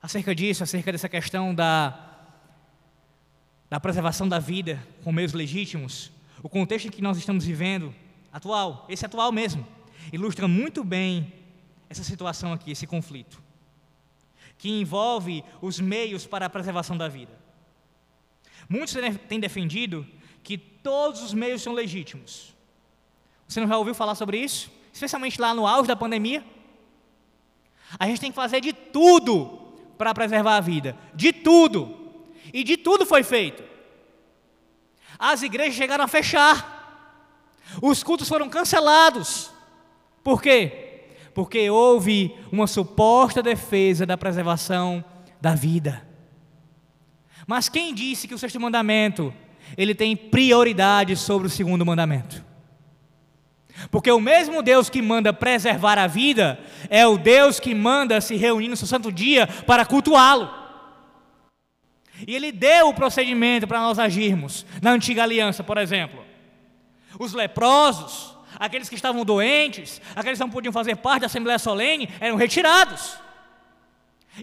Acerca 0.00 0.34
disso, 0.34 0.62
acerca 0.62 0.92
dessa 0.92 1.08
questão 1.08 1.54
da, 1.54 2.28
da 3.68 3.80
preservação 3.80 4.28
da 4.28 4.38
vida 4.38 4.82
com 5.02 5.10
meios 5.10 5.32
legítimos, 5.32 6.12
o 6.42 6.48
contexto 6.48 6.86
em 6.86 6.90
que 6.90 7.02
nós 7.02 7.18
estamos 7.18 7.44
vivendo 7.44 7.94
atual, 8.32 8.86
esse 8.88 9.04
atual 9.04 9.32
mesmo, 9.32 9.66
ilustra 10.12 10.46
muito 10.46 10.84
bem 10.84 11.32
essa 11.90 12.04
situação 12.04 12.52
aqui, 12.52 12.70
esse 12.70 12.86
conflito, 12.86 13.42
que 14.56 14.68
envolve 14.68 15.44
os 15.60 15.80
meios 15.80 16.26
para 16.26 16.46
a 16.46 16.50
preservação 16.50 16.96
da 16.96 17.08
vida. 17.08 17.36
Muitos 18.68 18.94
têm 19.28 19.40
defendido 19.40 20.06
que 20.42 20.58
todos 20.58 21.22
os 21.22 21.34
meios 21.34 21.62
são 21.62 21.72
legítimos. 21.72 22.54
Você 23.46 23.60
não 23.60 23.68
já 23.68 23.78
ouviu 23.78 23.94
falar 23.94 24.14
sobre 24.14 24.38
isso? 24.38 24.70
Especialmente 24.98 25.40
lá 25.40 25.54
no 25.54 25.64
auge 25.64 25.86
da 25.86 25.94
pandemia? 25.94 26.44
A 27.96 28.06
gente 28.08 28.20
tem 28.20 28.32
que 28.32 28.34
fazer 28.34 28.60
de 28.60 28.72
tudo 28.72 29.46
para 29.96 30.12
preservar 30.12 30.56
a 30.56 30.60
vida. 30.60 30.98
De 31.14 31.32
tudo. 31.32 32.24
E 32.52 32.64
de 32.64 32.76
tudo 32.76 33.06
foi 33.06 33.22
feito. 33.22 33.62
As 35.16 35.42
igrejas 35.42 35.76
chegaram 35.76 36.02
a 36.02 36.08
fechar. 36.08 37.62
Os 37.80 38.02
cultos 38.02 38.28
foram 38.28 38.48
cancelados. 38.48 39.52
Por 40.24 40.42
quê? 40.42 41.04
Porque 41.32 41.70
houve 41.70 42.36
uma 42.50 42.66
suposta 42.66 43.40
defesa 43.40 44.04
da 44.04 44.18
preservação 44.18 45.04
da 45.40 45.54
vida. 45.54 46.04
Mas 47.46 47.68
quem 47.68 47.94
disse 47.94 48.26
que 48.26 48.34
o 48.34 48.38
sexto 48.38 48.58
mandamento 48.58 49.32
ele 49.76 49.94
tem 49.94 50.16
prioridade 50.16 51.14
sobre 51.14 51.46
o 51.46 51.50
segundo 51.50 51.86
mandamento? 51.86 52.47
Porque 53.90 54.10
o 54.10 54.20
mesmo 54.20 54.62
Deus 54.62 54.90
que 54.90 55.00
manda 55.00 55.32
preservar 55.32 55.98
a 55.98 56.06
vida 56.06 56.58
é 56.90 57.06
o 57.06 57.16
Deus 57.16 57.60
que 57.60 57.74
manda 57.74 58.20
se 58.20 58.36
reunir 58.36 58.68
no 58.68 58.76
seu 58.76 58.88
santo 58.88 59.12
dia 59.12 59.46
para 59.46 59.86
cultuá-lo. 59.86 60.52
E 62.26 62.34
ele 62.34 62.50
deu 62.50 62.88
o 62.88 62.94
procedimento 62.94 63.66
para 63.66 63.80
nós 63.80 63.98
agirmos 63.98 64.66
na 64.82 64.90
antiga 64.90 65.22
aliança, 65.22 65.62
por 65.62 65.78
exemplo. 65.78 66.24
Os 67.18 67.32
leprosos, 67.32 68.36
aqueles 68.58 68.88
que 68.88 68.96
estavam 68.96 69.24
doentes, 69.24 70.00
aqueles 70.16 70.38
que 70.38 70.44
não 70.44 70.50
podiam 70.50 70.72
fazer 70.72 70.96
parte 70.96 71.20
da 71.20 71.26
Assembleia 71.26 71.58
Solene, 71.58 72.08
eram 72.18 72.36
retirados. 72.36 73.16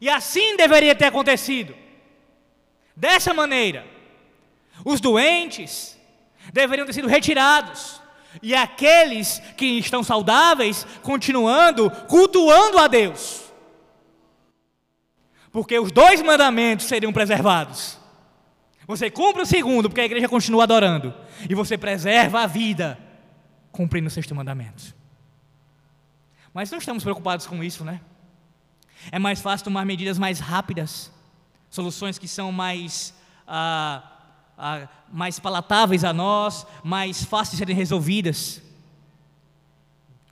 E 0.02 0.10
assim 0.10 0.56
deveria 0.56 0.96
ter 0.96 1.06
acontecido. 1.06 1.76
Dessa 2.96 3.34
maneira, 3.34 3.86
os 4.86 5.02
doentes 5.02 6.00
deveriam 6.54 6.86
ter 6.86 6.94
sido 6.94 7.08
retirados 7.10 8.02
e 8.42 8.54
aqueles 8.54 9.40
que 9.58 9.66
estão 9.80 10.04
saudáveis 10.04 10.86
continuando 11.02 11.90
cultuando 12.08 12.78
a 12.78 12.88
Deus. 12.88 13.44
Porque 15.52 15.80
os 15.80 15.92
dois 15.92 16.22
mandamentos 16.22 16.86
seriam 16.86 17.14
preservados. 17.14 17.98
Você 18.88 19.10
cumpre 19.10 19.42
o 19.42 19.46
segundo, 19.46 19.90
porque 19.90 20.02
a 20.02 20.06
igreja 20.06 20.30
continua 20.30 20.64
adorando, 20.64 21.14
e 21.50 21.56
você 21.56 21.78
preserva 21.78 22.42
a 22.42 22.48
vida 22.48 23.00
cumprindo 23.72 24.08
o 24.08 24.12
sexto 24.12 24.36
mandamento. 24.36 24.96
Mas 26.54 26.72
não 26.72 26.78
estamos 26.78 27.04
preocupados 27.04 27.48
com 27.48 27.64
isso, 27.64 27.84
né? 27.84 28.00
É 29.12 29.20
mais 29.20 29.42
fácil 29.42 29.66
tomar 29.66 29.86
medidas 29.86 30.18
mais 30.18 30.40
rápidas, 30.40 31.12
soluções 31.70 32.18
que 32.18 32.28
são 32.28 32.52
mais 32.52 33.14
ah, 33.48 34.14
ah, 34.58 34.88
mais 35.12 35.39
palatáveis 35.39 36.03
a 36.03 36.14
nós, 36.14 36.66
mais 36.84 37.24
fáceis 37.24 37.51
de 37.51 37.58
serem 37.58 37.76
resolvidas. 37.76 38.62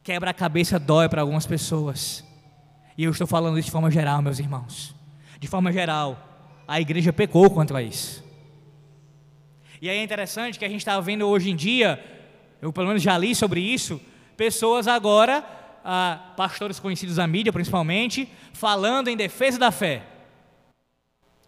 Quebra 0.04 0.32
a 0.32 0.34
cabeça 0.34 0.80
dói 0.80 1.08
para 1.08 1.22
algumas 1.22 1.46
pessoas. 1.46 2.24
E 2.98 3.04
eu 3.04 3.12
estou 3.12 3.28
falando 3.28 3.58
isso 3.58 3.68
de 3.68 3.72
forma 3.72 3.90
geral, 3.90 4.22
meus 4.22 4.40
irmãos. 4.40 4.94
De 5.40 5.48
forma 5.48 5.72
geral, 5.72 6.18
a 6.68 6.80
igreja 6.80 7.12
pecou 7.12 7.50
contra 7.50 7.82
isso. 7.82 8.24
E 9.82 9.90
é 9.90 10.02
interessante 10.02 10.58
que 10.58 10.66
a 10.66 10.70
gente 10.70 10.80
está 10.80 11.00
vendo 11.00 11.28
hoje 11.28 11.50
em 11.50 11.56
dia, 11.56 12.02
eu 12.62 12.72
pelo 12.72 12.88
menos 12.88 13.02
já 13.02 13.18
li 13.18 13.36
sobre 13.36 13.60
isso, 13.60 14.00
pessoas 14.38 14.88
agora, 14.88 15.44
ah, 15.84 16.34
pastores 16.38 16.80
conhecidos 16.80 17.18
da 17.18 17.28
mídia 17.28 17.52
principalmente, 17.52 18.30
falando 18.54 19.10
em 19.10 19.18
defesa 19.18 19.60
da 19.60 19.72
fé. 19.72 20.13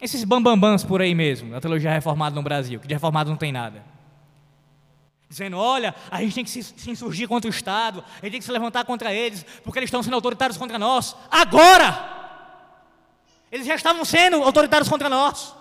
Esses 0.00 0.24
bambambãs 0.24 0.84
por 0.84 1.00
aí 1.00 1.14
mesmo, 1.14 1.50
da 1.50 1.60
teologia 1.60 1.90
reformada 1.90 2.34
no 2.34 2.42
Brasil, 2.42 2.78
que 2.78 2.86
de 2.86 2.94
reformado 2.94 3.30
não 3.30 3.36
tem 3.36 3.50
nada. 3.50 3.82
Dizendo, 5.28 5.58
olha, 5.58 5.94
a 6.10 6.20
gente 6.20 6.34
tem 6.34 6.44
que 6.44 6.50
se, 6.50 6.62
se 6.62 6.90
insurgir 6.90 7.26
contra 7.26 7.50
o 7.50 7.52
Estado, 7.52 8.04
a 8.20 8.24
gente 8.24 8.32
tem 8.32 8.40
que 8.40 8.46
se 8.46 8.52
levantar 8.52 8.84
contra 8.84 9.12
eles, 9.12 9.44
porque 9.64 9.78
eles 9.78 9.88
estão 9.88 10.02
sendo 10.02 10.14
autoritários 10.14 10.56
contra 10.56 10.78
nós. 10.78 11.16
Agora! 11.30 12.14
Eles 13.50 13.66
já 13.66 13.74
estavam 13.74 14.04
sendo 14.04 14.42
autoritários 14.42 14.88
contra 14.88 15.08
nós, 15.08 15.54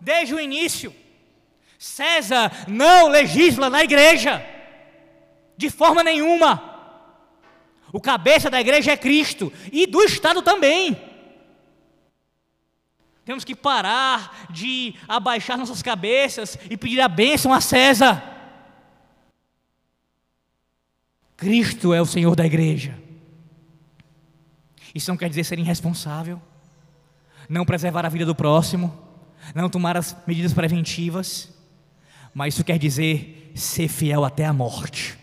desde 0.00 0.34
o 0.34 0.40
início. 0.40 0.94
César 1.78 2.50
não 2.66 3.08
legisla 3.08 3.70
na 3.70 3.84
igreja, 3.84 4.44
de 5.56 5.70
forma 5.70 6.02
nenhuma. 6.02 6.76
O 7.92 8.00
cabeça 8.00 8.50
da 8.50 8.60
igreja 8.60 8.92
é 8.92 8.96
Cristo, 8.96 9.52
e 9.72 9.86
do 9.86 10.02
Estado 10.02 10.42
também. 10.42 11.07
Temos 13.28 13.44
que 13.44 13.54
parar 13.54 14.46
de 14.48 14.94
abaixar 15.06 15.58
nossas 15.58 15.82
cabeças 15.82 16.56
e 16.70 16.78
pedir 16.78 16.98
a 16.98 17.08
bênção 17.08 17.52
a 17.52 17.60
César. 17.60 18.22
Cristo 21.36 21.92
é 21.92 22.00
o 22.00 22.06
Senhor 22.06 22.34
da 22.34 22.46
igreja. 22.46 22.98
Isso 24.94 25.10
não 25.10 25.16
quer 25.18 25.28
dizer 25.28 25.44
ser 25.44 25.58
irresponsável, 25.58 26.40
não 27.50 27.66
preservar 27.66 28.06
a 28.06 28.08
vida 28.08 28.24
do 28.24 28.34
próximo, 28.34 28.98
não 29.54 29.68
tomar 29.68 29.94
as 29.94 30.16
medidas 30.26 30.54
preventivas, 30.54 31.52
mas 32.32 32.54
isso 32.54 32.64
quer 32.64 32.78
dizer 32.78 33.52
ser 33.54 33.88
fiel 33.88 34.24
até 34.24 34.46
a 34.46 34.54
morte. 34.54 35.18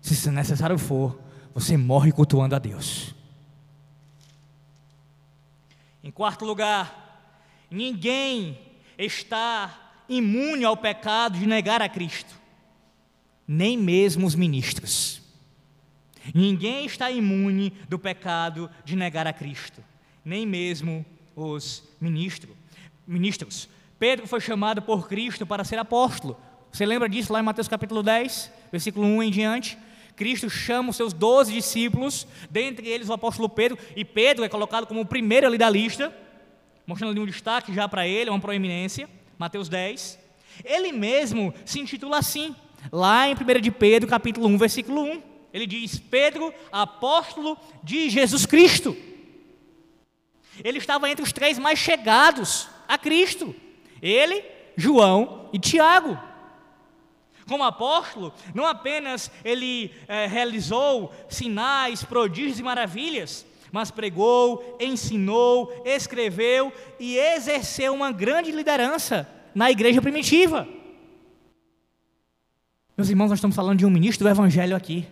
Se 0.00 0.30
necessário 0.30 0.78
for, 0.78 1.20
você 1.54 1.76
morre 1.76 2.10
cultuando 2.10 2.56
a 2.56 2.58
Deus. 2.58 3.14
Em 6.06 6.10
quarto 6.12 6.44
lugar, 6.44 7.34
ninguém 7.68 8.56
está 8.96 10.04
imune 10.08 10.64
ao 10.64 10.76
pecado 10.76 11.36
de 11.36 11.46
negar 11.46 11.82
a 11.82 11.88
Cristo, 11.88 12.32
nem 13.44 13.76
mesmo 13.76 14.24
os 14.24 14.36
ministros. 14.36 15.20
Ninguém 16.32 16.86
está 16.86 17.10
imune 17.10 17.72
do 17.88 17.98
pecado 17.98 18.70
de 18.84 18.94
negar 18.94 19.26
a 19.26 19.32
Cristo, 19.32 19.82
nem 20.24 20.46
mesmo 20.46 21.04
os 21.34 21.82
ministros. 22.00 22.54
ministros. 23.04 23.68
Pedro 23.98 24.28
foi 24.28 24.40
chamado 24.40 24.80
por 24.80 25.08
Cristo 25.08 25.44
para 25.44 25.64
ser 25.64 25.76
apóstolo. 25.76 26.40
Você 26.70 26.86
lembra 26.86 27.08
disso 27.08 27.32
lá 27.32 27.40
em 27.40 27.42
Mateus 27.42 27.66
capítulo 27.66 28.00
10, 28.00 28.52
versículo 28.70 29.08
1 29.08 29.24
em 29.24 29.30
diante? 29.32 29.76
Cristo 30.16 30.48
chama 30.48 30.90
os 30.90 30.96
seus 30.96 31.12
doze 31.12 31.52
discípulos, 31.52 32.26
dentre 32.50 32.88
eles 32.88 33.08
o 33.08 33.12
apóstolo 33.12 33.48
Pedro, 33.48 33.78
e 33.94 34.04
Pedro 34.04 34.44
é 34.44 34.48
colocado 34.48 34.86
como 34.86 35.02
o 35.02 35.06
primeiro 35.06 35.46
ali 35.46 35.58
da 35.58 35.68
lista, 35.68 36.12
mostrando 36.86 37.10
ali 37.10 37.20
um 37.20 37.26
destaque 37.26 37.74
já 37.74 37.86
para 37.86 38.08
ele, 38.08 38.30
uma 38.30 38.40
proeminência, 38.40 39.08
Mateus 39.38 39.68
10. 39.68 40.18
Ele 40.64 40.90
mesmo 40.90 41.52
se 41.66 41.78
intitula 41.78 42.18
assim, 42.18 42.56
lá 42.90 43.28
em 43.28 43.34
1 43.34 43.60
de 43.60 43.70
Pedro, 43.70 44.08
capítulo 44.08 44.46
1, 44.48 44.56
versículo 44.56 45.02
1. 45.02 45.22
Ele 45.52 45.66
diz: 45.66 45.98
Pedro, 45.98 46.52
apóstolo 46.72 47.58
de 47.82 48.08
Jesus 48.08 48.46
Cristo. 48.46 48.96
Ele 50.64 50.78
estava 50.78 51.10
entre 51.10 51.22
os 51.22 51.32
três 51.32 51.58
mais 51.58 51.78
chegados 51.78 52.68
a 52.88 52.96
Cristo. 52.96 53.54
Ele, 54.00 54.42
João 54.76 55.50
e 55.52 55.58
Tiago. 55.58 56.18
Como 57.48 57.62
apóstolo, 57.62 58.32
não 58.54 58.66
apenas 58.66 59.30
ele 59.44 59.92
é, 60.08 60.26
realizou 60.26 61.12
sinais, 61.28 62.02
prodígios 62.02 62.58
e 62.58 62.62
maravilhas, 62.62 63.46
mas 63.70 63.90
pregou, 63.90 64.76
ensinou, 64.80 65.82
escreveu 65.84 66.72
e 66.98 67.16
exerceu 67.16 67.94
uma 67.94 68.10
grande 68.10 68.50
liderança 68.50 69.28
na 69.54 69.70
igreja 69.70 70.02
primitiva. 70.02 70.66
Meus 72.96 73.10
irmãos, 73.10 73.28
nós 73.28 73.38
estamos 73.38 73.54
falando 73.54 73.78
de 73.78 73.86
um 73.86 73.90
ministro 73.90 74.24
do 74.24 74.30
Evangelho 74.30 74.74
aqui, 74.74 75.06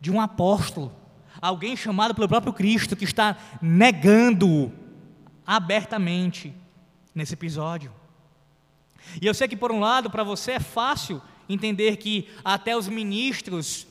de 0.00 0.10
um 0.10 0.20
apóstolo, 0.20 0.92
alguém 1.40 1.76
chamado 1.76 2.14
pelo 2.14 2.28
próprio 2.28 2.52
Cristo 2.52 2.96
que 2.96 3.04
está 3.04 3.36
negando 3.62 4.72
abertamente 5.46 6.52
nesse 7.14 7.34
episódio. 7.34 7.92
E 9.20 9.26
eu 9.26 9.34
sei 9.34 9.48
que, 9.48 9.56
por 9.56 9.72
um 9.72 9.80
lado, 9.80 10.10
para 10.10 10.24
você 10.24 10.52
é 10.52 10.60
fácil 10.60 11.20
entender 11.48 11.96
que 11.96 12.28
até 12.44 12.76
os 12.76 12.88
ministros 12.88 13.86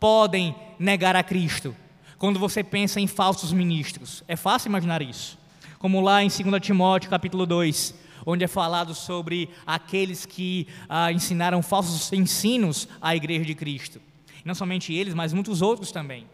podem 0.00 0.54
negar 0.78 1.16
a 1.16 1.22
Cristo. 1.22 1.74
Quando 2.18 2.38
você 2.38 2.64
pensa 2.64 3.00
em 3.00 3.06
falsos 3.06 3.52
ministros, 3.52 4.24
é 4.26 4.36
fácil 4.36 4.68
imaginar 4.68 5.02
isso. 5.02 5.38
Como 5.78 6.00
lá 6.00 6.22
em 6.22 6.28
2 6.28 6.60
Timóteo, 6.60 7.10
capítulo 7.10 7.46
2, 7.46 7.94
onde 8.26 8.44
é 8.44 8.48
falado 8.48 8.94
sobre 8.94 9.50
aqueles 9.66 10.24
que 10.24 10.66
ah, 10.88 11.12
ensinaram 11.12 11.62
falsos 11.62 12.12
ensinos 12.12 12.88
à 13.00 13.14
igreja 13.14 13.44
de 13.44 13.54
Cristo. 13.54 14.00
Não 14.44 14.54
somente 14.54 14.92
eles, 14.92 15.14
mas 15.14 15.32
muitos 15.32 15.62
outros 15.62 15.90
também. 15.90 16.26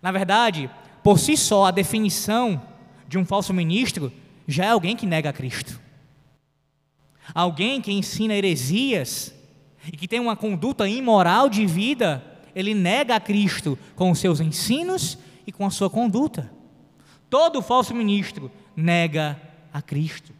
Na 0.00 0.10
verdade, 0.12 0.70
por 1.02 1.18
si 1.18 1.36
só, 1.36 1.66
a 1.66 1.70
definição 1.70 2.62
de 3.08 3.18
um 3.18 3.24
falso 3.24 3.52
ministro 3.52 4.12
já 4.46 4.66
é 4.66 4.68
alguém 4.68 4.96
que 4.96 5.06
nega 5.06 5.30
a 5.30 5.32
Cristo. 5.32 5.80
Alguém 7.34 7.80
que 7.80 7.92
ensina 7.92 8.34
heresias 8.34 9.34
e 9.86 9.96
que 9.96 10.08
tem 10.08 10.20
uma 10.20 10.36
conduta 10.36 10.88
imoral 10.88 11.48
de 11.48 11.66
vida, 11.66 12.22
ele 12.54 12.74
nega 12.74 13.16
a 13.16 13.20
Cristo 13.20 13.78
com 13.94 14.10
os 14.10 14.18
seus 14.18 14.40
ensinos 14.40 15.18
e 15.46 15.52
com 15.52 15.66
a 15.66 15.70
sua 15.70 15.88
conduta. 15.88 16.50
Todo 17.30 17.62
falso 17.62 17.94
ministro 17.94 18.50
nega 18.76 19.40
a 19.72 19.80
Cristo. 19.80 20.32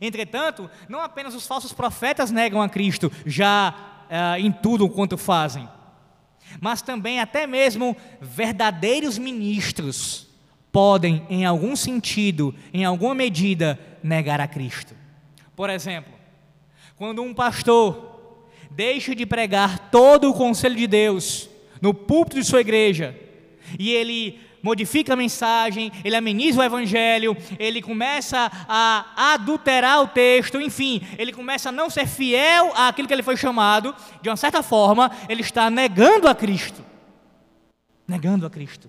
Entretanto, 0.00 0.68
não 0.88 1.00
apenas 1.00 1.34
os 1.34 1.46
falsos 1.46 1.72
profetas 1.72 2.30
negam 2.30 2.60
a 2.60 2.68
Cristo 2.68 3.12
já 3.24 3.74
uh, 4.04 4.40
em 4.40 4.50
tudo 4.50 4.88
quanto 4.88 5.16
fazem, 5.16 5.68
mas 6.60 6.82
também 6.82 7.20
até 7.20 7.46
mesmo 7.46 7.96
verdadeiros 8.20 9.18
ministros 9.18 10.26
podem, 10.72 11.24
em 11.30 11.44
algum 11.44 11.76
sentido, 11.76 12.54
em 12.72 12.84
alguma 12.84 13.14
medida, 13.14 13.78
negar 14.02 14.40
a 14.40 14.48
Cristo. 14.48 14.94
Por 15.56 15.70
exemplo, 15.70 16.12
quando 16.96 17.22
um 17.22 17.34
pastor 17.34 18.38
deixa 18.70 19.14
de 19.14 19.24
pregar 19.24 19.90
todo 19.90 20.30
o 20.30 20.34
conselho 20.34 20.74
de 20.74 20.86
Deus 20.86 21.48
no 21.80 21.94
púlpito 21.94 22.40
de 22.40 22.46
sua 22.46 22.60
igreja 22.60 23.16
e 23.78 23.90
ele 23.90 24.40
modifica 24.62 25.12
a 25.12 25.16
mensagem, 25.16 25.92
ele 26.02 26.16
ameniza 26.16 26.58
o 26.58 26.64
evangelho, 26.64 27.36
ele 27.58 27.82
começa 27.82 28.50
a 28.66 29.34
adulterar 29.34 30.00
o 30.00 30.08
texto, 30.08 30.58
enfim, 30.58 31.02
ele 31.18 31.34
começa 31.34 31.68
a 31.68 31.72
não 31.72 31.90
ser 31.90 32.06
fiel 32.06 32.72
àquilo 32.74 33.06
que 33.06 33.12
ele 33.12 33.22
foi 33.22 33.36
chamado, 33.36 33.94
de 34.22 34.30
uma 34.30 34.36
certa 34.36 34.62
forma, 34.62 35.10
ele 35.28 35.42
está 35.42 35.68
negando 35.68 36.26
a 36.26 36.34
Cristo. 36.34 36.82
Negando 38.08 38.46
a 38.46 38.50
Cristo. 38.50 38.88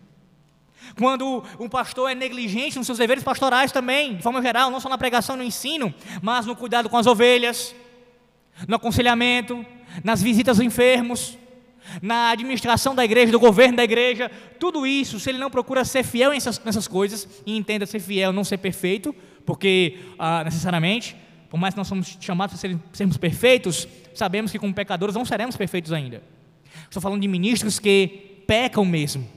Quando 0.97 1.43
um 1.59 1.67
pastor 1.67 2.09
é 2.09 2.15
negligente 2.15 2.77
nos 2.77 2.85
seus 2.85 2.97
deveres 2.97 3.23
pastorais 3.23 3.71
também, 3.71 4.15
de 4.15 4.23
forma 4.23 4.41
geral, 4.41 4.71
não 4.71 4.79
só 4.79 4.87
na 4.87 4.97
pregação 4.97 5.35
no 5.35 5.43
ensino, 5.43 5.93
mas 6.21 6.45
no 6.45 6.55
cuidado 6.55 6.89
com 6.89 6.97
as 6.97 7.05
ovelhas, 7.05 7.75
no 8.67 8.75
aconselhamento, 8.77 9.65
nas 10.03 10.21
visitas 10.21 10.57
aos 10.57 10.65
enfermos, 10.65 11.37
na 12.01 12.31
administração 12.31 12.95
da 12.95 13.03
igreja, 13.03 13.31
do 13.31 13.39
governo 13.39 13.77
da 13.77 13.83
igreja, 13.83 14.31
tudo 14.59 14.87
isso, 14.87 15.19
se 15.19 15.29
ele 15.29 15.37
não 15.37 15.51
procura 15.51 15.83
ser 15.85 16.03
fiel 16.03 16.31
nessas, 16.31 16.87
coisas, 16.87 17.27
e 17.45 17.55
entenda 17.55 17.85
ser 17.85 17.99
fiel, 17.99 18.31
não 18.31 18.43
ser 18.43 18.57
perfeito, 18.57 19.13
porque 19.45 19.99
ah, 20.17 20.43
necessariamente, 20.43 21.15
por 21.49 21.59
mais 21.59 21.73
que 21.73 21.77
nós 21.77 21.87
somos 21.87 22.17
chamados 22.19 22.59
para 22.59 22.79
sermos 22.93 23.17
perfeitos, 23.17 23.87
sabemos 24.13 24.51
que 24.51 24.59
como 24.59 24.73
pecadores 24.73 25.15
não 25.15 25.25
seremos 25.25 25.55
perfeitos 25.55 25.91
ainda. 25.91 26.23
Estou 26.85 27.01
falando 27.01 27.21
de 27.21 27.27
ministros 27.27 27.79
que 27.79 28.43
pecam 28.47 28.85
mesmo, 28.85 29.27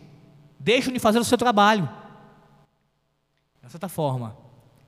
deixam 0.58 0.92
de 0.92 0.98
fazer 0.98 1.18
o 1.18 1.24
seu 1.24 1.38
trabalho. 1.38 1.88
De 3.62 3.70
certa 3.70 3.88
forma, 3.88 4.36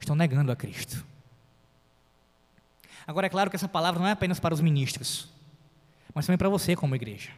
estão 0.00 0.16
negando 0.16 0.50
a 0.50 0.56
Cristo. 0.56 1.04
Agora, 3.06 3.26
é 3.26 3.30
claro 3.30 3.50
que 3.50 3.56
essa 3.56 3.68
palavra 3.68 4.00
não 4.00 4.06
é 4.06 4.12
apenas 4.12 4.40
para 4.40 4.54
os 4.54 4.60
ministros, 4.60 5.28
mas 6.14 6.26
também 6.26 6.38
para 6.38 6.48
você 6.48 6.74
como 6.74 6.94
igreja. 6.94 7.30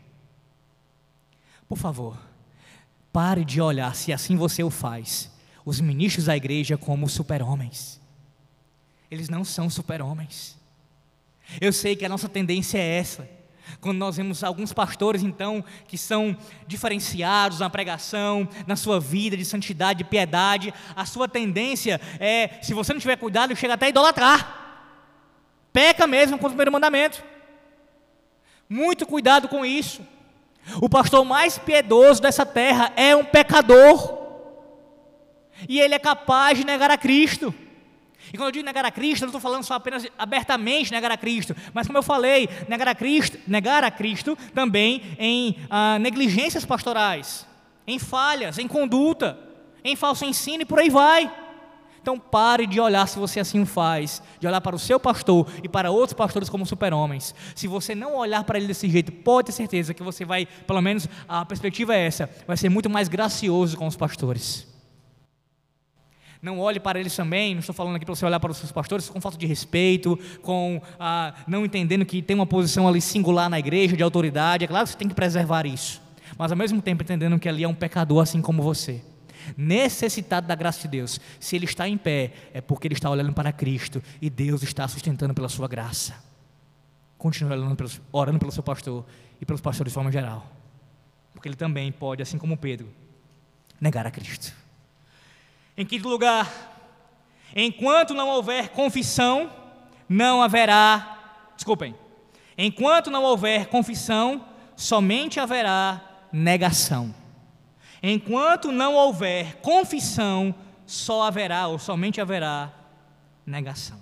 Por 1.69 1.79
favor, 1.79 2.17
pare 3.13 3.45
de 3.45 3.61
olhar, 3.61 3.95
se 3.95 4.13
assim 4.13 4.37
você 4.37 4.63
o 4.63 4.71
faz, 4.71 5.31
os 5.65 5.81
ministros 5.81 6.27
da 6.27 6.37
igreja 6.37 6.77
como 6.77 7.09
super-homens. 7.09 8.01
Eles 9.11 9.29
não 9.29 9.45
são 9.45 9.69
super-homens. 9.69 10.57
Eu 11.61 11.73
sei 11.73 11.97
que 11.97 12.05
a 12.05 12.09
nossa 12.09 12.29
tendência 12.29 12.79
é 12.79 12.99
essa. 12.99 13.29
Quando 13.81 13.99
nós 13.99 14.17
vemos 14.17 14.45
alguns 14.45 14.73
pastores, 14.73 15.23
então, 15.23 15.65
que 15.87 15.97
são 15.97 16.37
diferenciados 16.67 17.61
na 17.61 17.71
pregação, 17.71 18.49
na 18.67 18.77
sua 18.77 19.01
vida 19.01 19.37
de 19.37 19.45
santidade, 19.45 19.99
de 19.99 20.05
piedade, 20.05 20.73
a 20.95 21.05
sua 21.05 21.29
tendência 21.29 22.01
é, 22.19 22.59
se 22.63 22.75
você 22.75 22.93
não 22.93 23.01
tiver 23.01 23.17
cuidado, 23.17 23.57
chega 23.57 23.75
até 23.75 23.87
a 23.87 23.89
idolatrar. 23.89 24.63
Peca 25.73 26.07
mesmo 26.07 26.37
contra 26.37 26.49
o 26.49 26.53
primeiro 26.53 26.73
mandamento. 26.73 27.23
Muito 28.69 29.07
cuidado 29.07 29.49
com 29.49 29.65
isso. 29.65 30.03
O 30.81 30.89
pastor 30.89 31.25
mais 31.25 31.59
piedoso 31.59 32.23
dessa 32.23 32.47
terra 32.47 32.93
é 32.97 33.15
um 33.17 33.25
pecador. 33.25 34.21
E 35.69 35.81
ele 35.81 35.95
é 35.95 35.99
capaz 35.99 36.59
de 36.59 36.65
negar 36.65 36.91
a 36.91 36.99
Cristo. 36.99 37.55
E 38.33 38.37
quando 38.37 38.47
eu 38.47 38.53
digo 38.53 38.65
negar 38.65 38.85
a 38.85 38.91
Cristo, 38.91 39.23
eu 39.23 39.27
não 39.27 39.37
estou 39.37 39.41
falando 39.41 39.63
só 39.63 39.75
apenas 39.75 40.07
abertamente 40.19 40.91
negar 40.91 41.11
a 41.11 41.17
Cristo, 41.17 41.55
mas 41.75 41.87
como 41.87 41.99
eu 41.99 42.03
falei, 42.03 42.49
negar 42.67 42.89
a 42.89 42.95
Cristo, 42.95 43.39
negar 43.47 43.85
a 43.85 43.91
Cristo 43.91 44.37
também 44.55 45.03
em 45.19 45.57
ah, 45.69 45.99
negligências 45.99 46.65
pastorais, 46.65 47.47
em 47.87 47.99
falhas, 47.99 48.59
em 48.59 48.67
conduta, 48.67 49.39
em 49.85 49.95
falso 49.95 50.25
ensino 50.25 50.63
e 50.63 50.67
por 50.67 50.79
aí 50.79 50.89
vai. 50.89 51.31
Então 52.01 52.19
pare 52.19 52.67
de 52.67 52.81
olhar 52.81 53.07
se 53.07 53.19
você 53.19 53.39
assim 53.39 53.65
faz, 53.67 54.23
de 54.41 54.47
olhar 54.47 54.61
para 54.61 54.75
o 54.75 54.79
seu 54.79 54.99
pastor 54.99 55.47
e 55.63 55.69
para 55.69 55.91
outros 55.91 56.15
pastores 56.15 56.49
como 56.49 56.65
super-homens. 56.65 57.35
Se 57.55 57.69
você 57.69 57.95
não 57.95 58.17
olhar 58.17 58.43
para 58.45 58.59
ele 58.59 58.67
desse 58.67 58.89
jeito, 58.89 59.13
pode 59.13 59.47
ter 59.47 59.53
certeza 59.53 59.93
que 59.93 60.03
você 60.03 60.25
vai, 60.25 60.47
pelo 60.67 60.81
menos 60.81 61.07
a 61.29 61.45
perspectiva 61.45 61.95
é 61.95 62.07
essa, 62.07 62.31
vai 62.47 62.57
ser 62.57 62.71
muito 62.71 62.89
mais 62.89 63.09
gracioso 63.09 63.77
com 63.77 63.87
os 63.87 63.95
pastores. 63.95 64.72
Não 66.43 66.59
olhe 66.59 66.81
para 66.81 66.99
eles 66.99 67.15
também, 67.15 67.55
não 67.55 67.61
estou 67.61 67.73
falando 67.73 67.95
aqui 67.95 68.05
para 68.05 68.17
você 68.17 68.27
olhar 68.27 68.41
para 68.41 68.51
os 68.51 68.57
seus 68.57 68.73
pastores 68.73 69.09
com 69.09 69.21
falta 69.21 69.39
de 69.39 69.47
respeito, 69.47 70.19
com 70.43 70.83
ah, 70.99 71.33
não 71.47 71.65
entendendo 71.65 72.05
que 72.05 72.21
tem 72.21 72.35
uma 72.35 72.47
posição 72.47 72.89
ali 72.89 73.01
singular 73.01 73.49
na 73.49 73.61
igreja, 73.61 73.97
de 73.97 74.03
autoridade. 74.03 74.65
É 74.65 74.67
claro 74.67 74.85
que 74.85 74.91
você 74.91 74.99
tem 74.99 75.09
que 75.09 75.15
preservar 75.15 75.67
isso, 75.67 76.03
mas 76.37 76.51
ao 76.51 76.59
mesmo 76.59 76.83
tempo 76.83 77.05
entendendo 77.05 77.39
que 77.39 77.49
ali 77.49 77.63
é 77.63 77.69
um 77.69 77.75
pecador 77.75 78.21
assim 78.21 78.43
como 78.43 78.61
você 78.61 79.01
necessitado 79.57 80.47
da 80.47 80.55
graça 80.55 80.83
de 80.83 80.89
Deus, 80.89 81.21
se 81.41 81.57
ele 81.57 81.65
está 81.65 81.89
em 81.89 81.97
pé, 81.97 82.33
é 82.53 82.61
porque 82.61 82.87
ele 82.87 82.95
está 82.95 83.11
olhando 83.11 83.33
para 83.33 83.53
Cristo 83.53 84.03
e 84.21 84.31
Deus 84.31 84.63
está 84.63 84.87
sustentando 84.87 85.35
pela 85.35 85.49
sua 85.49 85.67
graça. 85.67 86.15
Continue 87.19 87.53
orando 87.53 87.77
pelo, 87.77 87.91
orando 88.13 88.39
pelo 88.39 88.53
seu 88.53 88.63
pastor 88.63 89.05
e 89.41 89.45
pelos 89.45 89.61
pastores 89.61 89.93
de 89.93 89.95
forma 89.95 90.11
geral, 90.11 90.51
porque 91.33 91.49
ele 91.49 91.57
também 91.57 91.91
pode, 91.91 92.23
assim 92.23 92.39
como 92.39 92.57
Pedro, 92.57 92.89
negar 93.81 94.07
a 94.07 94.11
Cristo. 94.11 94.62
Em 95.77 95.87
quinto 95.87 96.09
lugar, 96.09 96.51
enquanto 97.57 98.15
não 98.15 98.29
houver 98.29 98.69
confissão, 98.71 99.51
não 100.09 100.43
haverá, 100.43 101.51
desculpem, 101.55 101.95
enquanto 102.57 103.11
não 103.11 103.23
houver 103.23 103.67
confissão, 103.67 104.47
somente 104.77 105.41
haverá 105.41 106.01
negação. 106.33 107.15
Enquanto 108.03 108.73
não 108.73 108.95
houver 108.95 109.57
confissão, 109.57 110.55
só 110.87 111.23
haverá 111.23 111.69
ou 111.69 111.79
somente 111.79 112.21
haverá 112.21 112.71
negação. 113.47 114.01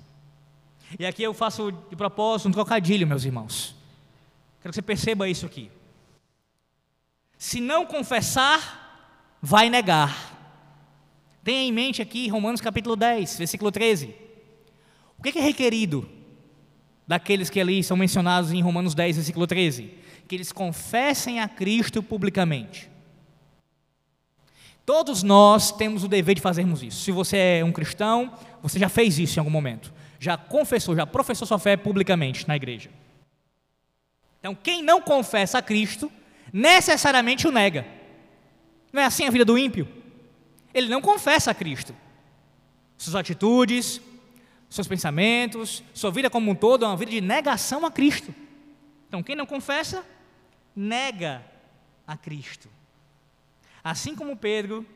E 0.98 1.06
aqui 1.06 1.22
eu 1.22 1.32
faço 1.32 1.70
de 1.70 1.94
propósito 1.94 2.48
um 2.48 2.52
trocadilho, 2.52 3.06
meus 3.06 3.24
irmãos. 3.24 3.76
Quero 4.60 4.72
que 4.72 4.76
você 4.76 4.82
perceba 4.82 5.28
isso 5.28 5.46
aqui. 5.46 5.70
Se 7.38 7.60
não 7.60 7.86
confessar, 7.86 9.38
vai 9.40 9.70
negar. 9.70 10.29
Tenha 11.42 11.62
em 11.62 11.72
mente 11.72 12.02
aqui 12.02 12.28
Romanos 12.28 12.60
capítulo 12.60 12.96
10, 12.96 13.38
versículo 13.38 13.72
13. 13.72 14.14
O 15.18 15.22
que 15.22 15.38
é 15.38 15.42
requerido 15.42 16.08
daqueles 17.06 17.50
que 17.50 17.60
ali 17.60 17.82
são 17.82 17.96
mencionados 17.96 18.52
em 18.52 18.60
Romanos 18.60 18.94
10, 18.94 19.16
versículo 19.16 19.46
13? 19.46 19.94
Que 20.28 20.34
eles 20.34 20.52
confessem 20.52 21.40
a 21.40 21.48
Cristo 21.48 22.02
publicamente. 22.02 22.90
Todos 24.84 25.22
nós 25.22 25.70
temos 25.72 26.04
o 26.04 26.08
dever 26.08 26.34
de 26.34 26.40
fazermos 26.40 26.82
isso. 26.82 27.02
Se 27.02 27.12
você 27.12 27.36
é 27.60 27.64
um 27.64 27.72
cristão, 27.72 28.32
você 28.62 28.78
já 28.78 28.88
fez 28.88 29.18
isso 29.18 29.38
em 29.38 29.40
algum 29.40 29.50
momento. 29.50 29.92
Já 30.18 30.36
confessou, 30.36 30.96
já 30.96 31.06
professou 31.06 31.46
sua 31.46 31.58
fé 31.58 31.76
publicamente 31.76 32.46
na 32.46 32.56
igreja. 32.56 32.90
Então, 34.38 34.54
quem 34.54 34.82
não 34.82 35.00
confessa 35.00 35.58
a 35.58 35.62
Cristo, 35.62 36.10
necessariamente 36.52 37.46
o 37.46 37.52
nega. 37.52 37.86
Não 38.92 39.00
é 39.02 39.04
assim 39.04 39.26
a 39.26 39.30
vida 39.30 39.44
do 39.44 39.56
ímpio? 39.56 39.99
Ele 40.72 40.88
não 40.88 41.00
confessa 41.00 41.50
a 41.50 41.54
Cristo. 41.54 41.94
Suas 42.96 43.16
atitudes, 43.16 44.00
seus 44.68 44.86
pensamentos, 44.86 45.82
sua 45.92 46.10
vida 46.10 46.30
como 46.30 46.50
um 46.50 46.54
todo 46.54 46.84
é 46.84 46.88
uma 46.88 46.96
vida 46.96 47.10
de 47.10 47.20
negação 47.20 47.84
a 47.84 47.90
Cristo. 47.90 48.34
Então, 49.08 49.22
quem 49.22 49.34
não 49.34 49.46
confessa, 49.46 50.04
nega 50.74 51.44
a 52.06 52.16
Cristo. 52.16 52.68
Assim 53.82 54.14
como 54.14 54.36
Pedro 54.36 54.86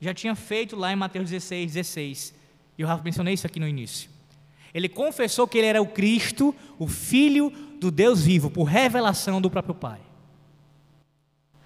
já 0.00 0.14
tinha 0.14 0.34
feito 0.34 0.76
lá 0.76 0.92
em 0.92 0.96
Mateus 0.96 1.30
16, 1.30 1.72
16. 1.72 2.34
E 2.78 2.82
eu 2.82 2.88
já 2.88 2.96
mencionei 2.98 3.34
isso 3.34 3.46
aqui 3.46 3.58
no 3.58 3.66
início. 3.66 4.10
Ele 4.72 4.88
confessou 4.88 5.48
que 5.48 5.58
ele 5.58 5.66
era 5.66 5.80
o 5.80 5.86
Cristo, 5.86 6.54
o 6.78 6.86
Filho 6.86 7.50
do 7.80 7.90
Deus 7.90 8.22
vivo, 8.22 8.50
por 8.50 8.64
revelação 8.64 9.40
do 9.40 9.50
próprio 9.50 9.74
Pai. 9.74 10.00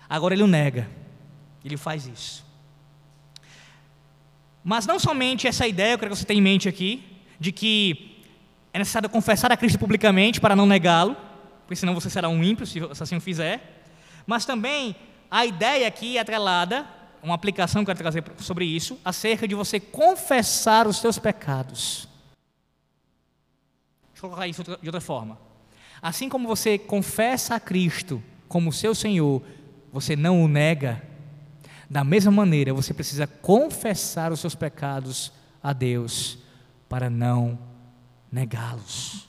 Agora 0.08 0.34
ele 0.34 0.42
o 0.42 0.46
nega. 0.46 0.88
Ele 1.64 1.76
faz 1.76 2.06
isso. 2.06 2.49
Mas 4.62 4.86
não 4.86 4.98
somente 4.98 5.46
essa 5.46 5.66
ideia, 5.66 5.94
eu 5.94 5.98
quero 5.98 6.10
que 6.10 6.16
você 6.18 6.24
tenha 6.24 6.38
em 6.38 6.42
mente 6.42 6.68
aqui, 6.68 7.02
de 7.38 7.50
que 7.52 8.24
é 8.72 8.78
necessário 8.78 9.08
confessar 9.08 9.50
a 9.50 9.56
Cristo 9.56 9.78
publicamente 9.78 10.40
para 10.40 10.54
não 10.54 10.66
negá-lo, 10.66 11.16
porque 11.62 11.76
senão 11.76 11.94
você 11.94 12.10
será 12.10 12.28
um 12.28 12.42
ímpio 12.42 12.66
se 12.66 12.78
assim 13.00 13.16
o 13.16 13.20
fizer. 13.20 13.82
Mas 14.26 14.44
também 14.44 14.94
a 15.30 15.46
ideia 15.46 15.88
aqui 15.88 16.18
é 16.18 16.20
atrelada, 16.20 16.86
uma 17.22 17.34
aplicação 17.34 17.84
que 17.84 17.90
eu 17.90 17.94
quero 17.94 18.10
trazer 18.10 18.24
sobre 18.38 18.64
isso, 18.64 18.98
acerca 19.04 19.46
de 19.46 19.54
você 19.54 19.78
confessar 19.80 20.86
os 20.86 20.98
seus 20.98 21.18
pecados. 21.18 22.08
Deixa 24.12 24.26
eu 24.26 24.30
colocar 24.30 24.46
isso 24.46 24.62
de 24.62 24.88
outra 24.88 25.00
forma. 25.00 25.38
Assim 26.02 26.28
como 26.28 26.48
você 26.48 26.78
confessa 26.78 27.54
a 27.54 27.60
Cristo 27.60 28.22
como 28.48 28.72
seu 28.72 28.94
Senhor, 28.94 29.42
você 29.92 30.16
não 30.16 30.42
o 30.42 30.48
nega. 30.48 31.02
Da 31.90 32.04
mesma 32.04 32.30
maneira, 32.30 32.72
você 32.72 32.94
precisa 32.94 33.26
confessar 33.26 34.30
os 34.30 34.38
seus 34.38 34.54
pecados 34.54 35.32
a 35.60 35.72
Deus 35.72 36.38
para 36.88 37.10
não 37.10 37.58
negá-los. 38.30 39.28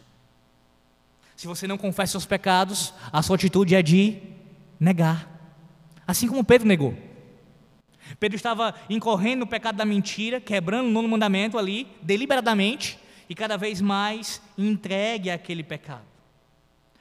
Se 1.36 1.48
você 1.48 1.66
não 1.66 1.76
confessa 1.76 2.12
seus 2.12 2.26
pecados, 2.28 2.94
a 3.12 3.24
sua 3.24 3.36
atitude 3.36 3.74
é 3.74 3.82
de 3.82 4.22
negar. 4.80 5.28
Assim 6.06 6.28
como 6.28 6.44
Pedro 6.44 6.68
negou. 6.68 6.96
Pedro 8.20 8.36
estava 8.36 8.76
incorrendo 8.88 9.40
no 9.40 9.48
pecado 9.48 9.78
da 9.78 9.86
mentira, 9.86 10.40
quebrando 10.40 10.86
o 10.86 10.92
nono 10.92 11.10
mandamento 11.10 11.58
ali, 11.58 11.88
deliberadamente, 12.04 13.00
e 13.28 13.34
cada 13.34 13.58
vez 13.58 13.82
mais 13.82 14.40
entregue 14.56 15.32
aquele 15.32 15.64
pecado. 15.64 16.06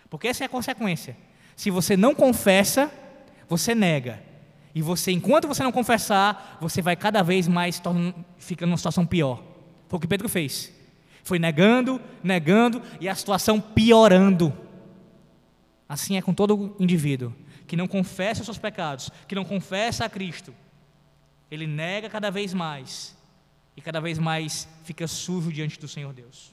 Porque 0.08 0.28
essa 0.28 0.42
é 0.42 0.46
a 0.46 0.48
consequência. 0.48 1.14
Se 1.54 1.70
você 1.70 1.98
não 1.98 2.14
confessa, 2.14 2.90
você 3.46 3.74
nega. 3.74 4.29
E 4.74 4.82
você, 4.82 5.10
enquanto 5.10 5.48
você 5.48 5.62
não 5.62 5.72
confessar, 5.72 6.58
você 6.60 6.80
vai 6.80 6.96
cada 6.96 7.22
vez 7.22 7.48
mais 7.48 7.80
ficando 8.38 8.68
numa 8.68 8.76
situação 8.76 9.04
pior. 9.04 9.42
Foi 9.88 9.96
o 9.96 10.00
que 10.00 10.06
Pedro 10.06 10.28
fez. 10.28 10.72
Foi 11.24 11.38
negando, 11.38 12.00
negando 12.22 12.82
e 13.00 13.08
a 13.08 13.14
situação 13.14 13.60
piorando. 13.60 14.52
Assim 15.88 16.16
é 16.16 16.22
com 16.22 16.32
todo 16.32 16.76
indivíduo 16.78 17.34
que 17.66 17.76
não 17.76 17.86
confessa 17.86 18.40
os 18.40 18.46
seus 18.46 18.58
pecados, 18.58 19.10
que 19.28 19.34
não 19.36 19.44
confessa 19.44 20.04
a 20.04 20.08
Cristo. 20.08 20.52
Ele 21.48 21.68
nega 21.68 22.10
cada 22.10 22.28
vez 22.28 22.52
mais 22.52 23.16
e 23.76 23.80
cada 23.80 24.00
vez 24.00 24.18
mais 24.18 24.66
fica 24.82 25.06
sujo 25.06 25.52
diante 25.52 25.78
do 25.78 25.86
Senhor 25.86 26.12
Deus. 26.12 26.52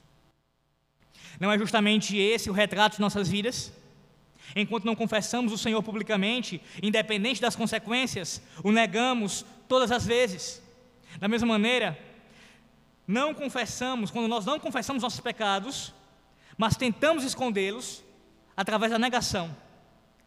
Não 1.40 1.50
é 1.50 1.58
justamente 1.58 2.16
esse 2.16 2.48
o 2.48 2.52
retrato 2.52 2.94
de 2.94 3.00
nossas 3.00 3.28
vidas? 3.28 3.72
Enquanto 4.56 4.84
não 4.84 4.94
confessamos 4.94 5.52
o 5.52 5.58
Senhor 5.58 5.82
publicamente, 5.82 6.60
independente 6.82 7.40
das 7.40 7.56
consequências, 7.56 8.40
o 8.62 8.72
negamos 8.72 9.44
todas 9.68 9.90
as 9.90 10.06
vezes. 10.06 10.62
Da 11.18 11.28
mesma 11.28 11.48
maneira, 11.48 11.98
não 13.06 13.32
confessamos, 13.32 14.10
quando 14.10 14.28
nós 14.28 14.44
não 14.44 14.58
confessamos 14.58 15.02
nossos 15.02 15.20
pecados, 15.20 15.94
mas 16.56 16.76
tentamos 16.76 17.24
escondê-los 17.24 18.02
através 18.56 18.90
da 18.90 18.98
negação, 18.98 19.54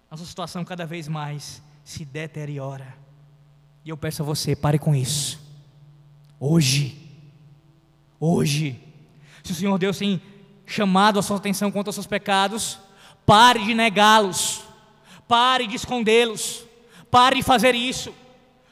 nossa 0.10 0.26
situação 0.26 0.64
cada 0.64 0.86
vez 0.86 1.08
mais 1.08 1.62
se 1.84 2.06
deteriora. 2.06 2.96
E 3.84 3.90
eu 3.90 3.98
peço 3.98 4.22
a 4.22 4.26
você, 4.26 4.56
pare 4.56 4.80
com 4.80 4.96
isso. 4.96 5.40
Hoje, 6.40 6.98
hoje, 8.20 8.82
se 9.44 9.52
o 9.52 9.56
Senhor 9.56 9.78
Deus 9.78 9.98
tem 9.98 10.22
chamado 10.66 11.20
a 11.20 11.22
sua 11.22 11.38
atenção 11.38 11.72
contra 11.72 11.90
os 11.90 11.96
seus 11.96 12.08
pecados, 12.08 12.80
pare 13.32 13.60
de 13.60 13.74
negá-los, 13.74 14.62
pare 15.26 15.66
de 15.66 15.78
escondê-los, 15.78 16.66
pare 17.10 17.38
de 17.38 17.42
fazer 17.42 17.74
isso, 17.74 18.14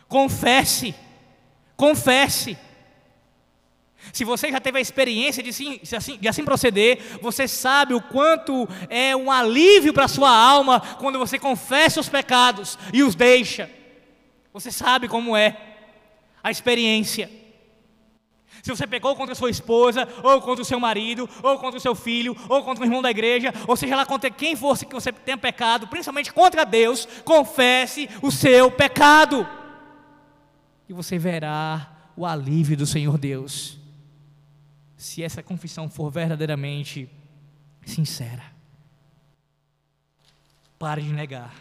confesse, 0.05 0.93
confesse. 1.78 2.57
Se 4.12 4.26
você 4.26 4.51
já 4.51 4.60
teve 4.60 4.78
a 4.78 4.82
experiência 4.82 5.41
de, 5.41 5.51
de, 5.51 5.95
assim, 5.95 6.18
de 6.18 6.28
assim 6.28 6.43
proceder, 6.43 6.99
você 7.22 7.47
sabe 7.47 7.93
o 7.93 8.01
quanto 8.01 8.68
é 8.89 9.16
um 9.16 9.32
alívio 9.32 9.93
para 9.93 10.03
a 10.03 10.10
sua 10.10 10.30
alma 10.30 10.82
quando 10.99 11.18
você 11.18 11.39
confessa 11.39 12.01
os 12.01 12.10
pecados 12.10 12.78
e 12.91 13.01
os 13.01 13.16
deixa. 13.16 13.72
Você 14.51 14.74
sabe 14.74 15.07
como 15.07 15.38
é 15.38 15.55
a 16.43 16.51
experiência. 16.51 17.32
Se 18.70 18.76
você 18.76 18.86
pecou 18.86 19.16
contra 19.16 19.34
sua 19.34 19.50
esposa, 19.50 20.08
ou 20.22 20.40
contra 20.42 20.62
o 20.62 20.66
seu 20.66 20.80
marido, 20.80 21.28
ou 21.42 21.58
contra 21.58 21.80
o 21.80 21.82
seu 21.82 21.96
filho, 21.96 22.38
ou 22.48 22.64
contra 22.64 22.84
o 22.84 22.86
irmão 22.86 23.02
da 23.02 23.10
igreja, 23.10 23.52
ou 23.68 23.76
seja 23.76 23.96
lá 23.96 24.06
contra 24.06 24.30
quem 24.30 24.56
fosse 24.56 24.86
que 24.86 24.94
você 24.94 25.12
tenha 25.12 25.38
pecado, 25.40 25.88
principalmente 25.88 26.32
contra 26.32 26.64
Deus, 26.64 27.08
confesse 27.26 28.08
o 28.22 28.32
seu 28.32 28.70
pecado. 28.70 29.48
E 30.88 30.94
você 30.94 31.18
verá 31.18 32.12
o 32.16 32.28
alívio 32.28 32.78
do 32.78 32.86
Senhor 32.86 33.18
Deus 33.18 33.80
se 34.96 35.24
essa 35.24 35.42
confissão 35.42 35.90
for 35.90 36.12
verdadeiramente 36.12 37.10
sincera. 37.84 38.44
Pare 40.78 41.02
de 41.02 41.12
negar. 41.12 41.56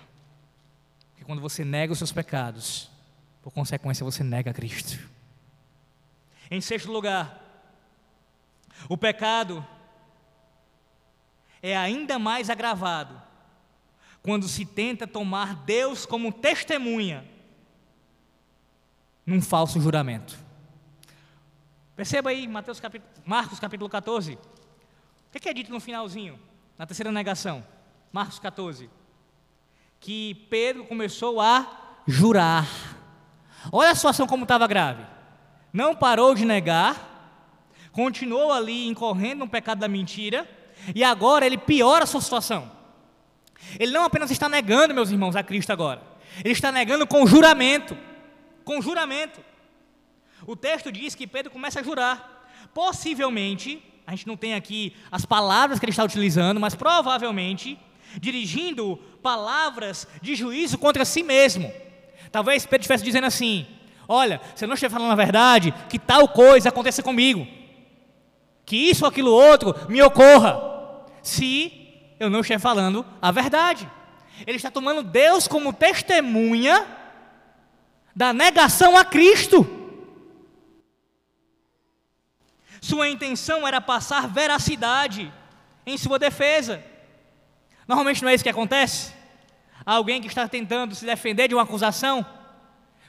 Porque 1.13 1.25
quando 1.25 1.41
você 1.41 1.65
nega 1.65 1.91
os 1.91 1.99
seus 1.99 2.13
pecados, 2.13 2.91
por 3.43 3.51
consequência 3.51 4.05
você 4.05 4.23
nega 4.23 4.53
Cristo. 4.53 5.17
Em 6.51 6.61
sexto 6.61 6.90
lugar, 6.90 7.38
o 8.88 8.96
pecado 8.96 9.64
é 11.62 11.76
ainda 11.76 12.18
mais 12.18 12.49
agravado 12.49 13.20
quando 14.22 14.49
se 14.49 14.64
tenta 14.64 15.07
tomar 15.07 15.55
Deus 15.55 16.07
como 16.07 16.32
testemunha 16.32 17.26
num 19.26 19.42
falso 19.42 19.80
juramento. 19.80 20.38
Perceba 21.94 22.30
aí, 22.30 22.46
Mateus 22.46 22.80
capítulo, 22.80 23.11
Marcos 23.26 23.59
capítulo 23.59 23.90
14. 23.90 24.34
O 24.34 25.38
que 25.38 25.49
é 25.49 25.53
dito 25.53 25.70
no 25.70 25.80
finalzinho, 25.80 26.38
na 26.78 26.86
terceira 26.86 27.12
negação? 27.12 27.64
Marcos 28.12 28.38
14. 28.38 28.88
Que 30.01 30.34
Pedro 30.49 30.84
começou 30.84 31.40
a 31.40 31.96
jurar. 32.07 32.66
Olha 33.70 33.90
a 33.90 33.94
situação 33.94 34.26
como 34.26 34.44
estava 34.44 34.66
grave. 34.66 35.18
Não 35.73 35.95
parou 35.95 36.35
de 36.35 36.45
negar, 36.45 37.41
continuou 37.93 38.53
ali 38.53 38.87
incorrendo 38.87 39.41
no 39.41 39.49
pecado 39.49 39.79
da 39.79 39.89
mentira, 39.89 40.49
e 40.95 41.05
agora 41.05 41.45
ele 41.45 41.59
piora 41.59 42.05
a 42.05 42.07
sua 42.07 42.21
situação. 42.21 42.71
Ele 43.79 43.93
não 43.93 44.05
apenas 44.05 44.31
está 44.31 44.49
negando, 44.49 44.95
meus 44.95 45.11
irmãos, 45.11 45.37
a 45.37 45.43
Cristo 45.43 45.73
agora, 45.73 46.03
ele 46.45 46.53
está 46.53 46.71
negando 46.71 47.07
com 47.07 47.27
juramento. 47.27 47.97
Com 48.64 48.81
juramento. 48.81 49.41
O 50.47 50.55
texto 50.55 50.93
diz 50.93 51.14
que 51.14 51.27
Pedro 51.27 51.51
começa 51.51 51.81
a 51.81 51.83
jurar. 51.83 52.49
Possivelmente, 52.73 53.83
a 54.07 54.12
gente 54.12 54.27
não 54.27 54.37
tem 54.37 54.55
aqui 54.55 54.95
as 55.11 55.25
palavras 55.25 55.79
que 55.79 55.85
ele 55.85 55.91
está 55.91 56.05
utilizando, 56.05 56.61
mas 56.61 56.75
provavelmente 56.75 57.79
dirigindo 58.21 58.97
palavras 59.23 60.07
de 60.23 60.35
juízo 60.35 60.79
contra 60.79 61.05
si 61.05 61.23
mesmo. 61.23 61.73
Talvez 62.31 62.64
Pedro 62.64 62.81
estivesse 62.81 63.05
dizendo 63.05 63.27
assim: 63.27 63.66
Olha, 64.09 64.41
se 64.55 64.65
eu 64.65 64.69
não 64.69 64.75
estiver 64.75 64.91
falando 64.91 65.13
a 65.13 65.15
verdade, 65.15 65.75
que 65.91 65.99
tal 65.99 66.27
coisa 66.29 66.71
aconteça 66.71 67.03
comigo, 67.03 67.47
que 68.65 68.75
isso 68.75 69.05
ou 69.05 69.09
aquilo 69.11 69.31
outro 69.31 69.75
me 69.87 70.01
ocorra, 70.01 70.59
se 71.23 71.79
eu 72.19 72.31
não 72.31 72.41
estiver 72.41 72.59
falando 72.59 73.05
a 73.21 73.31
verdade. 73.31 73.89
Ele 74.47 74.57
está 74.57 74.71
tomando 74.71 75.03
Deus 75.03 75.47
como 75.47 75.73
testemunha 75.73 76.87
da 78.17 78.33
negação 78.33 78.97
a 78.97 79.05
Cristo. 79.05 79.67
Sua 82.81 83.09
intenção 83.09 83.67
era 83.67 83.81
passar 83.81 84.27
veracidade 84.29 85.33
em 85.85 85.99
sua 85.99 86.19
defesa. 86.19 86.83
Normalmente 87.87 88.23
não 88.23 88.31
é 88.31 88.35
isso 88.35 88.45
que 88.45 88.51
acontece? 88.51 89.13
Alguém 89.85 90.21
que 90.21 90.27
está 90.29 90.49
tentando 90.49 90.95
se 90.95 91.05
defender 91.05 91.49
de 91.49 91.55
uma 91.55 91.63
acusação, 91.63 92.25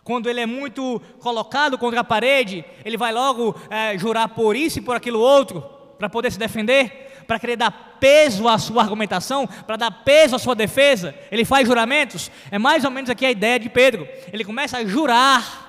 quando 0.03 0.29
ele 0.29 0.39
é 0.39 0.45
muito 0.45 1.01
colocado 1.19 1.77
contra 1.77 2.01
a 2.01 2.03
parede, 2.03 2.65
ele 2.83 2.97
vai 2.97 3.11
logo 3.11 3.55
é, 3.69 3.97
jurar 3.97 4.29
por 4.29 4.55
isso 4.55 4.79
e 4.79 4.81
por 4.81 4.95
aquilo 4.95 5.19
outro, 5.19 5.61
para 5.97 6.09
poder 6.09 6.31
se 6.31 6.39
defender, 6.39 7.23
para 7.27 7.39
querer 7.39 7.57
dar 7.57 7.97
peso 7.99 8.47
à 8.47 8.57
sua 8.57 8.81
argumentação, 8.81 9.45
para 9.45 9.75
dar 9.75 9.91
peso 9.91 10.35
à 10.35 10.39
sua 10.39 10.55
defesa. 10.55 11.13
Ele 11.31 11.45
faz 11.45 11.67
juramentos. 11.67 12.31
É 12.49 12.57
mais 12.57 12.83
ou 12.83 12.91
menos 12.91 13.09
aqui 13.09 13.25
a 13.25 13.31
ideia 13.31 13.59
de 13.59 13.69
Pedro. 13.69 14.07
Ele 14.31 14.43
começa 14.43 14.77
a 14.77 14.85
jurar 14.85 15.67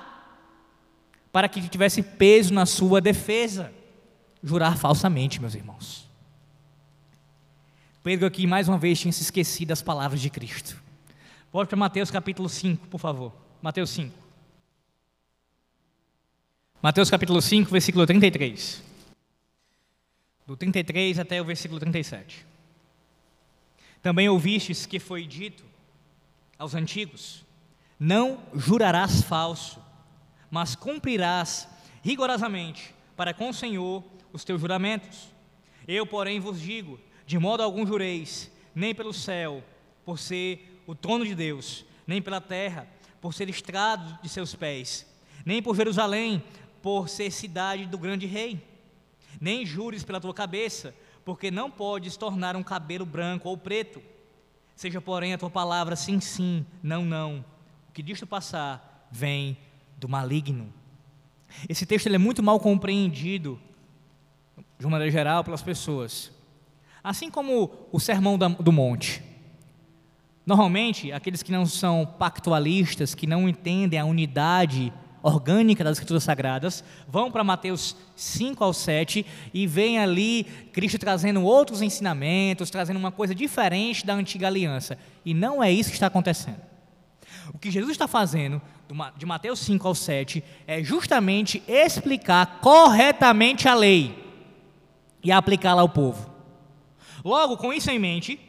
para 1.31 1.47
que 1.47 1.61
tivesse 1.67 2.01
peso 2.01 2.53
na 2.53 2.65
sua 2.65 2.99
defesa 2.99 3.71
jurar 4.43 4.77
falsamente, 4.77 5.39
meus 5.39 5.53
irmãos. 5.53 6.09
Pedro 8.03 8.25
aqui 8.25 8.47
mais 8.47 8.67
uma 8.67 8.77
vez 8.77 8.99
tinha 8.99 9.11
se 9.11 9.21
esquecido 9.21 9.69
das 9.69 9.81
palavras 9.81 10.19
de 10.19 10.29
Cristo. 10.29 10.75
Volte 11.53 11.69
para 11.69 11.77
Mateus 11.77 12.09
capítulo 12.09 12.49
5, 12.49 12.87
por 12.87 12.99
favor. 12.99 13.31
Mateus 13.61 13.91
5. 13.91 14.20
Mateus 16.81 17.11
capítulo 17.11 17.39
5, 17.39 17.69
versículo 17.69 18.07
33. 18.07 18.81
Do 20.47 20.57
33 20.57 21.19
até 21.19 21.39
o 21.39 21.45
versículo 21.45 21.79
37. 21.79 22.43
Também 24.01 24.27
ouvistes 24.27 24.87
que 24.87 24.99
foi 24.99 25.27
dito 25.27 25.63
aos 26.57 26.73
antigos: 26.73 27.45
Não 27.99 28.41
jurarás 28.55 29.21
falso, 29.21 29.79
mas 30.49 30.75
cumprirás 30.75 31.67
rigorosamente 32.01 32.95
para 33.15 33.31
com 33.31 33.49
o 33.49 33.53
Senhor 33.53 34.03
os 34.33 34.43
teus 34.43 34.59
juramentos. 34.59 35.29
Eu, 35.87 36.07
porém, 36.07 36.39
vos 36.39 36.59
digo: 36.59 36.99
de 37.27 37.37
modo 37.37 37.61
algum 37.61 37.85
jureis, 37.85 38.51
nem 38.73 38.95
pelo 38.95 39.13
céu, 39.13 39.63
por 40.03 40.17
ser 40.17 40.81
o 40.87 40.95
trono 40.95 41.27
de 41.27 41.35
Deus, 41.35 41.85
nem 42.07 42.19
pela 42.19 42.41
terra, 42.41 42.87
por 43.21 43.35
ser 43.35 43.47
estrado 43.49 44.17
de 44.23 44.27
seus 44.27 44.55
pés, 44.55 45.05
nem 45.45 45.61
por 45.61 45.75
Jerusalém, 45.75 46.43
por 46.81 47.09
ser 47.09 47.31
cidade 47.31 47.85
do 47.85 47.97
grande 47.97 48.25
rei. 48.25 48.61
Nem 49.39 49.65
jures 49.65 50.03
pela 50.03 50.19
tua 50.19 50.33
cabeça, 50.33 50.93
porque 51.23 51.51
não 51.51 51.69
podes 51.69 52.17
tornar 52.17 52.55
um 52.55 52.63
cabelo 52.63 53.05
branco 53.05 53.49
ou 53.49 53.57
preto. 53.57 54.01
Seja, 54.75 54.99
porém, 54.99 55.33
a 55.33 55.37
tua 55.37 55.49
palavra 55.49 55.95
sim, 55.95 56.19
sim, 56.19 56.65
não, 56.81 57.05
não. 57.05 57.45
O 57.89 57.91
que 57.91 58.01
disto 58.01 58.25
passar 58.25 59.07
vem 59.11 59.57
do 59.97 60.09
maligno. 60.09 60.73
Esse 61.67 61.85
texto 61.85 62.07
é 62.07 62.17
muito 62.17 62.41
mal 62.41 62.59
compreendido 62.59 63.59
de 64.79 64.85
uma 64.85 64.91
maneira 64.91 65.11
geral, 65.11 65.43
pelas 65.43 65.61
pessoas. 65.61 66.31
Assim 67.03 67.29
como 67.29 67.71
o 67.91 67.99
sermão 67.99 68.37
do 68.37 68.71
monte. 68.71 69.23
Normalmente, 70.45 71.11
aqueles 71.11 71.43
que 71.43 71.51
não 71.51 71.65
são 71.65 72.05
pactualistas, 72.05 73.13
que 73.13 73.27
não 73.27 73.47
entendem 73.47 73.99
a 73.99 74.05
unidade 74.05 74.91
orgânica 75.21 75.83
das 75.83 75.93
Escrituras 75.93 76.23
Sagradas, 76.23 76.83
vão 77.07 77.31
para 77.31 77.43
Mateus 77.43 77.95
5 78.15 78.63
ao 78.63 78.73
7 78.73 79.25
e 79.53 79.67
veem 79.67 79.99
ali 79.99 80.43
Cristo 80.73 80.97
trazendo 80.97 81.43
outros 81.43 81.81
ensinamentos, 81.81 82.69
trazendo 82.69 82.97
uma 82.97 83.11
coisa 83.11 83.35
diferente 83.35 84.05
da 84.05 84.13
antiga 84.13 84.47
aliança. 84.47 84.97
E 85.25 85.33
não 85.33 85.63
é 85.63 85.71
isso 85.71 85.89
que 85.89 85.95
está 85.95 86.07
acontecendo. 86.07 86.61
O 87.53 87.59
que 87.59 87.71
Jesus 87.71 87.91
está 87.91 88.07
fazendo, 88.07 88.61
de 89.17 89.25
Mateus 89.25 89.59
5 89.59 89.87
ao 89.87 89.95
7, 89.95 90.43
é 90.65 90.83
justamente 90.83 91.61
explicar 91.67 92.59
corretamente 92.61 93.67
a 93.67 93.73
lei 93.73 94.17
e 95.23 95.31
aplicá-la 95.31 95.81
ao 95.81 95.89
povo. 95.89 96.29
Logo, 97.23 97.57
com 97.57 97.71
isso 97.71 97.91
em 97.91 97.99
mente, 97.99 98.39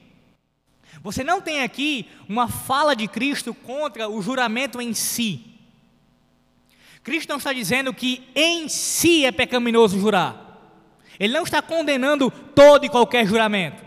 você 1.03 1.25
não 1.25 1.41
tem 1.41 1.63
aqui 1.63 2.09
uma 2.29 2.49
fala 2.49 2.95
de 2.95 3.09
Cristo 3.09 3.53
contra 3.53 4.09
o 4.09 4.23
juramento 4.23 4.81
em 4.81 4.95
si. 4.95 5.52
Cristo 7.03 7.31
não 7.31 7.39
está 7.39 7.53
dizendo 7.53 7.93
que 7.93 8.29
em 8.35 8.69
si 8.69 9.25
é 9.25 9.33
pecaminoso 9.33 9.99
jurar. 9.99 10.37
Ele 11.19 11.33
não 11.33 11.43
está 11.43 11.61
condenando 11.61 12.31
todo 12.31 12.85
e 12.85 12.89
qualquer 12.89 13.27
juramento. 13.27 13.83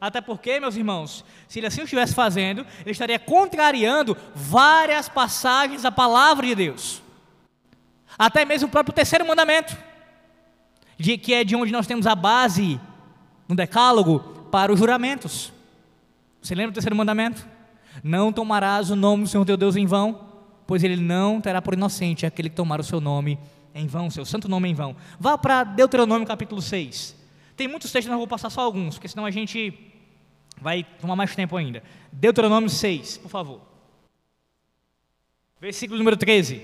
Até 0.00 0.20
porque, 0.20 0.60
meus 0.60 0.76
irmãos, 0.76 1.24
se 1.46 1.58
ele 1.58 1.66
assim 1.66 1.80
o 1.80 1.84
estivesse 1.84 2.14
fazendo, 2.14 2.66
ele 2.80 2.90
estaria 2.90 3.18
contrariando 3.18 4.16
várias 4.34 5.08
passagens 5.08 5.82
da 5.82 5.90
palavra 5.90 6.46
de 6.46 6.54
Deus. 6.54 7.02
Até 8.18 8.44
mesmo 8.44 8.68
o 8.68 8.70
próprio 8.70 8.94
terceiro 8.94 9.26
mandamento, 9.26 9.76
de, 10.96 11.16
que 11.16 11.34
é 11.34 11.44
de 11.44 11.54
onde 11.54 11.72
nós 11.72 11.86
temos 11.86 12.06
a 12.06 12.14
base 12.14 12.80
no 13.48 13.54
decálogo 13.54 14.20
para 14.50 14.72
os 14.72 14.78
juramentos. 14.78 15.52
Você 16.42 16.54
lembra 16.54 16.72
do 16.72 16.74
terceiro 16.74 16.96
mandamento? 16.96 17.46
Não 18.02 18.32
tomarás 18.32 18.90
o 18.90 18.96
nome 18.96 19.24
do 19.24 19.28
Senhor 19.28 19.44
teu 19.44 19.56
Deus 19.56 19.76
em 19.76 19.86
vão, 19.86 20.27
pois 20.68 20.84
ele 20.84 20.96
não 20.96 21.40
terá 21.40 21.62
por 21.62 21.72
inocente 21.72 22.26
aquele 22.26 22.50
que 22.50 22.54
tomar 22.54 22.78
o 22.78 22.84
seu 22.84 23.00
nome 23.00 23.38
em 23.74 23.86
vão, 23.86 24.10
seu 24.10 24.26
santo 24.26 24.50
nome 24.50 24.68
em 24.68 24.74
vão. 24.74 24.94
Vá 25.18 25.38
para 25.38 25.64
Deuteronômio 25.64 26.28
capítulo 26.28 26.60
6. 26.60 27.16
Tem 27.56 27.66
muitos 27.66 27.90
textos, 27.90 28.10
mas 28.10 28.18
vou 28.18 28.28
passar 28.28 28.50
só 28.50 28.60
alguns, 28.60 28.96
porque 28.96 29.08
senão 29.08 29.24
a 29.24 29.30
gente 29.30 29.72
vai 30.60 30.84
tomar 31.00 31.16
mais 31.16 31.34
tempo 31.34 31.56
ainda. 31.56 31.82
Deuteronômio 32.12 32.68
6, 32.68 33.16
por 33.16 33.30
favor. 33.30 33.62
Versículo 35.58 35.96
número 35.96 36.18
13. 36.18 36.60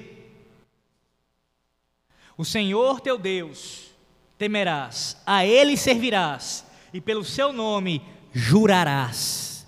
O 2.37 2.45
Senhor 2.45 3.01
teu 3.01 3.17
Deus 3.17 3.91
temerás, 4.37 5.17
a 5.25 5.47
Ele 5.47 5.79
servirás, 5.79 6.67
e 6.93 7.01
pelo 7.01 7.25
seu 7.25 7.55
nome 7.55 8.03
jurarás. 8.35 9.67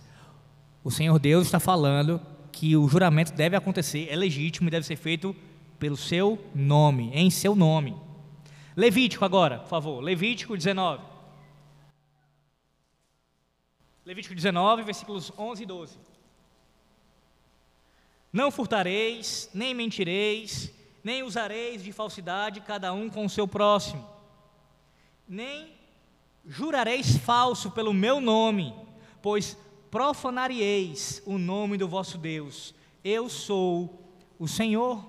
O 0.84 0.90
Senhor 0.90 1.18
Deus 1.18 1.46
está 1.46 1.58
falando 1.58 2.20
que 2.56 2.74
o 2.74 2.88
juramento 2.88 3.34
deve 3.34 3.54
acontecer, 3.54 4.08
é 4.10 4.16
legítimo 4.16 4.68
e 4.68 4.70
deve 4.70 4.86
ser 4.86 4.96
feito 4.96 5.36
pelo 5.78 5.96
seu 5.96 6.42
nome, 6.54 7.10
em 7.12 7.28
seu 7.28 7.54
nome. 7.54 7.94
Levítico 8.74 9.26
agora, 9.26 9.58
por 9.58 9.68
favor, 9.68 10.00
Levítico 10.00 10.56
19. 10.56 11.04
Levítico 14.06 14.34
19, 14.34 14.84
versículos 14.84 15.30
11 15.38 15.62
e 15.62 15.66
12. 15.66 15.98
Não 18.32 18.50
furtareis, 18.50 19.50
nem 19.52 19.74
mentireis, 19.74 20.72
nem 21.04 21.22
usareis 21.22 21.84
de 21.84 21.92
falsidade 21.92 22.62
cada 22.62 22.90
um 22.90 23.10
com 23.10 23.26
o 23.26 23.30
seu 23.30 23.46
próximo, 23.46 24.02
nem 25.28 25.74
jurareis 26.46 27.18
falso 27.18 27.70
pelo 27.70 27.92
meu 27.92 28.18
nome, 28.18 28.74
pois 29.20 29.58
profanarieis 29.90 31.22
o 31.24 31.38
nome 31.38 31.76
do 31.76 31.88
vosso 31.88 32.18
Deus. 32.18 32.74
Eu 33.04 33.28
sou 33.28 34.02
o 34.38 34.46
Senhor. 34.46 35.04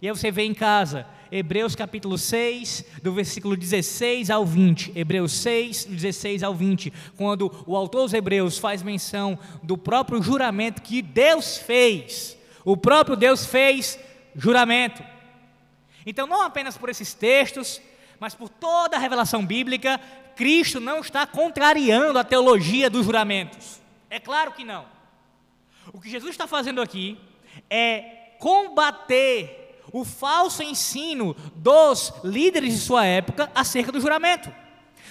E 0.00 0.08
aí 0.08 0.14
você 0.14 0.30
vê 0.30 0.42
em 0.42 0.54
casa, 0.54 1.06
Hebreus 1.32 1.74
capítulo 1.74 2.16
6, 2.16 2.84
do 3.02 3.12
versículo 3.12 3.56
16 3.56 4.30
ao 4.30 4.46
20. 4.46 4.92
Hebreus 4.94 5.32
6, 5.32 5.86
16 5.86 6.42
ao 6.42 6.54
20. 6.54 6.92
Quando 7.16 7.64
o 7.66 7.76
autor 7.76 8.02
dos 8.02 8.14
Hebreus 8.14 8.56
faz 8.56 8.82
menção 8.82 9.38
do 9.62 9.76
próprio 9.76 10.22
juramento 10.22 10.82
que 10.82 11.02
Deus 11.02 11.58
fez. 11.58 12.38
O 12.64 12.76
próprio 12.76 13.16
Deus 13.16 13.46
fez 13.46 13.98
juramento. 14.34 15.02
Então, 16.06 16.26
não 16.26 16.42
apenas 16.42 16.76
por 16.76 16.88
esses 16.88 17.12
textos, 17.12 17.80
mas 18.18 18.34
por 18.34 18.48
toda 18.48 18.96
a 18.96 19.00
revelação 19.00 19.44
bíblica, 19.44 20.00
Cristo 20.36 20.80
não 20.80 21.00
está 21.00 21.26
contrariando 21.26 22.18
a 22.18 22.24
teologia 22.24 22.88
dos 22.88 23.06
juramentos. 23.06 23.79
É 24.10 24.18
claro 24.18 24.52
que 24.52 24.64
não. 24.64 24.86
O 25.92 26.00
que 26.00 26.10
Jesus 26.10 26.32
está 26.32 26.46
fazendo 26.46 26.82
aqui 26.82 27.16
é 27.70 28.34
combater 28.38 29.80
o 29.92 30.04
falso 30.04 30.62
ensino 30.62 31.34
dos 31.54 32.12
líderes 32.24 32.74
de 32.74 32.80
sua 32.80 33.06
época 33.06 33.50
acerca 33.54 33.92
do 33.92 34.00
juramento. 34.00 34.52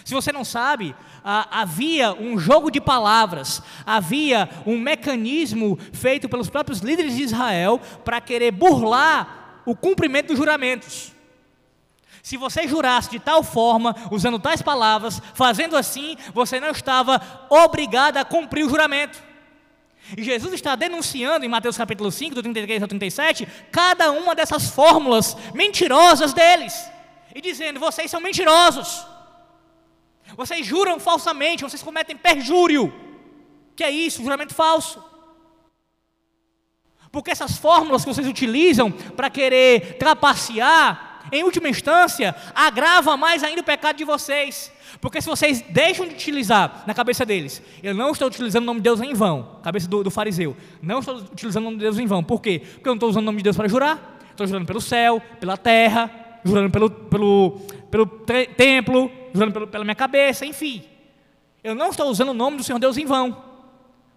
Se 0.04 0.14
você 0.14 0.32
não 0.32 0.44
sabe, 0.44 0.96
havia 1.24 2.14
um 2.14 2.40
jogo 2.40 2.72
de 2.72 2.82
palavras, 2.82 3.62
havia 3.86 4.50
um 4.66 4.78
mecanismo 4.78 5.78
feito 5.94 6.28
pelos 6.28 6.50
próprios 6.50 6.80
líderes 6.80 7.16
de 7.16 7.24
Israel 7.24 7.80
para 8.04 8.22
querer 8.22 8.52
burlar 8.52 9.62
o 9.66 9.76
cumprimento 9.76 10.28
dos 10.28 10.38
juramentos. 10.38 11.14
Se 12.22 12.38
você 12.38 12.68
jurasse 12.68 13.10
de 13.10 13.20
tal 13.20 13.44
forma, 13.44 13.96
usando 14.12 14.40
tais 14.40 14.62
palavras, 14.62 15.22
fazendo 15.34 15.76
assim, 15.76 16.18
você 16.34 16.60
não 16.60 16.70
estava 16.70 17.22
obrigado 17.50 18.18
a 18.18 18.26
cumprir 18.26 18.66
o 18.66 18.70
juramento. 18.70 19.22
E 20.18 20.24
Jesus 20.24 20.54
está 20.54 20.76
denunciando 20.76 21.46
em 21.46 21.50
Mateus 21.50 21.78
capítulo 21.78 22.12
5, 22.12 22.36
do 22.36 22.42
33 22.42 22.82
ao 22.82 22.88
37, 22.88 23.48
cada 23.72 24.12
uma 24.12 24.34
dessas 24.34 24.70
fórmulas 24.70 25.38
mentirosas 25.54 26.34
deles. 26.34 26.74
E 27.34 27.42
dizendo: 27.42 27.80
vocês 27.80 28.10
são 28.10 28.20
mentirosos. 28.20 29.06
Vocês 30.36 30.66
juram 30.66 31.00
falsamente, 31.00 31.64
vocês 31.64 31.84
cometem 31.84 32.16
perjúrio. 32.16 32.94
Que 33.76 33.84
é 33.84 33.92
isso? 33.92 34.24
Juramento 34.24 34.54
falso. 34.54 35.04
Porque 37.12 37.32
essas 37.32 37.58
fórmulas 37.58 38.04
que 38.04 38.14
vocês 38.14 38.28
utilizam 38.28 38.92
para 38.92 39.30
querer 39.30 39.98
trapacear 39.98 41.09
em 41.32 41.44
última 41.44 41.70
instância, 41.70 42.36
agrava 42.54 43.16
mais 43.18 43.44
ainda 43.44 43.62
o 43.62 43.64
pecado 43.64 43.98
de 43.98 44.04
vocês. 44.04 44.72
Porque 45.00 45.22
se 45.22 45.28
vocês 45.28 45.62
deixam 45.70 46.08
de 46.08 46.14
utilizar 46.14 46.84
na 46.88 46.94
cabeça 46.94 47.26
deles, 47.26 47.62
eu 47.84 47.94
não 47.94 48.12
estou 48.12 48.28
utilizando 48.28 48.64
o 48.64 48.66
nome 48.66 48.80
de 48.80 48.84
Deus 48.84 49.02
em 49.02 49.14
vão, 49.14 49.60
cabeça 49.62 49.88
do, 49.88 50.04
do 50.04 50.12
fariseu, 50.12 50.56
não 50.82 51.00
estou 51.00 51.18
utilizando 51.18 51.64
o 51.64 51.66
nome 51.66 51.78
de 51.78 51.84
Deus 51.84 52.00
em 52.00 52.06
vão. 52.06 52.24
Por 52.24 52.42
quê? 52.42 52.60
Porque 52.60 52.88
eu 52.88 52.92
não 52.92 52.96
estou 52.96 53.10
usando 53.10 53.24
o 53.24 53.26
nome 53.26 53.38
de 53.38 53.44
Deus 53.44 53.56
para 53.56 53.68
jurar, 53.68 54.20
estou 54.32 54.48
jurando 54.48 54.66
pelo 54.66 54.82
céu, 54.82 55.22
pela 55.40 55.58
terra, 55.58 56.10
jurando 56.44 56.72
pelo, 56.72 56.90
pelo, 56.90 57.52
pelo 57.92 58.06
templo, 58.56 59.12
jurando 59.34 59.54
pelo, 59.54 59.68
pela 59.68 59.84
minha 59.84 59.96
cabeça, 59.96 60.46
enfim. 60.46 60.84
Eu 61.64 61.76
não 61.76 61.90
estou 61.90 62.08
usando 62.08 62.30
o 62.30 62.34
nome 62.34 62.58
do 62.58 62.64
Senhor 62.64 62.80
Deus 62.80 62.98
em 62.98 63.06
vão. 63.06 63.44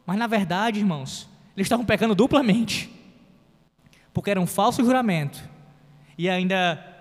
Mas 0.06 0.16
na 0.16 0.26
verdade, 0.26 0.78
irmãos, 0.78 1.28
eles 1.56 1.66
estavam 1.66 1.84
pecando 1.84 2.14
duplamente. 2.14 2.90
Porque 4.12 4.30
era 4.30 4.40
um 4.40 4.46
falso 4.46 4.84
juramento. 4.84 5.42
E 6.16 6.28
ainda 6.28 6.91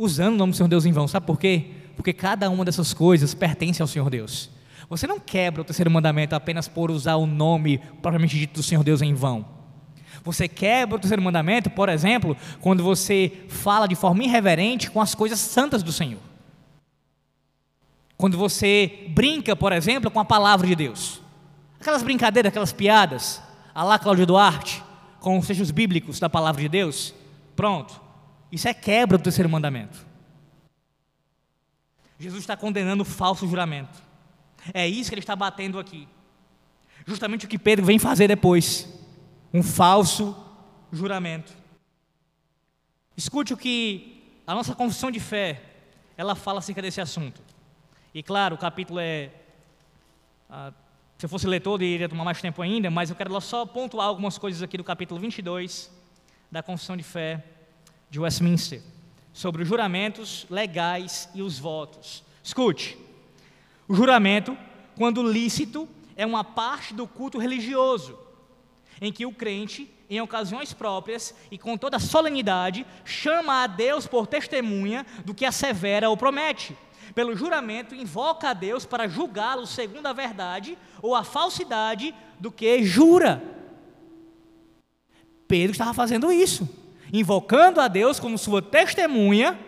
usando 0.00 0.34
o 0.34 0.36
nome 0.38 0.52
do 0.52 0.56
Senhor 0.56 0.68
Deus 0.68 0.86
em 0.86 0.92
vão. 0.92 1.06
Sabe 1.06 1.26
por 1.26 1.38
quê? 1.38 1.66
Porque 1.94 2.12
cada 2.12 2.48
uma 2.48 2.64
dessas 2.64 2.94
coisas 2.94 3.34
pertence 3.34 3.82
ao 3.82 3.86
Senhor 3.86 4.08
Deus. 4.08 4.50
Você 4.88 5.06
não 5.06 5.20
quebra 5.20 5.60
o 5.60 5.64
terceiro 5.64 5.90
mandamento 5.90 6.34
apenas 6.34 6.66
por 6.66 6.90
usar 6.90 7.16
o 7.16 7.26
nome 7.26 7.78
propriamente 8.00 8.38
dito 8.38 8.54
do 8.54 8.62
Senhor 8.62 8.82
Deus 8.82 9.02
em 9.02 9.14
vão. 9.14 9.44
Você 10.24 10.48
quebra 10.48 10.96
o 10.96 10.98
terceiro 10.98 11.22
mandamento, 11.22 11.70
por 11.70 11.88
exemplo, 11.88 12.36
quando 12.60 12.82
você 12.82 13.44
fala 13.48 13.86
de 13.86 13.94
forma 13.94 14.24
irreverente 14.24 14.90
com 14.90 15.00
as 15.00 15.14
coisas 15.14 15.38
santas 15.38 15.82
do 15.82 15.92
Senhor. 15.92 16.20
Quando 18.16 18.36
você 18.36 19.06
brinca, 19.10 19.54
por 19.54 19.72
exemplo, 19.72 20.10
com 20.10 20.20
a 20.20 20.24
palavra 20.24 20.66
de 20.66 20.74
Deus. 20.74 21.20
Aquelas 21.80 22.02
brincadeiras, 22.02 22.50
aquelas 22.50 22.72
piadas, 22.72 23.40
a 23.74 23.84
lá 23.84 23.98
Cláudio 23.98 24.26
Duarte, 24.26 24.82
com 25.20 25.38
os 25.38 25.46
textos 25.46 25.70
bíblicos 25.70 26.18
da 26.18 26.28
palavra 26.28 26.60
de 26.60 26.68
Deus. 26.68 27.14
Pronto. 27.54 28.09
Isso 28.50 28.66
é 28.68 28.74
quebra 28.74 29.16
do 29.16 29.24
terceiro 29.24 29.48
mandamento. 29.48 30.06
Jesus 32.18 32.42
está 32.42 32.56
condenando 32.56 33.02
o 33.02 33.06
falso 33.06 33.46
juramento. 33.46 34.02
É 34.74 34.86
isso 34.86 35.10
que 35.10 35.14
ele 35.14 35.22
está 35.22 35.36
batendo 35.36 35.78
aqui. 35.78 36.06
Justamente 37.06 37.46
o 37.46 37.48
que 37.48 37.58
Pedro 37.58 37.86
vem 37.86 37.98
fazer 37.98 38.28
depois. 38.28 38.88
Um 39.54 39.62
falso 39.62 40.36
juramento. 40.92 41.52
Escute 43.16 43.54
o 43.54 43.56
que 43.56 44.42
a 44.46 44.54
nossa 44.54 44.74
confissão 44.74 45.10
de 45.10 45.20
fé, 45.20 45.62
ela 46.16 46.34
fala 46.34 46.58
acerca 46.58 46.82
desse 46.82 47.00
assunto. 47.00 47.40
E 48.12 48.22
claro, 48.22 48.56
o 48.56 48.58
capítulo 48.58 48.98
é. 48.98 49.30
Ah, 50.48 50.72
se 51.16 51.26
eu 51.26 51.28
fosse 51.28 51.46
ler 51.46 51.60
todo, 51.60 51.84
iria 51.84 52.08
tomar 52.08 52.24
mais 52.24 52.40
tempo 52.40 52.60
ainda, 52.60 52.90
mas 52.90 53.10
eu 53.10 53.16
quero 53.16 53.38
só 53.40 53.64
pontuar 53.64 54.06
algumas 54.06 54.36
coisas 54.38 54.62
aqui 54.62 54.76
do 54.76 54.84
capítulo 54.84 55.20
22 55.20 55.90
da 56.50 56.62
confissão 56.62 56.96
de 56.96 57.02
fé 57.02 57.44
de 58.10 58.18
Westminster, 58.18 58.82
sobre 59.32 59.62
os 59.62 59.68
juramentos 59.68 60.46
legais 60.50 61.28
e 61.34 61.40
os 61.40 61.58
votos, 61.58 62.24
Escute: 62.42 62.98
o 63.86 63.94
juramento, 63.94 64.56
quando 64.96 65.22
lícito, 65.22 65.88
é 66.16 66.26
uma 66.26 66.44
parte 66.44 66.92
do 66.92 67.06
culto 67.06 67.38
religioso, 67.38 68.18
em 69.00 69.12
que 69.12 69.24
o 69.24 69.32
crente, 69.32 69.90
em 70.08 70.20
ocasiões 70.20 70.72
próprias 70.72 71.34
e 71.50 71.56
com 71.56 71.76
toda 71.76 71.98
solenidade, 71.98 72.86
chama 73.04 73.62
a 73.62 73.66
Deus 73.66 74.06
por 74.06 74.26
testemunha 74.26 75.06
do 75.24 75.34
que 75.34 75.44
assevera 75.44 76.10
ou 76.10 76.16
promete. 76.16 76.76
Pelo 77.14 77.36
juramento, 77.36 77.94
invoca 77.94 78.50
a 78.50 78.52
Deus 78.52 78.84
para 78.84 79.08
julgá-lo 79.08 79.66
segundo 79.66 80.06
a 80.06 80.12
verdade 80.12 80.78
ou 81.02 81.14
a 81.14 81.24
falsidade 81.24 82.14
do 82.38 82.52
que 82.52 82.84
jura. 82.84 83.42
Pedro 85.48 85.72
estava 85.72 85.92
fazendo 85.92 86.30
isso, 86.30 86.68
invocando 87.12 87.80
a 87.80 87.88
Deus 87.88 88.20
como 88.20 88.38
sua 88.38 88.62
testemunha 88.62 89.58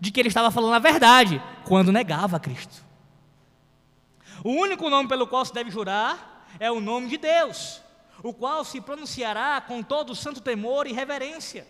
de 0.00 0.10
que 0.10 0.20
ele 0.20 0.28
estava 0.28 0.50
falando 0.50 0.74
a 0.74 0.78
verdade, 0.78 1.40
quando 1.64 1.92
negava 1.92 2.36
a 2.36 2.40
Cristo. 2.40 2.84
O 4.44 4.50
único 4.50 4.90
nome 4.90 5.08
pelo 5.08 5.26
qual 5.26 5.44
se 5.44 5.54
deve 5.54 5.70
jurar 5.70 6.46
é 6.58 6.70
o 6.70 6.80
nome 6.80 7.08
de 7.08 7.16
Deus, 7.16 7.80
o 8.22 8.32
qual 8.32 8.64
se 8.64 8.80
pronunciará 8.80 9.60
com 9.60 9.82
todo 9.82 10.10
o 10.10 10.16
santo 10.16 10.40
temor 10.40 10.86
e 10.86 10.92
reverência. 10.92 11.66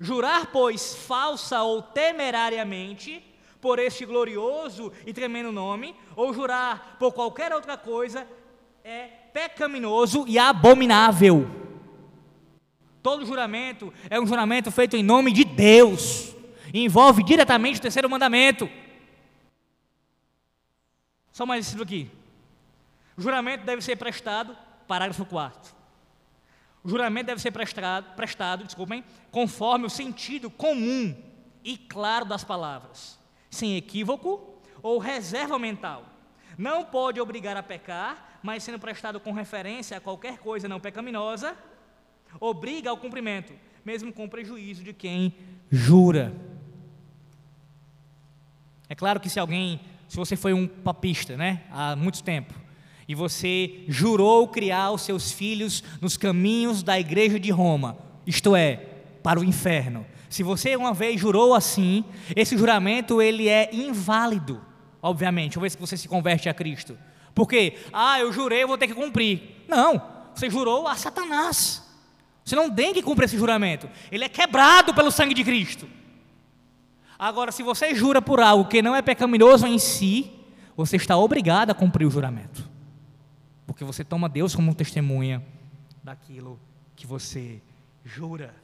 Jurar, 0.00 0.46
pois, 0.52 0.94
falsa 0.94 1.62
ou 1.62 1.80
temerariamente, 1.80 3.24
por 3.60 3.78
este 3.78 4.04
glorioso 4.04 4.92
e 5.06 5.12
tremendo 5.14 5.50
nome, 5.50 5.96
ou 6.14 6.34
jurar 6.34 6.96
por 6.98 7.12
qualquer 7.12 7.54
outra 7.54 7.78
coisa, 7.78 8.28
é 8.84 9.04
pecaminoso 9.32 10.26
e 10.28 10.38
abominável. 10.38 11.63
Todo 13.04 13.24
juramento 13.24 13.94
é 14.10 14.18
um 14.18 14.26
juramento 14.26 14.72
feito 14.72 14.96
em 14.96 15.02
nome 15.04 15.30
de 15.30 15.44
Deus 15.44 16.34
envolve 16.72 17.22
diretamente 17.22 17.78
o 17.78 17.82
terceiro 17.82 18.10
mandamento. 18.10 18.68
Só 21.30 21.46
mais 21.46 21.66
isso 21.66 21.82
aqui. 21.82 22.10
O 23.16 23.22
juramento 23.22 23.64
deve 23.64 23.82
ser 23.82 23.96
prestado, 23.96 24.56
parágrafo 24.88 25.24
4. 25.24 25.74
O 26.82 26.88
juramento 26.88 27.26
deve 27.26 27.40
ser 27.40 27.50
prestado, 27.50 28.14
prestado 28.16 28.64
desculpem, 28.64 29.04
conforme 29.30 29.86
o 29.86 29.90
sentido 29.90 30.50
comum 30.50 31.14
e 31.62 31.78
claro 31.78 32.24
das 32.24 32.42
palavras, 32.44 33.18
sem 33.50 33.76
equívoco 33.76 34.58
ou 34.82 34.98
reserva 34.98 35.58
mental. 35.58 36.04
Não 36.58 36.84
pode 36.84 37.20
obrigar 37.20 37.56
a 37.56 37.62
pecar, 37.62 38.38
mas 38.42 38.62
sendo 38.62 38.78
prestado 38.78 39.18
com 39.20 39.32
referência 39.32 39.96
a 39.96 40.00
qualquer 40.00 40.38
coisa 40.38 40.68
não 40.68 40.80
pecaminosa, 40.80 41.56
obriga 42.40 42.90
ao 42.90 42.96
cumprimento, 42.96 43.52
mesmo 43.84 44.12
com 44.12 44.28
prejuízo 44.28 44.82
de 44.82 44.92
quem 44.92 45.34
jura. 45.70 46.34
É 48.88 48.94
claro 48.94 49.20
que 49.20 49.28
se 49.28 49.40
alguém, 49.40 49.80
se 50.08 50.16
você 50.16 50.36
foi 50.36 50.52
um 50.52 50.66
papista, 50.66 51.36
né, 51.36 51.62
há 51.70 51.96
muito 51.96 52.22
tempo, 52.22 52.54
e 53.06 53.14
você 53.14 53.84
jurou 53.88 54.48
criar 54.48 54.90
os 54.90 55.02
seus 55.02 55.32
filhos 55.32 55.82
nos 56.00 56.16
caminhos 56.16 56.82
da 56.82 56.98
igreja 56.98 57.38
de 57.38 57.50
Roma, 57.50 57.98
isto 58.26 58.56
é, 58.56 58.76
para 59.22 59.40
o 59.40 59.44
inferno. 59.44 60.06
Se 60.28 60.42
você 60.42 60.74
uma 60.74 60.92
vez 60.92 61.20
jurou 61.20 61.54
assim, 61.54 62.04
esse 62.34 62.56
juramento 62.56 63.20
ele 63.20 63.48
é 63.48 63.70
inválido, 63.72 64.60
obviamente, 65.00 65.58
uma 65.58 65.62
vez 65.62 65.74
que 65.74 65.80
você 65.80 65.96
se 65.96 66.08
converte 66.08 66.48
a 66.48 66.54
Cristo. 66.54 66.98
Porque, 67.34 67.76
ah, 67.92 68.18
eu 68.20 68.32
jurei, 68.32 68.62
eu 68.62 68.68
vou 68.68 68.78
ter 68.78 68.86
que 68.86 68.94
cumprir. 68.94 69.64
Não, 69.68 70.00
você 70.34 70.48
jurou 70.48 70.86
a 70.86 70.94
Satanás. 70.94 71.83
Você 72.44 72.54
não 72.54 72.70
tem 72.70 72.92
que 72.92 73.02
cumprir 73.02 73.24
esse 73.24 73.38
juramento. 73.38 73.88
Ele 74.12 74.24
é 74.24 74.28
quebrado 74.28 74.92
pelo 74.92 75.10
sangue 75.10 75.34
de 75.34 75.42
Cristo. 75.42 75.88
Agora, 77.18 77.50
se 77.50 77.62
você 77.62 77.94
jura 77.94 78.20
por 78.20 78.40
algo 78.40 78.68
que 78.68 78.82
não 78.82 78.94
é 78.94 79.00
pecaminoso 79.00 79.66
em 79.66 79.78
si, 79.78 80.30
você 80.76 80.96
está 80.96 81.16
obrigado 81.16 81.70
a 81.70 81.74
cumprir 81.74 82.06
o 82.06 82.10
juramento. 82.10 82.68
Porque 83.66 83.84
você 83.84 84.04
toma 84.04 84.28
Deus 84.28 84.54
como 84.54 84.74
testemunha 84.74 85.42
daquilo 86.02 86.60
que 86.94 87.06
você 87.06 87.62
jura. 88.04 88.54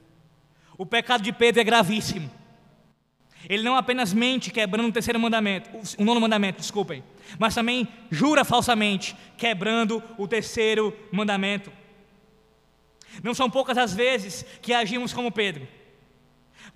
O 0.76 0.84
pecado 0.84 1.22
de 1.22 1.32
Pedro 1.32 1.60
é 1.60 1.64
gravíssimo. 1.64 2.30
Ele 3.48 3.62
não 3.62 3.76
apenas 3.76 4.12
mente 4.12 4.50
quebrando 4.50 4.88
o 4.88 4.92
terceiro 4.92 5.18
mandamento, 5.18 5.70
o 5.98 6.04
nono 6.04 6.20
mandamento, 6.20 6.60
desculpem, 6.60 7.02
mas 7.38 7.54
também 7.54 7.88
jura 8.10 8.44
falsamente, 8.44 9.16
quebrando 9.38 10.02
o 10.18 10.28
terceiro 10.28 10.94
mandamento. 11.10 11.72
Não 13.22 13.34
são 13.34 13.50
poucas 13.50 13.76
as 13.76 13.92
vezes 13.92 14.44
que 14.62 14.72
agimos 14.72 15.12
como 15.12 15.32
Pedro 15.32 15.66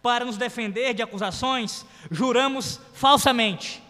para 0.05 0.26
nos 0.26 0.37
defender 0.37 0.93
de 0.93 1.03
acusações, 1.03 1.87
juramos 2.11 2.78
falsamente. 2.93 3.82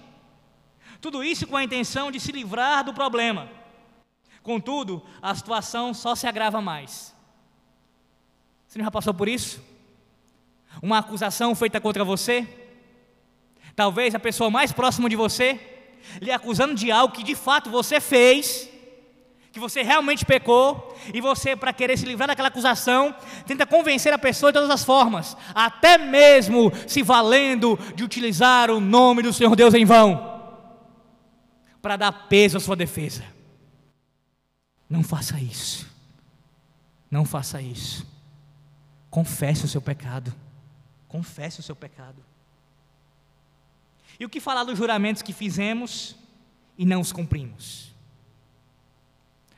Tudo 1.00 1.24
isso 1.24 1.44
com 1.44 1.56
a 1.56 1.64
intenção 1.64 2.08
de 2.08 2.20
se 2.20 2.30
livrar 2.30 2.84
do 2.84 2.94
problema. 2.94 3.50
Contudo, 4.40 5.02
a 5.20 5.34
situação 5.34 5.92
só 5.92 6.14
se 6.14 6.24
agrava 6.28 6.60
mais. 6.60 7.12
Você 8.68 8.78
já 8.80 8.92
passou 8.92 9.12
por 9.12 9.26
isso? 9.26 9.60
Uma 10.80 10.98
acusação 10.98 11.52
feita 11.56 11.80
contra 11.80 12.04
você? 12.04 12.46
Talvez 13.74 14.14
a 14.14 14.20
pessoa 14.20 14.48
mais 14.48 14.70
próxima 14.70 15.08
de 15.08 15.16
você, 15.16 15.58
lhe 16.22 16.30
acusando 16.30 16.76
de 16.76 16.92
algo 16.92 17.12
que 17.12 17.24
de 17.24 17.34
fato 17.34 17.70
você 17.70 18.00
fez, 18.00 18.70
que 19.54 19.60
você 19.60 19.84
realmente 19.84 20.26
pecou, 20.26 20.98
e 21.14 21.20
você, 21.20 21.54
para 21.54 21.72
querer 21.72 21.96
se 21.96 22.04
livrar 22.04 22.26
daquela 22.26 22.48
acusação, 22.48 23.14
tenta 23.46 23.64
convencer 23.64 24.12
a 24.12 24.18
pessoa 24.18 24.50
de 24.50 24.58
todas 24.58 24.68
as 24.68 24.82
formas, 24.82 25.36
até 25.54 25.96
mesmo 25.96 26.72
se 26.88 27.04
valendo 27.04 27.78
de 27.94 28.02
utilizar 28.02 28.68
o 28.68 28.80
nome 28.80 29.22
do 29.22 29.32
Senhor 29.32 29.54
Deus 29.54 29.72
em 29.72 29.84
vão, 29.84 30.42
para 31.80 31.96
dar 31.96 32.26
peso 32.26 32.56
à 32.56 32.60
sua 32.60 32.74
defesa. 32.74 33.22
Não 34.90 35.04
faça 35.04 35.38
isso. 35.38 35.88
Não 37.08 37.24
faça 37.24 37.62
isso. 37.62 38.04
Confesse 39.08 39.64
o 39.64 39.68
seu 39.68 39.80
pecado. 39.80 40.34
Confesse 41.06 41.60
o 41.60 41.62
seu 41.62 41.76
pecado. 41.76 42.20
E 44.18 44.24
o 44.24 44.28
que 44.28 44.40
falar 44.40 44.64
dos 44.64 44.76
juramentos 44.76 45.22
que 45.22 45.32
fizemos 45.32 46.16
e 46.76 46.84
não 46.84 47.00
os 47.00 47.12
cumprimos? 47.12 47.93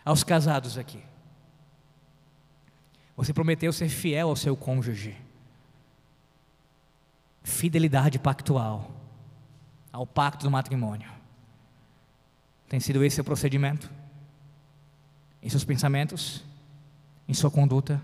Aos 0.07 0.23
casados 0.23 0.79
aqui. 0.79 1.03
Você 3.17 3.33
prometeu 3.33 3.73
ser 3.73 3.89
fiel 3.89 4.29
ao 4.29 4.37
seu 4.37 4.57
cônjuge. 4.57 5.17
Fidelidade 7.43 8.17
pactual 8.19 8.93
ao 9.93 10.07
pacto 10.07 10.45
do 10.45 10.51
matrimônio. 10.51 11.11
Tem 12.69 12.79
sido 12.79 13.05
esse 13.05 13.21
o 13.21 13.25
procedimento? 13.25 13.91
Em 15.43 15.49
seus 15.49 15.65
pensamentos, 15.65 16.45
em 17.29 17.35
sua 17.35 17.51
conduta, 17.51 18.01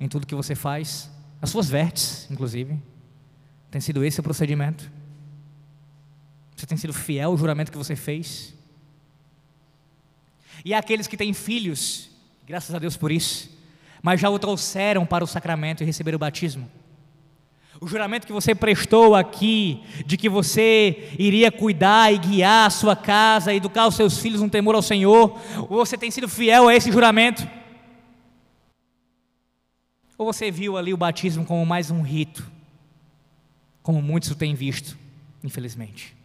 em 0.00 0.08
tudo 0.08 0.26
que 0.26 0.34
você 0.34 0.54
faz, 0.54 1.10
nas 1.40 1.50
suas 1.50 1.68
vertes, 1.68 2.30
inclusive. 2.30 2.80
Tem 3.70 3.80
sido 3.80 4.02
esse 4.02 4.20
o 4.20 4.22
procedimento? 4.22 4.90
Você 6.56 6.66
tem 6.66 6.78
sido 6.78 6.92
fiel 6.92 7.30
ao 7.30 7.36
juramento 7.36 7.70
que 7.70 7.78
você 7.78 7.96
fez? 7.96 8.54
E 10.68 10.74
aqueles 10.74 11.06
que 11.06 11.16
têm 11.16 11.32
filhos, 11.32 12.10
graças 12.46 12.74
a 12.74 12.78
Deus 12.78 12.94
por 12.94 13.10
isso, 13.10 13.48
mas 14.02 14.20
já 14.20 14.28
o 14.28 14.38
trouxeram 14.38 15.06
para 15.06 15.24
o 15.24 15.26
sacramento 15.26 15.82
e 15.82 15.86
receberam 15.86 16.16
o 16.16 16.18
batismo. 16.18 16.70
O 17.80 17.86
juramento 17.86 18.26
que 18.26 18.34
você 18.34 18.54
prestou 18.54 19.14
aqui, 19.14 19.82
de 20.04 20.18
que 20.18 20.28
você 20.28 21.08
iria 21.18 21.50
cuidar 21.50 22.12
e 22.12 22.18
guiar 22.18 22.66
a 22.66 22.70
sua 22.70 22.94
casa, 22.94 23.54
educar 23.54 23.86
os 23.86 23.94
seus 23.94 24.18
filhos 24.18 24.42
no 24.42 24.50
temor 24.50 24.74
ao 24.74 24.82
Senhor, 24.82 25.40
ou 25.56 25.86
você 25.86 25.96
tem 25.96 26.10
sido 26.10 26.28
fiel 26.28 26.68
a 26.68 26.76
esse 26.76 26.92
juramento? 26.92 27.48
Ou 30.18 30.26
você 30.26 30.50
viu 30.50 30.76
ali 30.76 30.92
o 30.92 30.98
batismo 30.98 31.46
como 31.46 31.64
mais 31.64 31.90
um 31.90 32.02
rito, 32.02 32.46
como 33.82 34.02
muitos 34.02 34.30
o 34.30 34.34
têm 34.34 34.54
visto, 34.54 34.98
infelizmente? 35.42 36.17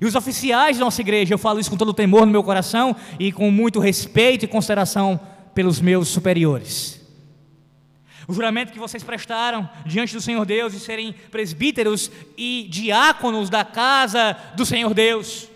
E 0.00 0.04
os 0.04 0.14
oficiais 0.14 0.78
da 0.78 0.84
nossa 0.84 1.00
igreja, 1.00 1.34
eu 1.34 1.38
falo 1.38 1.60
isso 1.60 1.70
com 1.70 1.76
todo 1.76 1.90
o 1.90 1.94
temor 1.94 2.26
no 2.26 2.32
meu 2.32 2.42
coração 2.42 2.96
e 3.18 3.30
com 3.30 3.50
muito 3.50 3.78
respeito 3.78 4.44
e 4.44 4.48
consideração 4.48 5.20
pelos 5.54 5.80
meus 5.80 6.08
superiores. 6.08 7.00
O 8.26 8.32
juramento 8.32 8.72
que 8.72 8.78
vocês 8.78 9.02
prestaram 9.02 9.68
diante 9.84 10.14
do 10.14 10.20
Senhor 10.20 10.44
Deus 10.46 10.72
de 10.72 10.80
serem 10.80 11.12
presbíteros 11.30 12.10
e 12.36 12.66
diáconos 12.70 13.50
da 13.50 13.64
casa 13.64 14.36
do 14.56 14.64
Senhor 14.64 14.94
Deus. 14.94 15.48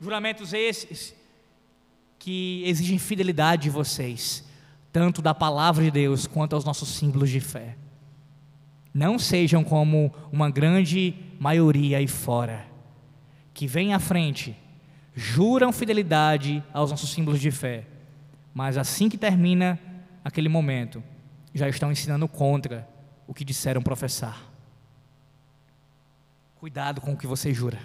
Juramentos 0.00 0.52
esses 0.52 1.14
que 2.18 2.62
exigem 2.64 2.98
fidelidade 2.98 3.64
de 3.64 3.70
vocês, 3.70 4.44
tanto 4.92 5.20
da 5.20 5.34
palavra 5.34 5.82
de 5.84 5.90
Deus 5.90 6.26
quanto 6.26 6.54
aos 6.54 6.64
nossos 6.64 6.88
símbolos 6.90 7.28
de 7.28 7.40
fé. 7.40 7.76
Não 8.94 9.18
sejam 9.18 9.64
como 9.64 10.14
uma 10.30 10.48
grande 10.48 11.14
maioria 11.40 11.98
aí 11.98 12.06
fora 12.06 12.71
que 13.54 13.66
vêm 13.66 13.94
à 13.94 13.98
frente 13.98 14.56
juram 15.14 15.72
fidelidade 15.72 16.62
aos 16.72 16.90
nossos 16.90 17.10
símbolos 17.10 17.40
de 17.40 17.50
fé, 17.50 17.84
mas 18.54 18.78
assim 18.78 19.08
que 19.08 19.18
termina 19.18 19.78
aquele 20.24 20.48
momento, 20.48 21.02
já 21.54 21.68
estão 21.68 21.92
ensinando 21.92 22.26
contra 22.26 22.88
o 23.26 23.34
que 23.34 23.44
disseram 23.44 23.82
professar. 23.82 24.42
Cuidado 26.56 27.00
com 27.00 27.12
o 27.12 27.16
que 27.16 27.26
você 27.26 27.52
jura. 27.52 27.78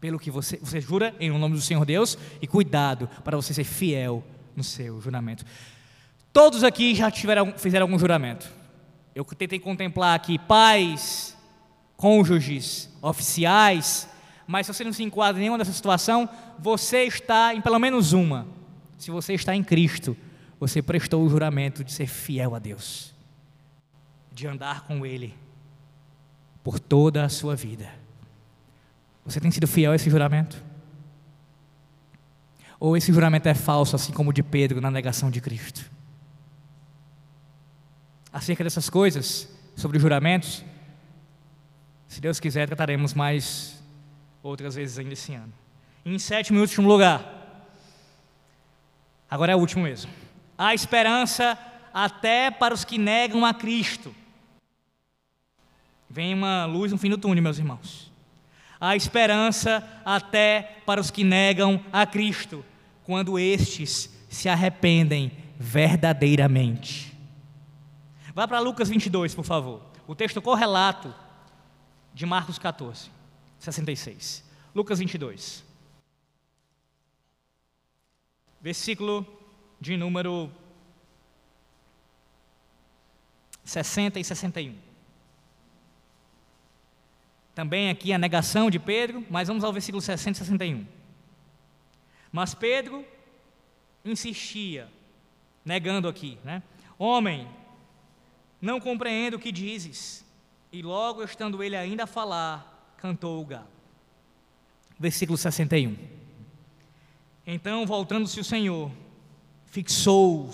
Pelo 0.00 0.18
que 0.18 0.30
você, 0.30 0.58
você 0.58 0.80
jura 0.80 1.14
em 1.18 1.30
nome 1.30 1.54
do 1.54 1.60
Senhor 1.60 1.84
Deus 1.84 2.16
e 2.40 2.46
cuidado 2.46 3.08
para 3.24 3.36
você 3.36 3.52
ser 3.52 3.64
fiel 3.64 4.24
no 4.54 4.62
seu 4.62 5.00
juramento. 5.00 5.44
Todos 6.32 6.62
aqui 6.62 6.94
já 6.94 7.10
tiveram, 7.10 7.52
fizeram 7.56 7.84
algum 7.84 7.98
juramento. 7.98 8.50
Eu 9.14 9.24
tentei 9.24 9.58
contemplar 9.58 10.14
aqui 10.14 10.38
pais, 10.38 11.36
cônjuges, 11.96 12.88
oficiais, 13.02 14.08
mas 14.50 14.66
se 14.66 14.74
você 14.74 14.82
não 14.82 14.92
se 14.92 15.04
enquadra 15.04 15.38
em 15.38 15.42
nenhuma 15.42 15.58
dessa 15.58 15.72
situação, 15.72 16.28
você 16.58 17.04
está 17.04 17.54
em 17.54 17.60
pelo 17.60 17.78
menos 17.78 18.12
uma. 18.12 18.48
Se 18.98 19.08
você 19.08 19.32
está 19.32 19.54
em 19.54 19.62
Cristo, 19.62 20.16
você 20.58 20.82
prestou 20.82 21.24
o 21.24 21.30
juramento 21.30 21.84
de 21.84 21.92
ser 21.92 22.08
fiel 22.08 22.56
a 22.56 22.58
Deus, 22.58 23.14
de 24.32 24.48
andar 24.48 24.80
com 24.88 25.06
Ele 25.06 25.36
por 26.64 26.80
toda 26.80 27.24
a 27.24 27.28
sua 27.28 27.54
vida. 27.54 27.88
Você 29.24 29.38
tem 29.38 29.52
sido 29.52 29.68
fiel 29.68 29.92
a 29.92 29.94
esse 29.94 30.10
juramento? 30.10 30.60
Ou 32.80 32.96
esse 32.96 33.12
juramento 33.12 33.48
é 33.48 33.54
falso, 33.54 33.94
assim 33.94 34.12
como 34.12 34.30
o 34.30 34.32
de 34.32 34.42
Pedro 34.42 34.80
na 34.80 34.90
negação 34.90 35.30
de 35.30 35.40
Cristo? 35.40 35.88
Acerca 38.32 38.64
dessas 38.64 38.90
coisas, 38.90 39.48
sobre 39.76 40.00
juramentos, 40.00 40.64
se 42.08 42.20
Deus 42.20 42.40
quiser, 42.40 42.66
trataremos 42.66 43.14
mais 43.14 43.79
outras 44.42 44.74
vezes 44.74 44.98
ainda 44.98 45.12
esse 45.12 45.34
ano. 45.34 45.52
Em 46.04 46.18
sétimo 46.18 46.58
e 46.58 46.60
último 46.62 46.88
lugar, 46.88 47.22
agora 49.30 49.52
é 49.52 49.56
o 49.56 49.58
último 49.58 49.84
mesmo. 49.84 50.10
Há 50.56 50.74
esperança 50.74 51.58
até 51.92 52.50
para 52.50 52.74
os 52.74 52.84
que 52.84 52.98
negam 52.98 53.44
a 53.44 53.52
Cristo. 53.52 54.14
Vem 56.08 56.34
uma 56.34 56.64
luz 56.66 56.90
no 56.90 56.98
fim 56.98 57.10
do 57.10 57.18
túnel, 57.18 57.42
meus 57.42 57.58
irmãos. 57.58 58.10
Há 58.80 58.96
esperança 58.96 59.86
até 60.04 60.78
para 60.86 61.00
os 61.00 61.10
que 61.10 61.22
negam 61.22 61.84
a 61.92 62.06
Cristo, 62.06 62.64
quando 63.04 63.38
estes 63.38 64.10
se 64.28 64.48
arrependem 64.48 65.32
verdadeiramente. 65.58 67.14
Vá 68.34 68.48
para 68.48 68.60
Lucas 68.60 68.88
22, 68.88 69.34
por 69.34 69.44
favor. 69.44 69.82
O 70.06 70.14
texto 70.14 70.40
correlato 70.40 71.14
de 72.14 72.24
Marcos 72.24 72.58
14, 72.58 73.10
66. 73.60 74.42
Lucas 74.74 74.98
22. 74.98 75.64
Versículo 78.60 79.26
de 79.80 79.96
número 79.96 80.50
60 83.64 84.18
e 84.18 84.24
61. 84.24 84.76
Também 87.54 87.90
aqui 87.90 88.12
a 88.12 88.18
negação 88.18 88.70
de 88.70 88.78
Pedro, 88.78 89.24
mas 89.30 89.48
vamos 89.48 89.62
ao 89.62 89.72
versículo 89.72 90.00
60 90.00 90.30
e 90.30 90.38
61. 90.38 90.86
Mas 92.32 92.54
Pedro 92.54 93.04
insistia, 94.04 94.88
negando 95.64 96.08
aqui, 96.08 96.38
né? 96.44 96.62
Homem, 96.98 97.48
não 98.60 98.80
compreendo 98.80 99.34
o 99.34 99.38
que 99.38 99.52
dizes. 99.52 100.24
E 100.72 100.82
logo, 100.82 101.22
estando 101.24 101.62
ele 101.62 101.76
ainda 101.76 102.04
a 102.04 102.06
falar, 102.06 102.69
cantou 103.00 103.40
o 103.40 103.46
galo. 103.46 103.68
Versículo 104.98 105.38
61. 105.38 105.96
Então, 107.46 107.86
voltando-se 107.86 108.38
o 108.38 108.44
Senhor, 108.44 108.90
fixou 109.66 110.50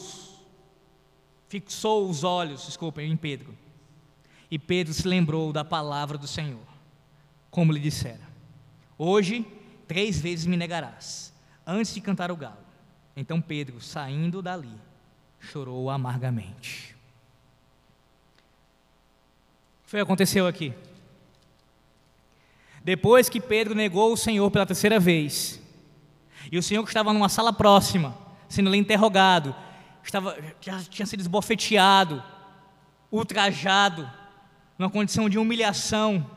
fixou 1.48 2.08
os 2.08 2.24
olhos, 2.24 2.66
desculpem, 2.66 3.10
em 3.10 3.16
Pedro. 3.16 3.56
E 4.50 4.58
Pedro 4.58 4.92
se 4.92 5.06
lembrou 5.06 5.52
da 5.52 5.64
palavra 5.64 6.18
do 6.18 6.26
Senhor 6.26 6.60
como 7.50 7.72
lhe 7.72 7.80
dissera: 7.80 8.20
Hoje, 8.98 9.46
três 9.88 10.20
vezes 10.20 10.46
me 10.46 10.56
negarás, 10.56 11.32
antes 11.66 11.94
de 11.94 12.00
cantar 12.00 12.30
o 12.30 12.36
galo. 12.36 12.58
Então 13.16 13.40
Pedro, 13.40 13.80
saindo 13.80 14.42
dali, 14.42 14.72
chorou 15.40 15.88
amargamente. 15.88 16.94
O 19.86 19.90
que 19.90 19.96
aconteceu 19.96 20.46
aqui? 20.46 20.74
Depois 22.86 23.28
que 23.28 23.40
Pedro 23.40 23.74
negou 23.74 24.12
o 24.12 24.16
Senhor 24.16 24.48
pela 24.48 24.64
terceira 24.64 25.00
vez, 25.00 25.60
e 26.52 26.56
o 26.56 26.62
Senhor 26.62 26.84
que 26.84 26.88
estava 26.88 27.12
numa 27.12 27.28
sala 27.28 27.52
próxima, 27.52 28.16
sendo 28.48 28.68
ali 28.68 28.78
interrogado, 28.78 29.52
estava, 30.04 30.38
já 30.60 30.80
tinha 30.84 31.04
sido 31.04 31.18
esbofeteado, 31.18 32.22
ultrajado, 33.10 34.08
numa 34.78 34.88
condição 34.88 35.28
de 35.28 35.36
humilhação, 35.36 36.30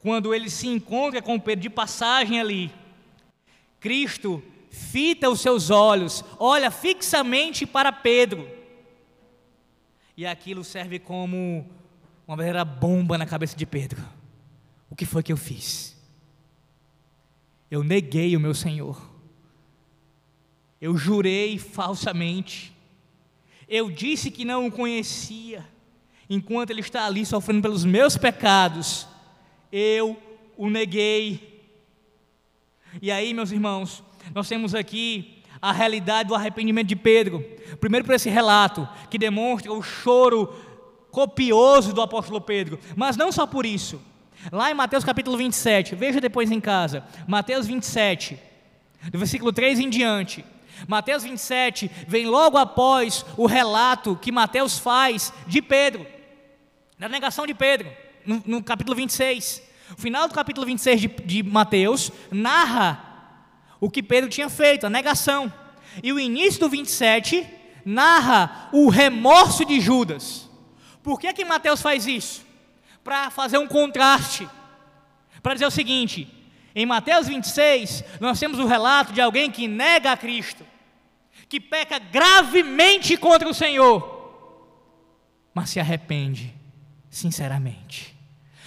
quando 0.00 0.34
ele 0.34 0.50
se 0.50 0.66
encontra 0.66 1.22
com 1.22 1.38
Pedro 1.38 1.62
de 1.62 1.70
passagem 1.70 2.40
ali, 2.40 2.72
Cristo 3.78 4.42
fita 4.68 5.30
os 5.30 5.40
seus 5.40 5.70
olhos, 5.70 6.24
olha 6.40 6.72
fixamente 6.72 7.64
para 7.64 7.92
Pedro, 7.92 8.50
e 10.16 10.26
aquilo 10.26 10.64
serve 10.64 10.98
como 10.98 11.64
uma 12.26 12.36
verdadeira 12.36 12.64
bomba 12.64 13.16
na 13.16 13.26
cabeça 13.26 13.56
de 13.56 13.64
Pedro. 13.64 14.16
O 14.96 14.98
que 14.98 15.04
foi 15.04 15.22
que 15.22 15.30
eu 15.30 15.36
fiz? 15.36 15.94
Eu 17.70 17.84
neguei 17.84 18.34
o 18.34 18.40
meu 18.40 18.54
Senhor, 18.54 18.98
eu 20.80 20.96
jurei 20.96 21.58
falsamente, 21.58 22.72
eu 23.68 23.90
disse 23.90 24.30
que 24.30 24.42
não 24.42 24.66
o 24.66 24.72
conhecia, 24.72 25.68
enquanto 26.30 26.70
ele 26.70 26.80
está 26.80 27.04
ali 27.04 27.26
sofrendo 27.26 27.60
pelos 27.60 27.84
meus 27.84 28.16
pecados 28.16 29.06
eu 29.70 30.16
o 30.56 30.70
neguei. 30.70 31.62
E 33.02 33.10
aí, 33.10 33.34
meus 33.34 33.52
irmãos, 33.52 34.02
nós 34.34 34.48
temos 34.48 34.74
aqui 34.74 35.42
a 35.60 35.72
realidade 35.72 36.30
do 36.30 36.34
arrependimento 36.34 36.88
de 36.88 36.96
Pedro. 36.96 37.44
Primeiro, 37.78 38.06
por 38.06 38.14
esse 38.14 38.30
relato, 38.30 38.88
que 39.10 39.18
demonstra 39.18 39.70
o 39.70 39.82
choro 39.82 40.46
copioso 41.10 41.92
do 41.92 42.00
apóstolo 42.00 42.40
Pedro, 42.40 42.80
mas 42.96 43.14
não 43.14 43.30
só 43.30 43.46
por 43.46 43.66
isso. 43.66 44.00
Lá 44.52 44.70
em 44.70 44.74
Mateus 44.74 45.04
capítulo 45.04 45.36
27, 45.36 45.94
veja 45.94 46.20
depois 46.20 46.50
em 46.50 46.60
casa, 46.60 47.04
Mateus 47.26 47.66
27, 47.66 48.38
do 49.10 49.18
versículo 49.18 49.52
3 49.52 49.80
em 49.80 49.90
diante. 49.90 50.44
Mateus 50.86 51.22
27 51.22 51.90
vem 52.06 52.26
logo 52.26 52.58
após 52.58 53.24
o 53.36 53.46
relato 53.46 54.16
que 54.16 54.30
Mateus 54.30 54.78
faz 54.78 55.32
de 55.46 55.62
Pedro, 55.62 56.06
da 56.98 57.08
negação 57.08 57.46
de 57.46 57.54
Pedro 57.54 57.90
no, 58.24 58.42
no 58.46 58.62
capítulo 58.62 58.96
26. 58.96 59.62
O 59.96 60.00
final 60.00 60.28
do 60.28 60.34
capítulo 60.34 60.66
26 60.66 61.00
de, 61.00 61.08
de 61.08 61.42
Mateus 61.42 62.10
narra 62.30 63.02
o 63.80 63.90
que 63.90 64.02
Pedro 64.02 64.28
tinha 64.28 64.48
feito, 64.48 64.86
a 64.86 64.90
negação. 64.90 65.52
E 66.02 66.12
o 66.12 66.20
início 66.20 66.60
do 66.60 66.68
27 66.68 67.46
narra 67.84 68.68
o 68.72 68.88
remorso 68.88 69.64
de 69.64 69.80
Judas. 69.80 70.48
Por 71.02 71.18
que 71.18 71.32
que 71.32 71.44
Mateus 71.44 71.80
faz 71.80 72.06
isso? 72.06 72.45
Para 73.06 73.30
fazer 73.30 73.56
um 73.56 73.68
contraste. 73.68 74.48
Para 75.40 75.54
dizer 75.54 75.66
o 75.66 75.70
seguinte: 75.70 76.26
em 76.74 76.84
Mateus 76.84 77.28
26, 77.28 78.02
nós 78.20 78.40
temos 78.40 78.58
o 78.58 78.66
relato 78.66 79.12
de 79.12 79.20
alguém 79.20 79.48
que 79.48 79.68
nega 79.68 80.10
a 80.10 80.16
Cristo, 80.16 80.66
que 81.48 81.60
peca 81.60 82.00
gravemente 82.00 83.16
contra 83.16 83.48
o 83.48 83.54
Senhor, 83.54 84.74
mas 85.54 85.70
se 85.70 85.78
arrepende 85.78 86.52
sinceramente. 87.08 88.12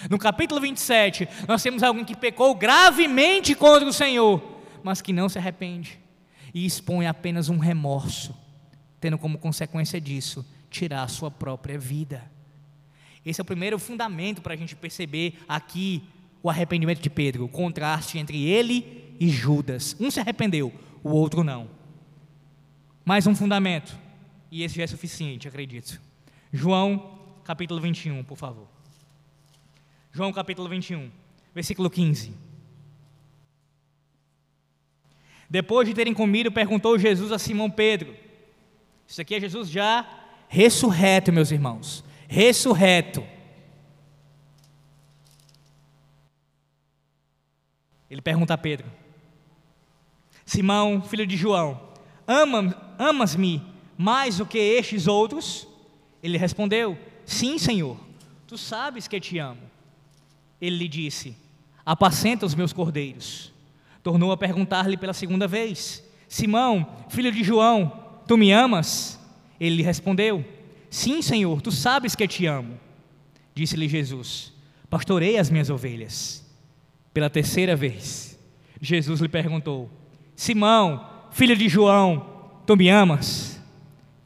No 0.10 0.18
capítulo 0.18 0.62
27, 0.62 1.28
nós 1.46 1.62
temos 1.62 1.84
alguém 1.84 2.06
que 2.06 2.16
pecou 2.16 2.56
gravemente 2.56 3.54
contra 3.54 3.90
o 3.90 3.92
Senhor, 3.92 4.42
mas 4.82 5.02
que 5.02 5.12
não 5.12 5.28
se 5.28 5.38
arrepende 5.38 6.00
e 6.54 6.66
expõe 6.66 7.08
apenas 7.08 7.50
um 7.50 7.58
remorso, 7.58 8.34
tendo 9.02 9.18
como 9.18 9.38
consequência 9.38 10.00
disso 10.00 10.46
tirar 10.70 11.04
a 11.04 11.10
sua 11.10 11.30
própria 11.30 11.78
vida. 11.78 12.39
Esse 13.30 13.40
é 13.40 13.44
o 13.44 13.46
primeiro 13.46 13.78
fundamento 13.78 14.42
para 14.42 14.56
a 14.56 14.58
gente 14.58 14.76
perceber 14.76 15.36
aqui 15.48 16.02
o 16.42 16.50
arrependimento 16.50 17.00
de 17.00 17.12
Pedro, 17.12 17.46
o 17.46 17.48
contraste 17.48 18.18
entre 18.18 18.44
ele 18.44 19.14
e 19.20 19.30
Judas. 19.30 19.96
Um 20.00 20.10
se 20.10 20.20
arrependeu, 20.20 20.74
o 21.04 21.12
outro 21.12 21.44
não. 21.44 21.70
Mais 23.06 23.28
um 23.28 23.36
fundamento, 23.36 23.96
e 24.50 24.64
esse 24.64 24.78
já 24.78 24.84
é 24.84 24.88
suficiente, 24.88 25.48
acredito. 25.48 26.02
João 26.52 27.20
capítulo 27.44 27.80
21, 27.80 28.24
por 28.24 28.36
favor. 28.36 28.68
João 30.12 30.34
capítulo 30.34 30.68
21, 30.68 31.12
versículo 31.54 31.88
15. 31.88 32.34
Depois 35.48 35.88
de 35.88 35.94
terem 35.94 36.16
comido, 36.16 36.52
perguntou 36.52 36.98
Jesus 36.98 37.32
a 37.32 37.38
Simão 37.38 37.70
Pedro. 37.70 38.16
Isso 39.08 39.22
aqui 39.22 39.36
é 39.36 39.40
Jesus 39.40 39.70
já 39.70 40.08
ressurreto, 40.48 41.32
meus 41.32 41.52
irmãos. 41.52 42.04
Ressurreto. 42.32 43.26
Ele 48.08 48.22
pergunta 48.22 48.54
a 48.54 48.58
Pedro: 48.58 48.86
Simão, 50.46 51.02
filho 51.02 51.26
de 51.26 51.36
João, 51.36 51.82
ama, 52.28 52.96
amas-me 53.00 53.64
mais 53.98 54.38
do 54.38 54.46
que 54.46 54.60
estes 54.60 55.08
outros? 55.08 55.68
Ele 56.22 56.38
respondeu: 56.38 56.96
Sim, 57.26 57.58
Senhor, 57.58 57.98
tu 58.46 58.60
sabes 58.60 59.08
que 59.08 59.20
te 59.20 59.40
amo. 59.40 59.62
Ele 60.62 60.78
lhe 60.78 60.88
disse: 60.88 61.36
apacenta 61.84 62.46
os 62.46 62.54
meus 62.54 62.72
cordeiros. 62.72 63.52
Tornou 64.04 64.32
a 64.32 64.38
perguntar-lhe 64.38 64.98
pela 64.98 65.14
segunda 65.14 65.48
vez: 65.48 66.04
Simão, 66.28 66.88
filho 67.10 67.32
de 67.32 67.44
João, 67.44 68.22
tu 68.28 68.38
me 68.38 68.52
amas? 68.52 69.20
Ele 69.60 69.78
lhe 69.78 69.84
respondeu: 69.84 70.46
Sim, 70.90 71.22
Senhor, 71.22 71.62
tu 71.62 71.72
sabes 71.72 72.16
que 72.16 72.28
te 72.28 72.46
amo. 72.46 72.80
Disse-lhe 73.54 73.88
Jesus: 73.88 74.54
Pastorei 74.90 75.38
as 75.38 75.50
minhas 75.50 75.70
ovelhas. 75.70 76.46
Pela 77.14 77.30
terceira 77.30 77.76
vez, 77.76 78.40
Jesus 78.82 79.20
lhe 79.20 79.30
perguntou: 79.30 79.90
Simão, 80.36 81.08
filho 81.32 81.56
de 81.56 81.68
João, 81.68 82.62
tu 82.66 82.76
me 82.76 82.90
amas? 82.90 83.60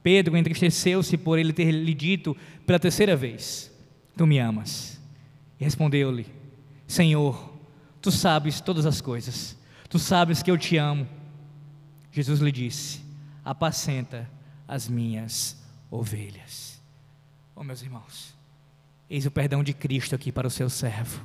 Pedro 0.01 0.35
entristeceu-se 0.37 1.17
por 1.17 1.39
ele 1.39 1.53
ter 1.53 1.71
lhe 1.71 1.93
dito 1.93 2.35
pela 2.65 2.79
terceira 2.79 3.15
vez: 3.15 3.71
Tu 4.15 4.25
me 4.25 4.39
amas. 4.39 5.01
E 5.59 5.63
respondeu-lhe: 5.63 6.25
Senhor, 6.87 7.53
tu 8.01 8.11
sabes 8.11 8.61
todas 8.61 8.85
as 8.85 9.01
coisas, 9.01 9.57
tu 9.89 9.99
sabes 9.99 10.41
que 10.43 10.51
eu 10.51 10.57
te 10.57 10.77
amo. 10.77 11.07
Jesus 12.11 12.39
lhe 12.39 12.51
disse: 12.51 13.01
Apacenta 13.43 14.29
as 14.67 14.87
minhas 14.87 15.62
ovelhas. 15.93 16.81
Oh, 17.55 17.63
meus 17.63 17.83
irmãos, 17.83 18.35
eis 19.07 19.27
o 19.27 19.31
perdão 19.31 19.63
de 19.63 19.73
Cristo 19.73 20.15
aqui 20.15 20.31
para 20.31 20.47
o 20.47 20.51
seu 20.51 20.67
servo. 20.67 21.23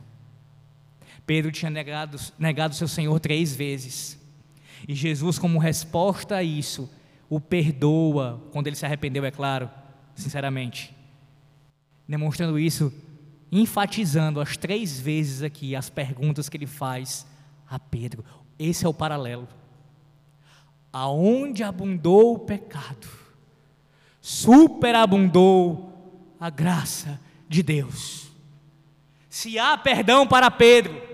Pedro 1.27 1.51
tinha 1.51 1.71
negado, 1.71 2.19
negado 2.39 2.75
seu 2.75 2.87
Senhor 2.87 3.19
três 3.19 3.57
vezes. 3.57 4.19
E 4.87 4.95
Jesus, 4.95 5.39
como 5.39 5.59
resposta 5.59 6.37
a 6.37 6.43
isso, 6.43 6.91
o 7.31 7.41
perdoa 7.41 8.47
quando 8.53 8.67
ele 8.67 8.77
se 8.77 8.85
arrependeu, 8.85 9.25
é 9.25 9.31
claro, 9.31 9.71
sinceramente. 10.15 10.95
Demonstrando 12.07 12.59
isso, 12.59 12.93
enfatizando 13.51 14.39
as 14.39 14.57
três 14.59 15.01
vezes 15.01 15.43
aqui 15.43 15.75
as 15.75 15.89
perguntas 15.89 16.49
que 16.49 16.59
ele 16.59 16.67
faz 16.67 17.27
a 17.69 17.79
Pedro. 17.79 18.23
Esse 18.59 18.85
é 18.85 18.89
o 18.89 18.95
paralelo. 18.95 19.49
Aonde 20.93 21.63
abundou 21.63 22.35
o 22.35 22.39
pecado, 22.39 23.09
superabundou 24.21 25.93
a 26.41 26.51
graça 26.51 27.21
de 27.49 27.63
Deus. 27.63 28.29
Se 29.29 29.59
há 29.59 29.77
perdão 29.77 30.27
para 30.27 30.51
Pedro, 30.51 31.09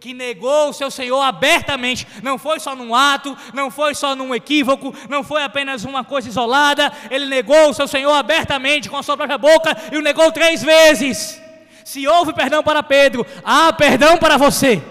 que 0.00 0.14
negou 0.14 0.70
o 0.70 0.72
seu 0.72 0.90
Senhor 0.90 1.20
abertamente, 1.20 2.06
não 2.22 2.38
foi 2.38 2.58
só 2.58 2.74
num 2.74 2.94
ato, 2.94 3.36
não 3.52 3.70
foi 3.70 3.94
só 3.94 4.16
num 4.16 4.34
equívoco, 4.34 4.94
não 5.08 5.22
foi 5.22 5.42
apenas 5.42 5.84
uma 5.84 6.02
coisa 6.02 6.28
isolada, 6.28 6.90
ele 7.10 7.26
negou 7.26 7.68
o 7.68 7.74
seu 7.74 7.86
Senhor 7.86 8.12
abertamente 8.12 8.88
com 8.88 8.96
a 8.96 9.02
sua 9.02 9.16
própria 9.16 9.36
boca 9.36 9.76
e 9.92 9.98
o 9.98 10.02
negou 10.02 10.32
três 10.32 10.62
vezes. 10.62 11.40
Se 11.84 12.08
houve 12.08 12.32
perdão 12.32 12.62
para 12.62 12.82
Pedro, 12.82 13.26
há 13.44 13.72
perdão 13.72 14.16
para 14.16 14.38
você. 14.38 14.82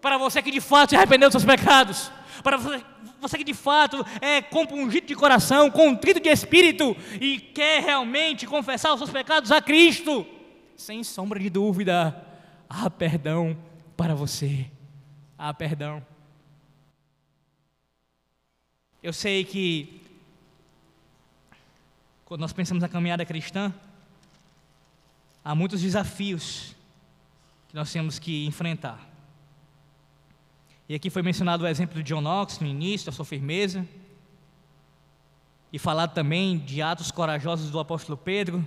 Para 0.00 0.16
você 0.16 0.40
que 0.40 0.50
de 0.50 0.60
fato 0.60 0.90
se 0.90 0.96
arrependeu 0.96 1.28
dos 1.28 1.42
seus 1.42 1.44
pecados, 1.44 2.10
para 2.42 2.56
você, 2.56 2.82
você 3.20 3.38
que 3.38 3.44
de 3.44 3.54
fato 3.54 4.04
é 4.20 4.40
compungido 4.40 5.06
de 5.06 5.14
coração, 5.14 5.70
contrito 5.70 6.20
de 6.20 6.28
espírito 6.28 6.96
e 7.20 7.38
quer 7.38 7.82
realmente 7.82 8.46
confessar 8.46 8.92
os 8.92 8.98
seus 8.98 9.10
pecados 9.10 9.52
a 9.52 9.60
Cristo, 9.60 10.26
sem 10.76 11.04
sombra 11.04 11.38
de 11.38 11.50
dúvida, 11.50 12.26
há 12.68 12.88
perdão 12.88 13.56
para 13.96 14.14
você. 14.14 14.66
Há 15.36 15.52
perdão. 15.52 16.04
Eu 19.02 19.12
sei 19.12 19.44
que 19.44 20.00
quando 22.24 22.42
nós 22.42 22.52
pensamos 22.52 22.80
na 22.80 22.88
caminhada 22.88 23.24
cristã, 23.26 23.74
há 25.44 25.54
muitos 25.54 25.80
desafios 25.80 26.76
que 27.68 27.74
nós 27.74 27.92
temos 27.92 28.18
que 28.18 28.46
enfrentar. 28.46 29.09
E 30.90 30.94
aqui 30.96 31.08
foi 31.08 31.22
mencionado 31.22 31.62
o 31.62 31.68
exemplo 31.68 32.02
de 32.02 32.02
John 32.02 32.20
Knox 32.20 32.58
no 32.58 32.66
início, 32.66 33.06
da 33.06 33.12
sua 33.12 33.24
firmeza. 33.24 33.86
E 35.72 35.78
falado 35.78 36.12
também 36.12 36.58
de 36.58 36.82
atos 36.82 37.12
corajosos 37.12 37.70
do 37.70 37.78
apóstolo 37.78 38.18
Pedro, 38.18 38.66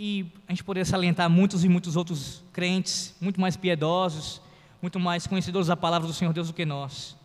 E 0.00 0.26
a 0.46 0.52
gente 0.52 0.62
poderia 0.62 0.84
salientar 0.84 1.28
muitos 1.28 1.64
e 1.64 1.68
muitos 1.68 1.96
outros 1.96 2.42
crentes, 2.52 3.16
muito 3.20 3.40
mais 3.40 3.56
piedosos, 3.56 4.40
muito 4.80 4.98
mais 5.00 5.26
conhecedores 5.26 5.66
da 5.66 5.76
palavra 5.76 6.06
do 6.06 6.14
Senhor 6.14 6.32
Deus 6.32 6.48
do 6.48 6.54
que 6.54 6.64
nós. 6.64 7.16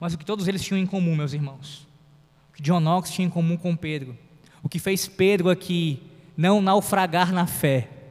Mas 0.00 0.14
o 0.14 0.18
que 0.18 0.24
todos 0.24 0.48
eles 0.48 0.62
tinham 0.62 0.78
em 0.78 0.86
comum, 0.86 1.14
meus 1.14 1.34
irmãos, 1.34 1.86
o 2.50 2.56
que 2.56 2.62
John 2.62 2.80
Knox 2.80 3.10
tinha 3.10 3.26
em 3.26 3.30
comum 3.30 3.58
com 3.58 3.76
Pedro, 3.76 4.16
o 4.62 4.68
que 4.68 4.78
fez 4.78 5.06
Pedro 5.06 5.50
aqui 5.50 6.02
não 6.34 6.62
naufragar 6.62 7.32
na 7.32 7.46
fé, 7.46 8.01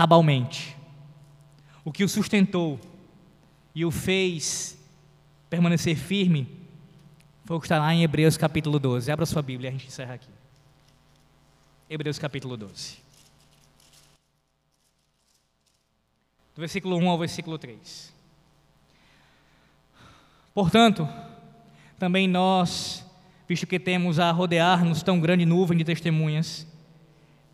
cabalmente, 0.00 0.74
o 1.84 1.92
que 1.92 2.02
o 2.02 2.08
sustentou 2.08 2.80
e 3.74 3.84
o 3.84 3.90
fez 3.90 4.78
permanecer 5.50 5.94
firme, 5.94 6.48
foi 7.44 7.58
o 7.58 7.60
que 7.60 7.66
está 7.66 7.78
lá 7.78 7.92
em 7.92 8.02
Hebreus 8.02 8.38
capítulo 8.38 8.78
12. 8.78 9.12
Abra 9.12 9.26
sua 9.26 9.42
Bíblia, 9.42 9.68
a 9.68 9.72
gente 9.74 9.88
encerra 9.88 10.14
aqui. 10.14 10.30
Hebreus 11.90 12.18
capítulo 12.18 12.56
12. 12.56 12.96
Do 16.54 16.60
versículo 16.60 16.96
1 16.96 17.10
ao 17.10 17.18
versículo 17.18 17.58
3. 17.58 18.10
Portanto, 20.54 21.06
também 21.98 22.26
nós, 22.26 23.04
visto 23.46 23.66
que 23.66 23.78
temos 23.78 24.18
a 24.18 24.30
rodear-nos 24.30 25.02
tão 25.02 25.20
grande 25.20 25.44
nuvem 25.44 25.76
de 25.76 25.84
testemunhas, 25.84 26.66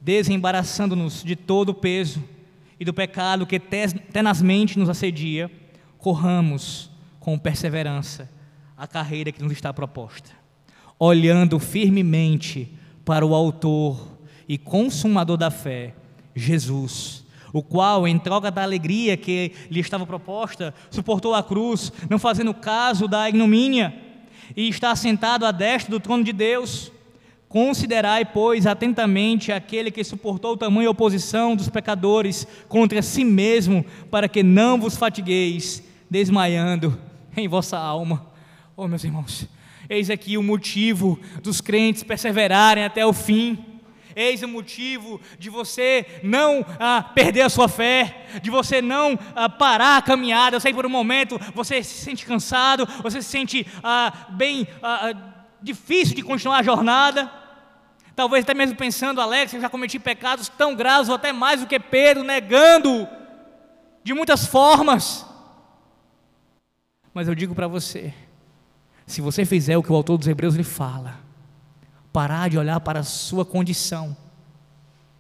desembaraçando-nos 0.00 1.24
de 1.24 1.34
todo 1.34 1.70
o 1.70 1.74
peso 1.74 2.35
e 2.78 2.84
do 2.84 2.94
pecado 2.94 3.46
que 3.46 3.58
tenazmente 3.58 4.78
nos 4.78 4.88
assedia, 4.88 5.50
corramos 5.98 6.90
com 7.18 7.38
perseverança 7.38 8.30
a 8.76 8.86
carreira 8.86 9.32
que 9.32 9.42
nos 9.42 9.52
está 9.52 9.72
proposta, 9.72 10.30
olhando 10.98 11.58
firmemente 11.58 12.72
para 13.04 13.24
o 13.24 13.34
Autor 13.34 14.18
e 14.48 14.58
consumador 14.58 15.36
da 15.36 15.50
fé, 15.50 15.94
Jesus, 16.34 17.24
o 17.52 17.62
qual, 17.62 18.06
em 18.06 18.18
troca 18.18 18.50
da 18.50 18.62
alegria 18.62 19.16
que 19.16 19.52
lhe 19.70 19.80
estava 19.80 20.06
proposta, 20.06 20.74
suportou 20.90 21.34
a 21.34 21.42
cruz, 21.42 21.90
não 22.10 22.18
fazendo 22.18 22.52
caso 22.52 23.08
da 23.08 23.28
ignomínia, 23.28 23.94
e 24.54 24.68
está 24.68 24.94
sentado 24.94 25.46
à 25.46 25.50
destra 25.50 25.90
do 25.90 26.00
trono 26.00 26.22
de 26.22 26.32
Deus. 26.32 26.92
Considerai, 27.56 28.22
pois, 28.22 28.66
atentamente 28.66 29.50
aquele 29.50 29.90
que 29.90 30.04
suportou 30.04 30.58
tamanha 30.58 30.90
oposição 30.90 31.56
dos 31.56 31.70
pecadores 31.70 32.46
contra 32.68 33.00
si 33.00 33.24
mesmo, 33.24 33.82
para 34.10 34.28
que 34.28 34.42
não 34.42 34.78
vos 34.78 34.94
fatigueis, 34.94 35.82
desmaiando 36.10 37.00
em 37.34 37.48
vossa 37.48 37.78
alma. 37.78 38.26
Oh, 38.76 38.86
meus 38.86 39.04
irmãos, 39.04 39.48
eis 39.88 40.10
aqui 40.10 40.36
o 40.36 40.42
motivo 40.42 41.18
dos 41.42 41.62
crentes 41.62 42.02
perseverarem 42.02 42.84
até 42.84 43.06
o 43.06 43.14
fim 43.14 43.58
Eis 44.14 44.42
o 44.42 44.48
motivo 44.48 45.18
de 45.38 45.48
você 45.48 46.04
não 46.22 46.62
ah, 46.78 47.02
perder 47.14 47.40
a 47.40 47.48
sua 47.48 47.68
fé, 47.68 48.26
de 48.42 48.50
você 48.50 48.82
não 48.82 49.18
ah, 49.34 49.48
parar 49.48 49.96
a 49.96 50.02
caminhada. 50.02 50.56
Eu 50.56 50.60
sei 50.60 50.72
que 50.72 50.76
por 50.76 50.84
um 50.84 50.90
momento 50.90 51.40
você 51.54 51.82
se 51.82 52.02
sente 52.02 52.26
cansado, 52.26 52.86
você 53.02 53.22
se 53.22 53.28
sente 53.28 53.66
ah, 53.82 54.26
bem 54.30 54.68
ah, 54.82 55.10
ah, 55.10 55.44
difícil 55.62 56.14
de 56.14 56.22
continuar 56.22 56.58
a 56.58 56.62
jornada. 56.62 57.45
Talvez 58.16 58.44
até 58.44 58.54
mesmo 58.54 58.74
pensando, 58.74 59.20
Alex, 59.20 59.52
eu 59.52 59.60
já 59.60 59.68
cometi 59.68 59.98
pecados 59.98 60.48
tão 60.48 60.74
graves, 60.74 61.10
ou 61.10 61.14
até 61.14 61.34
mais 61.34 61.60
do 61.60 61.66
que 61.66 61.78
Pedro, 61.78 62.24
negando 62.24 63.06
de 64.02 64.14
muitas 64.14 64.46
formas. 64.46 65.26
Mas 67.12 67.28
eu 67.28 67.34
digo 67.34 67.54
para 67.54 67.68
você, 67.68 68.14
se 69.06 69.20
você 69.20 69.44
fizer 69.44 69.76
o 69.76 69.82
que 69.82 69.92
o 69.92 69.94
autor 69.94 70.16
dos 70.16 70.26
Hebreus 70.26 70.54
lhe 70.54 70.64
fala, 70.64 71.20
parar 72.10 72.48
de 72.48 72.56
olhar 72.56 72.80
para 72.80 73.00
a 73.00 73.04
sua 73.04 73.44
condição 73.44 74.16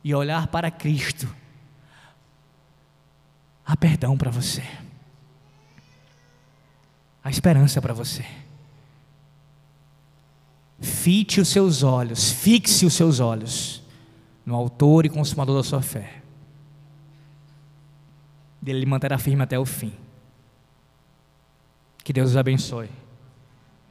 e 0.02 0.14
olhar 0.14 0.46
para 0.46 0.70
Cristo, 0.70 1.28
há 3.64 3.76
perdão 3.76 4.16
para 4.16 4.30
você, 4.30 4.62
há 7.22 7.28
esperança 7.28 7.82
para 7.82 7.92
você. 7.92 8.24
Fite 10.78 11.40
os 11.40 11.48
seus 11.48 11.82
olhos, 11.82 12.30
fixe 12.30 12.84
os 12.84 12.94
seus 12.94 13.20
olhos 13.20 13.82
no 14.44 14.54
Autor 14.54 15.06
e 15.06 15.08
Consumador 15.08 15.56
da 15.56 15.62
sua 15.62 15.82
fé. 15.82 16.22
Ele 18.64 18.80
lhe 18.80 18.86
manterá 18.86 19.16
firme 19.16 19.42
até 19.42 19.58
o 19.58 19.64
fim. 19.64 19.92
Que 22.02 22.12
Deus 22.12 22.30
os 22.30 22.36
abençoe. 22.36 22.90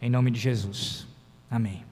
Em 0.01 0.09
nome 0.09 0.29
de 0.31 0.39
Jesus. 0.39 1.07
Amém. 1.49 1.83